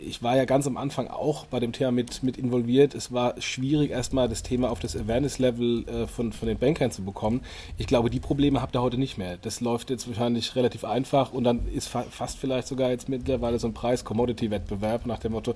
ich 0.00 0.22
war 0.22 0.36
ja 0.36 0.44
ganz 0.44 0.66
am 0.66 0.76
Anfang 0.76 1.08
auch 1.08 1.46
bei 1.46 1.60
dem 1.60 1.72
Thema 1.72 1.92
mit, 1.92 2.22
mit 2.22 2.36
involviert. 2.36 2.94
Es 2.94 3.12
war 3.12 3.40
schwierig, 3.40 3.90
erstmal 3.90 4.28
das 4.28 4.42
Thema 4.42 4.70
auf 4.70 4.80
das 4.80 4.96
Awareness-Level 4.96 5.88
äh, 5.88 6.06
von, 6.06 6.32
von 6.32 6.48
den 6.48 6.58
Bankern 6.58 6.90
zu 6.90 7.02
bekommen. 7.02 7.42
Ich 7.78 7.86
glaube, 7.86 8.10
die 8.10 8.20
Probleme 8.20 8.62
habt 8.62 8.74
ihr 8.74 8.82
heute 8.82 8.98
nicht 8.98 9.18
mehr. 9.18 9.36
Das 9.36 9.60
läuft 9.60 9.90
jetzt 9.90 10.08
wahrscheinlich 10.08 10.56
relativ 10.56 10.84
einfach 10.84 11.32
und 11.32 11.44
dann 11.44 11.68
ist 11.68 11.88
fa 11.88 12.02
fast 12.10 12.38
vielleicht 12.38 12.68
sogar 12.68 12.90
jetzt 12.90 13.08
mittlerweile 13.08 13.58
so 13.58 13.66
ein 13.68 13.74
Preis-Commodity-Wettbewerb 13.74 15.06
nach 15.06 15.18
dem 15.18 15.32
Motto, 15.32 15.54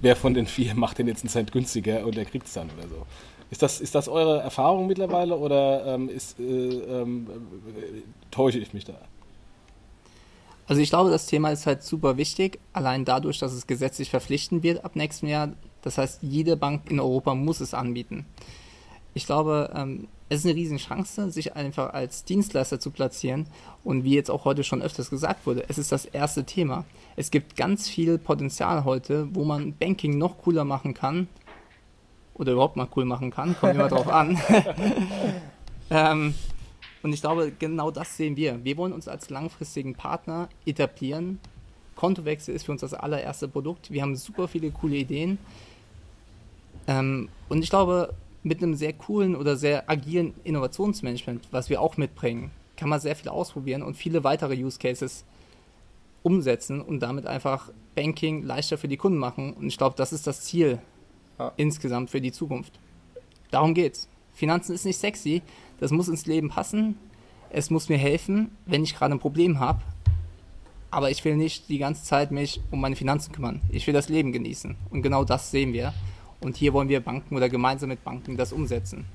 wer 0.00 0.16
von 0.16 0.34
den 0.34 0.46
vier 0.46 0.74
macht 0.74 0.98
den 0.98 1.06
jetzt 1.06 1.22
einen 1.22 1.30
Cent 1.30 1.52
günstiger 1.52 2.06
und 2.06 2.16
der 2.16 2.24
kriegt 2.24 2.46
es 2.46 2.52
dann 2.52 2.70
oder 2.76 2.88
so. 2.88 3.06
Ist 3.50 3.62
das, 3.62 3.80
ist 3.80 3.94
das 3.96 4.08
eure 4.08 4.40
Erfahrung 4.40 4.86
mittlerweile 4.86 5.36
oder 5.36 5.94
ähm, 5.94 6.08
ist, 6.08 6.38
äh, 6.38 6.42
ähm, 6.42 7.26
äh, 7.76 8.02
täusche 8.30 8.58
ich 8.58 8.72
mich 8.72 8.84
da? 8.84 8.94
Also 10.70 10.82
ich 10.82 10.90
glaube, 10.90 11.10
das 11.10 11.26
Thema 11.26 11.50
ist 11.50 11.66
halt 11.66 11.82
super 11.82 12.16
wichtig, 12.16 12.60
allein 12.72 13.04
dadurch, 13.04 13.40
dass 13.40 13.52
es 13.52 13.66
gesetzlich 13.66 14.08
verpflichtend 14.08 14.62
wird 14.62 14.84
ab 14.84 14.94
nächstem 14.94 15.28
Jahr. 15.28 15.48
Das 15.82 15.98
heißt, 15.98 16.20
jede 16.22 16.56
Bank 16.56 16.88
in 16.88 17.00
Europa 17.00 17.34
muss 17.34 17.58
es 17.58 17.74
anbieten. 17.74 18.24
Ich 19.12 19.26
glaube, 19.26 19.72
ähm, 19.74 20.06
es 20.28 20.38
ist 20.38 20.46
eine 20.46 20.54
riesen 20.54 20.76
Chance, 20.76 21.32
sich 21.32 21.56
einfach 21.56 21.92
als 21.92 22.22
Dienstleister 22.22 22.78
zu 22.78 22.92
platzieren. 22.92 23.48
Und 23.82 24.04
wie 24.04 24.14
jetzt 24.14 24.30
auch 24.30 24.44
heute 24.44 24.62
schon 24.62 24.80
öfters 24.80 25.10
gesagt 25.10 25.44
wurde, 25.44 25.64
es 25.68 25.76
ist 25.76 25.90
das 25.90 26.04
erste 26.04 26.44
Thema. 26.44 26.84
Es 27.16 27.32
gibt 27.32 27.56
ganz 27.56 27.88
viel 27.88 28.16
Potenzial 28.18 28.84
heute, 28.84 29.26
wo 29.34 29.44
man 29.44 29.74
Banking 29.74 30.18
noch 30.18 30.38
cooler 30.38 30.62
machen 30.62 30.94
kann. 30.94 31.26
Oder 32.34 32.52
überhaupt 32.52 32.76
mal 32.76 32.86
cool 32.94 33.06
machen 33.06 33.32
kann, 33.32 33.56
kommt 33.58 33.74
immer 33.74 33.88
drauf 33.88 34.06
an. 34.06 34.40
ähm, 35.90 36.34
und 37.02 37.12
ich 37.12 37.20
glaube, 37.20 37.52
genau 37.58 37.90
das 37.90 38.16
sehen 38.16 38.36
wir. 38.36 38.62
Wir 38.64 38.76
wollen 38.76 38.92
uns 38.92 39.08
als 39.08 39.30
langfristigen 39.30 39.94
Partner 39.94 40.48
etablieren. 40.66 41.40
Kontowechsel 41.96 42.54
ist 42.54 42.64
für 42.64 42.72
uns 42.72 42.82
das 42.82 42.94
allererste 42.94 43.48
Produkt. 43.48 43.90
Wir 43.90 44.02
haben 44.02 44.16
super 44.16 44.48
viele 44.48 44.70
coole 44.70 44.96
Ideen. 44.96 45.38
Ähm, 46.86 47.28
und 47.48 47.62
ich 47.62 47.70
glaube, 47.70 48.14
mit 48.42 48.62
einem 48.62 48.74
sehr 48.74 48.92
coolen 48.92 49.36
oder 49.36 49.56
sehr 49.56 49.88
agilen 49.88 50.34
Innovationsmanagement, 50.44 51.48
was 51.50 51.68
wir 51.70 51.80
auch 51.80 51.96
mitbringen, 51.96 52.50
kann 52.76 52.88
man 52.88 53.00
sehr 53.00 53.16
viel 53.16 53.28
ausprobieren 53.28 53.82
und 53.82 53.96
viele 53.96 54.24
weitere 54.24 54.54
Use 54.54 54.78
Cases 54.78 55.24
umsetzen 56.22 56.80
und 56.80 57.00
damit 57.00 57.26
einfach 57.26 57.70
Banking 57.94 58.42
leichter 58.42 58.78
für 58.78 58.88
die 58.88 58.96
Kunden 58.96 59.18
machen. 59.18 59.52
Und 59.54 59.66
ich 59.66 59.76
glaube, 59.76 59.96
das 59.96 60.12
ist 60.12 60.26
das 60.26 60.42
Ziel 60.42 60.80
ja. 61.38 61.52
insgesamt 61.56 62.10
für 62.10 62.20
die 62.20 62.32
Zukunft. 62.32 62.78
Darum 63.50 63.74
geht's. 63.74 64.08
Finanzen 64.34 64.74
ist 64.74 64.86
nicht 64.86 64.96
sexy, 64.96 65.42
das 65.80 65.90
muss 65.90 66.08
ins 66.08 66.26
Leben 66.26 66.50
passen. 66.50 66.96
Es 67.48 67.70
muss 67.70 67.88
mir 67.88 67.98
helfen, 67.98 68.52
wenn 68.66 68.84
ich 68.84 68.94
gerade 68.94 69.14
ein 69.14 69.18
Problem 69.18 69.58
habe. 69.58 69.82
Aber 70.92 71.10
ich 71.10 71.24
will 71.24 71.36
nicht 71.36 71.68
die 71.68 71.78
ganze 71.78 72.04
Zeit 72.04 72.30
mich 72.30 72.60
um 72.70 72.80
meine 72.80 72.96
Finanzen 72.96 73.32
kümmern. 73.32 73.60
Ich 73.70 73.86
will 73.86 73.94
das 73.94 74.08
Leben 74.08 74.32
genießen. 74.32 74.76
Und 74.90 75.02
genau 75.02 75.24
das 75.24 75.50
sehen 75.50 75.72
wir. 75.72 75.92
Und 76.40 76.56
hier 76.56 76.72
wollen 76.72 76.88
wir 76.88 77.00
Banken 77.00 77.36
oder 77.36 77.48
gemeinsam 77.48 77.88
mit 77.88 78.04
Banken 78.04 78.36
das 78.36 78.52
umsetzen. 78.52 79.06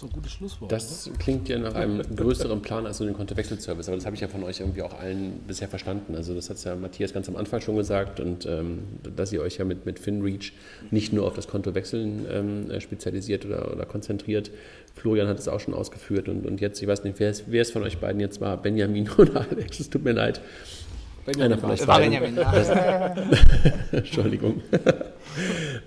So 0.00 0.06
ein 0.06 0.12
gutes 0.12 0.32
Schlusswort. 0.32 0.70
Das 0.70 1.08
oder? 1.08 1.18
klingt 1.18 1.48
ja 1.48 1.58
nach 1.58 1.74
einem 1.74 2.02
größeren 2.14 2.62
Plan 2.62 2.86
als 2.86 3.00
nur 3.00 3.08
den 3.08 3.16
Kontowechselservice, 3.16 3.88
aber 3.88 3.96
das 3.96 4.06
habe 4.06 4.14
ich 4.14 4.20
ja 4.20 4.28
von 4.28 4.44
euch 4.44 4.60
irgendwie 4.60 4.82
auch 4.82 4.98
allen 4.98 5.40
bisher 5.46 5.68
verstanden. 5.68 6.14
Also 6.14 6.34
das 6.34 6.50
hat 6.50 6.62
ja 6.64 6.74
Matthias 6.76 7.12
ganz 7.12 7.28
am 7.28 7.36
Anfang 7.36 7.60
schon 7.60 7.76
gesagt 7.76 8.20
und 8.20 8.46
ähm, 8.46 8.80
dass 9.16 9.32
ihr 9.32 9.42
euch 9.42 9.58
ja 9.58 9.64
mit, 9.64 9.86
mit 9.86 9.98
FinReach 9.98 10.52
nicht 10.90 11.12
nur 11.12 11.26
auf 11.26 11.34
das 11.34 11.48
Kontowechseln 11.48 12.26
ähm, 12.30 12.80
spezialisiert 12.80 13.44
oder, 13.44 13.72
oder 13.72 13.86
konzentriert. 13.86 14.50
Florian 14.94 15.28
hat 15.28 15.38
es 15.38 15.48
auch 15.48 15.60
schon 15.60 15.74
ausgeführt 15.74 16.28
und, 16.28 16.46
und 16.46 16.60
jetzt, 16.60 16.80
ich 16.82 16.88
weiß 16.88 17.04
nicht, 17.04 17.18
wer 17.18 17.30
es, 17.30 17.44
wer 17.46 17.62
es 17.62 17.70
von 17.70 17.82
euch 17.82 17.98
beiden 17.98 18.20
jetzt 18.20 18.40
war, 18.40 18.56
Benjamin 18.56 19.08
oder 19.18 19.46
Alex, 19.50 19.80
es 19.80 19.90
tut 19.90 20.04
mir 20.04 20.12
leid. 20.12 20.40
Benjamin 21.24 21.52
Einer 21.52 21.60
von 21.60 21.70
euch 21.70 21.86
war 21.86 21.98
Benjamin. 21.98 22.38
Entschuldigung. 23.92 24.62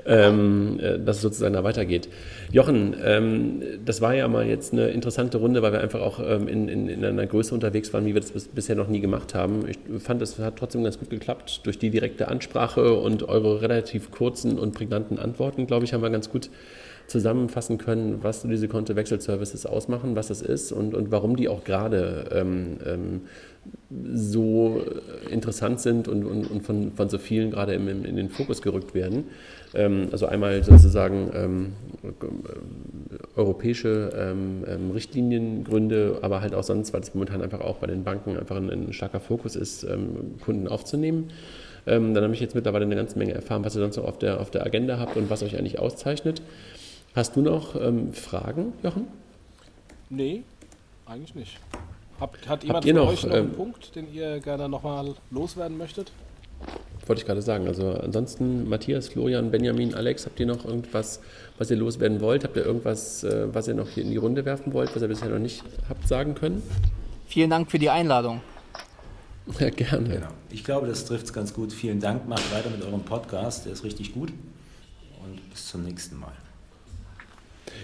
ähm, 0.06 0.80
äh, 0.80 0.99
dass 0.99 1.18
es 1.18 1.22
sozusagen 1.22 1.54
da 1.54 1.64
weitergeht. 1.64 2.10
Jochen, 2.52 2.95
ähm, 3.04 3.62
das 3.86 4.02
war 4.02 4.14
ja 4.14 4.28
mal 4.28 4.45
jetzt 4.45 4.74
eine 4.74 4.89
interessante 4.89 5.38
Runde, 5.38 5.62
weil 5.62 5.74
wir 5.74 5.82
einfach 5.82 6.02
auch 6.02 6.20
ähm, 6.20 6.47
in, 6.47 6.68
in, 6.68 6.88
in, 6.88 7.06
einer 7.06 7.26
Größe 7.26 7.54
unterwegs 7.54 7.93
waren, 7.93 8.06
wie 8.06 8.14
wir 8.14 8.22
das 8.22 8.32
bis, 8.32 8.47
bisher 8.47 8.76
noch 8.76 8.88
nie 8.88 8.99
gemacht 8.99 9.36
haben. 9.36 9.66
Ich 9.68 9.78
fand, 10.02 10.22
es 10.22 10.39
hat 10.39 10.58
trotzdem 10.58 10.84
ganz 10.84 10.99
gut 10.99 11.10
geklappt. 11.10 11.62
Durch 11.64 11.80
die 11.80 11.89
direkte 11.89 12.28
Ansprache 12.28 12.93
und 12.95 13.24
eure 13.24 13.62
relativ 13.62 14.12
kurzen 14.12 14.60
und 14.60 14.74
prägnanten 14.74 15.20
Antworten, 15.20 15.68
glaube 15.68 15.86
ich, 15.86 15.93
haben 15.93 16.02
wir 16.02 16.10
ganz 16.10 16.30
gut 16.30 16.49
zusammenfassen 17.12 17.78
können, 17.78 18.24
was 18.24 18.43
diese 18.43 18.68
Kontowechselservices 18.68 19.66
ausmachen, 19.66 20.16
was 20.16 20.30
das 20.30 20.41
ist 20.41 20.72
und, 20.72 20.95
und 20.95 21.12
warum 21.12 21.36
die 21.36 21.49
auch 21.49 21.64
gerade 21.64 22.30
ähm, 22.32 22.78
ähm, 22.86 23.22
so 24.14 24.82
interessant 25.30 25.82
sind 25.82 26.08
und, 26.08 26.26
und, 26.26 26.49
und 26.49 26.64
von, 26.64 26.93
von 26.93 27.10
so 27.10 27.18
vielen 27.18 27.52
gerade 27.52 27.74
im, 27.74 27.88
in 27.88 28.16
den 28.16 28.30
Fokus 28.30 28.62
gerückt 28.62 28.95
werden. 28.95 29.26
Ähm, 29.74 30.10
also 30.12 30.26
einmal 30.26 30.64
sozusagen 30.64 31.32
ähm, 31.34 31.74
europäische 33.36 34.12
ähm, 34.16 34.92
Richtliniengründe, 34.92 36.20
aber 36.22 36.42
halt 36.42 36.54
auch 36.54 36.64
sonst, 36.64 36.94
weil 36.94 37.02
es 37.02 37.14
momentan 37.14 37.42
einfach 37.42 37.62
auch 37.62 37.78
bei 37.78 37.88
den 37.88 38.04
Banken 38.04 38.38
einfach 38.38 38.58
ein, 38.58 38.70
ein 38.70 38.94
starker 38.94 39.20
Fokus 39.20 39.56
ist, 39.56 39.86
Kunden 40.44 40.68
aufzunehmen. 40.68 41.32
dann 41.86 42.16
habe 42.16 42.34
ich 42.34 42.40
jetzt 42.40 42.56
mittlerweile 42.56 42.86
eine 42.86 42.96
ganze 42.96 43.18
Menge 43.18 43.34
erfahren, 43.34 43.64
was 43.64 43.76
ihr 43.76 43.82
sonst 43.82 43.98
noch 43.98 44.06
auf 44.06 44.20
der, 44.20 44.40
auf 44.40 44.52
der 44.52 44.66
Agenda 44.66 45.00
habt 45.00 45.16
und 45.16 45.30
was 45.30 45.44
euch 45.44 45.58
eigentlich 45.58 45.80
auszeichnet. 45.80 46.42
Hast 47.16 47.36
du 47.36 47.42
noch 47.42 47.76
Fragen, 48.14 48.74
Jochen? 48.84 49.08
Nee, 50.10 50.44
eigentlich 51.06 51.36
nicht. 51.36 51.60
Habt, 52.20 52.48
hat 52.48 52.64
jemand 52.64 52.86
von 52.86 52.96
noch, 52.96 53.10
euch 53.10 53.24
noch 53.24 53.32
einen 53.32 53.48
ähm, 53.48 53.54
Punkt, 53.54 53.96
den 53.96 54.14
ihr 54.14 54.40
gerne 54.40 54.70
nochmal 54.70 55.16
loswerden 55.32 55.78
möchtet? 55.78 56.12
Wollte 57.08 57.22
ich 57.22 57.26
gerade 57.26 57.41
sagen. 57.41 57.68
Also 57.68 57.91
ansonsten 57.91 58.70
Matthias, 58.70 59.10
Florian, 59.10 59.52
Benjamin, 59.52 59.93
Alex, 59.93 60.26
habt 60.26 60.39
ihr 60.39 60.45
noch 60.45 60.66
irgendwas, 60.66 61.20
was 61.58 61.72
ihr 61.72 61.78
loswerden 61.78 62.22
wollt? 62.22 62.43
Habt 62.43 62.56
ihr 62.56 62.66
irgendwas, 62.66 63.24
äh, 63.24 63.47
was 63.54 63.68
ihr 63.68 63.74
noch 63.74 63.89
hier 63.89 64.04
in 64.04 64.12
die 64.12 64.18
Runde 64.18 64.45
werfen 64.45 64.74
wollt, 64.74 64.95
was 64.95 65.02
ihr 65.02 65.08
bisher 65.08 65.30
noch 65.30 65.39
nicht 65.39 65.64
habt 65.89 66.08
sagen 66.08 66.36
können? 66.36 66.62
Vielen 67.28 67.49
Dank 67.49 67.72
für 67.72 67.80
die 67.80 67.89
Einladung. 67.89 68.41
Ja, 69.60 69.70
gerne. 69.70 70.08
Genau. 70.08 70.28
Ich 70.52 70.64
glaube, 70.64 70.88
das 70.88 71.04
trifft 71.06 71.26
es 71.26 71.34
ganz 71.34 71.54
gut. 71.54 71.74
Vielen 71.74 71.99
Dank. 71.99 72.28
Macht 72.28 72.54
weiter 72.54 72.70
mit 72.70 72.86
eurem 72.86 73.02
Podcast. 73.02 73.66
Der 73.66 73.74
ist 73.74 73.84
richtig 73.84 74.14
gut. 74.14 74.30
Und 74.30 75.49
bis 75.49 75.68
zum 75.68 75.84
nächsten 75.84 76.20
Mal. 76.20 76.32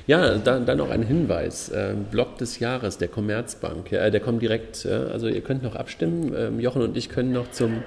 Ja, 0.06 0.38
dann, 0.38 0.66
dann 0.66 0.78
noch 0.78 0.90
ein 0.90 1.04
Hinweis. 1.04 1.70
Äh, 1.70 1.96
Blog 2.10 2.38
des 2.38 2.60
Jahres 2.60 2.98
der 2.98 3.08
Commerzbank. 3.08 3.92
Ja, 3.92 4.10
der 4.10 4.20
kommt 4.22 4.42
direkt, 4.42 4.86
äh, 4.86 4.90
also 4.90 5.28
ihr 5.28 5.42
könnt 5.42 5.64
noch 5.64 5.76
abstimmen. 5.76 6.34
Ähm, 6.36 6.60
Jochen 6.60 6.82
und 6.82 6.96
ich 6.96 7.10
können 7.10 7.34
noch 7.34 7.52
zum, 7.52 7.84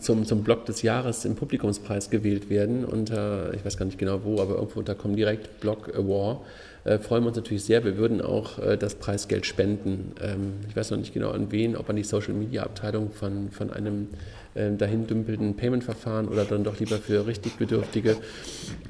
zum, 0.00 0.24
zum 0.24 0.42
Blog 0.42 0.64
des 0.66 0.82
Jahres 0.82 1.24
im 1.24 1.34
Publikumspreis 1.34 2.10
gewählt 2.10 2.50
werden. 2.50 2.84
Unter, 2.84 3.52
ich 3.54 3.64
weiß 3.64 3.76
gar 3.76 3.86
nicht 3.86 3.98
genau 3.98 4.20
wo, 4.24 4.40
aber 4.40 4.54
irgendwo 4.56 4.80
unter 4.80 4.94
Comdirect 4.94 5.60
Blog 5.60 5.94
Award. 5.94 6.40
Äh, 6.84 6.98
freuen 6.98 7.22
wir 7.22 7.28
uns 7.28 7.36
natürlich 7.36 7.64
sehr. 7.64 7.84
Wir 7.84 7.96
würden 7.96 8.20
auch 8.20 8.58
äh, 8.58 8.76
das 8.76 8.96
Preisgeld 8.96 9.46
spenden. 9.46 10.12
Ähm, 10.20 10.54
ich 10.68 10.74
weiß 10.74 10.90
noch 10.90 10.98
nicht 10.98 11.14
genau 11.14 11.30
an 11.30 11.52
wen, 11.52 11.76
ob 11.76 11.88
an 11.88 11.96
die 11.96 12.04
Social 12.04 12.34
Media 12.34 12.64
Abteilung 12.64 13.10
von, 13.12 13.50
von 13.50 13.72
einem 13.72 14.08
äh, 14.54 14.72
dahin 14.72 15.06
dümpelnden 15.06 15.56
Payment-Verfahren 15.56 16.28
oder 16.28 16.44
dann 16.44 16.64
doch 16.64 16.78
lieber 16.78 16.98
für 16.98 17.26
richtig 17.26 17.56
Bedürftige. 17.56 18.16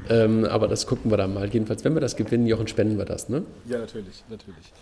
Ähm, 0.08 0.44
aber 0.44 0.68
das 0.68 0.86
gucken 0.86 1.10
wir 1.10 1.16
dann 1.16 1.34
mal. 1.34 1.48
Jedenfalls, 1.48 1.84
wenn 1.84 1.94
wir 1.94 2.00
das 2.00 2.16
gewinnen, 2.16 2.46
Jochen, 2.46 2.66
spenden 2.66 2.98
wir 2.98 3.04
das, 3.04 3.28
ne? 3.28 3.44
Ja, 3.66 3.78
natürlich, 3.78 4.24
natürlich. 4.28 4.56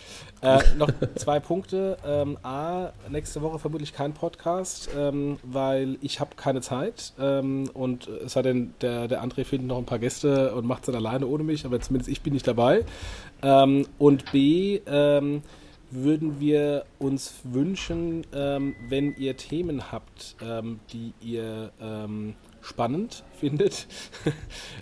Äh, 0.43 0.61
noch 0.79 0.89
zwei 1.17 1.39
Punkte. 1.39 1.99
Ähm, 2.03 2.39
A, 2.43 2.93
nächste 3.11 3.43
Woche 3.43 3.59
vermutlich 3.59 3.93
kein 3.93 4.15
Podcast, 4.15 4.89
ähm, 4.97 5.37
weil 5.43 5.99
ich 6.01 6.19
habe 6.19 6.31
keine 6.35 6.63
Zeit 6.63 7.13
ähm, 7.21 7.69
und 7.75 8.09
es 8.09 8.33
sei 8.33 8.41
denn, 8.41 8.73
der, 8.81 9.07
der 9.07 9.23
André 9.23 9.45
findet 9.45 9.69
noch 9.69 9.77
ein 9.77 9.85
paar 9.85 9.99
Gäste 9.99 10.55
und 10.55 10.65
macht 10.65 10.85
es 10.85 10.87
dann 10.87 10.95
alleine 10.95 11.27
ohne 11.27 11.45
mich, 11.45 11.67
aber 11.67 11.79
zumindest 11.81 12.09
ich 12.09 12.23
bin 12.23 12.33
nicht 12.33 12.49
dabei. 12.49 12.87
Ähm, 13.43 13.87
und 13.99 14.33
B, 14.33 14.81
ähm, 14.87 15.43
würden 15.91 16.39
wir 16.41 16.85
uns 16.99 17.35
wünschen, 17.45 18.25
ähm, 18.33 18.77
wenn 18.89 19.17
ihr 19.17 19.37
Themen 19.37 19.91
habt, 19.91 20.37
ähm, 20.41 20.81
die 20.93 21.13
ihr 21.21 21.73
ähm, 21.81 22.35
spannend 22.63 23.25
findet, 23.41 23.87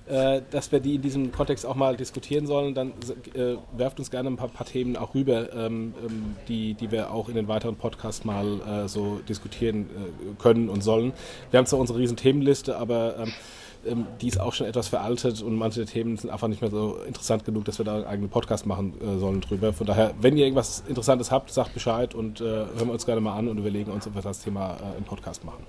äh, 0.07 0.43
dass 0.51 0.73
wir 0.73 0.81
die 0.81 0.97
in 0.97 1.03
diesem 1.03 1.33
Kontext 1.33 1.65
auch 1.65 1.77
mal 1.77 1.97
diskutieren 1.97 2.47
sollen, 2.47 2.75
dann 2.75 2.93
äh, 3.35 3.57
werft 3.77 3.99
uns 3.99 4.11
gerne 4.11 4.29
ein 4.29 4.37
paar, 4.37 4.49
paar 4.49 4.67
Themen 4.67 4.97
auch 4.97 5.15
rüber, 5.15 5.53
ähm, 5.55 5.95
ähm, 6.05 6.37
die, 6.49 6.75
die 6.75 6.91
wir 6.91 7.13
auch 7.13 7.29
in 7.29 7.37
den 7.37 7.49
weiteren 7.49 7.77
Podcasts 7.77 8.25
mal 8.25 8.61
äh, 8.85 8.89
so 8.89 9.21
diskutieren 9.29 9.83
äh, 9.83 10.43
können 10.43 10.69
und 10.69 10.83
sollen. 10.83 11.13
Wir 11.51 11.59
haben 11.59 11.67
zwar 11.67 11.79
unsere 11.79 11.99
riesen 11.99 12.17
Themenliste, 12.17 12.77
aber 12.77 13.27
ähm, 13.87 14.07
die 14.21 14.29
ist 14.29 14.41
auch 14.41 14.53
schon 14.53 14.67
etwas 14.67 14.89
veraltet 14.89 15.43
und 15.43 15.57
manche 15.57 15.85
Themen 15.85 16.17
sind 16.17 16.31
einfach 16.31 16.49
nicht 16.49 16.61
mehr 16.61 16.71
so 16.71 16.97
interessant 17.07 17.45
genug, 17.45 17.65
dass 17.65 17.79
wir 17.79 17.85
da 17.85 17.97
einen 17.97 18.05
eigenen 18.05 18.31
Podcast 18.31 18.67
machen 18.67 18.95
äh, 19.01 19.19
sollen 19.19 19.41
drüber. 19.41 19.73
Von 19.73 19.87
daher, 19.87 20.15
wenn 20.21 20.37
ihr 20.37 20.45
irgendwas 20.45 20.83
Interessantes 20.89 21.31
habt, 21.31 21.51
sagt 21.51 21.75
Bescheid 21.75 22.15
und 22.15 22.41
äh, 22.41 22.45
hören 22.45 22.87
wir 22.87 22.93
uns 22.93 23.07
gerne 23.07 23.21
mal 23.21 23.37
an 23.37 23.49
und 23.49 23.59
überlegen 23.59 23.91
uns, 23.91 24.07
ob 24.07 24.15
wir 24.15 24.23
das 24.23 24.41
Thema 24.41 24.75
äh, 24.75 24.99
im 24.99 25.05
Podcast 25.05 25.45
machen 25.45 25.65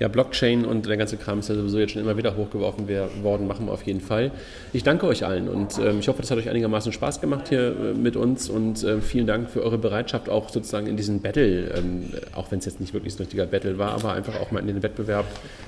ja, 0.00 0.08
Blockchain 0.08 0.64
und 0.64 0.86
der 0.86 0.96
ganze 0.96 1.18
Kram 1.18 1.40
ist 1.40 1.50
ja 1.50 1.54
sowieso 1.54 1.78
jetzt 1.78 1.92
schon 1.92 2.00
immer 2.00 2.16
wieder 2.16 2.34
hochgeworfen 2.34 2.88
worden, 3.22 3.46
machen 3.46 3.66
wir 3.66 3.72
auf 3.72 3.82
jeden 3.82 4.00
Fall. 4.00 4.30
Ich 4.72 4.82
danke 4.82 5.06
euch 5.06 5.26
allen 5.26 5.46
und 5.46 5.78
ähm, 5.78 5.98
ich 6.00 6.08
hoffe, 6.08 6.22
das 6.22 6.30
hat 6.30 6.38
euch 6.38 6.48
einigermaßen 6.48 6.90
Spaß 6.90 7.20
gemacht 7.20 7.48
hier 7.50 7.68
äh, 7.68 7.94
mit 7.94 8.16
uns 8.16 8.48
und 8.48 8.82
äh, 8.82 9.02
vielen 9.02 9.26
Dank 9.26 9.50
für 9.50 9.62
eure 9.62 9.76
Bereitschaft 9.76 10.30
auch 10.30 10.48
sozusagen 10.48 10.86
in 10.86 10.96
diesen 10.96 11.20
Battle, 11.20 11.70
ähm, 11.76 12.14
auch 12.34 12.50
wenn 12.50 12.60
es 12.60 12.64
jetzt 12.64 12.80
nicht 12.80 12.94
wirklich 12.94 13.14
ein 13.14 13.18
richtiger 13.18 13.44
Battle 13.44 13.76
war, 13.76 13.92
aber 13.92 14.14
einfach 14.14 14.40
auch 14.40 14.50
mal 14.50 14.60
in 14.60 14.68
den 14.68 14.82
Wettbewerb 14.82 15.26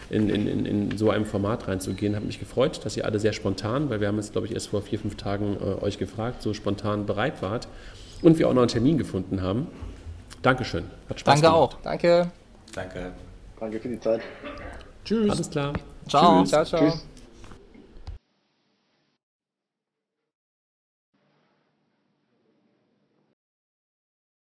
in, 0.09 0.31
in, 0.31 0.49
in, 0.49 0.65
in 0.65 0.97
so 0.97 1.11
einem 1.11 1.27
Format 1.27 1.69
reinzugehen. 1.69 2.17
Hat 2.17 2.25
mich 2.25 2.41
gefreut, 2.41 2.81
dass 2.85 2.97
ihr 2.97 3.05
alle 3.05 3.21
sehr 3.21 3.35
spontan, 3.35 3.91
weil 3.91 4.01
wir 4.01 4.09
haben 4.09 4.17
jetzt 4.17 4.33
glaube 4.33 4.47
ich 4.47 4.55
erst 4.55 4.69
vor 4.69 4.81
vier, 4.81 4.99
fünf 4.99 5.17
Tagen 5.17 5.59
äh, 5.61 5.85
euch 5.85 5.99
gefragt, 5.99 6.41
so 6.41 6.55
spontan 6.55 7.05
bereit 7.05 7.43
wart 7.43 7.69
und 8.23 8.39
wir 8.39 8.49
auch 8.49 8.55
noch 8.55 8.63
einen 8.63 8.69
Termin 8.69 8.97
gefunden 8.97 9.43
haben. 9.43 9.67
Dankeschön. 10.41 10.85
Hat 11.11 11.21
Spaß 11.21 11.43
Danke 11.43 11.55
gemacht. 11.55 11.75
auch. 11.75 11.83
Danke. 11.83 12.31
Danke. 12.75 13.13
Danke 13.63 13.79
für 13.79 13.91
die 13.91 14.01
Zeit. 14.01 14.23
Tschüss. 15.05 15.31
Alles 15.31 15.49
klar. 15.49 15.73
Ciao. 16.09 16.41
Tschüss. 16.41 16.51
Ciao, 16.51 16.65
ciao. 16.65 16.81
Tschüss. 16.81 17.07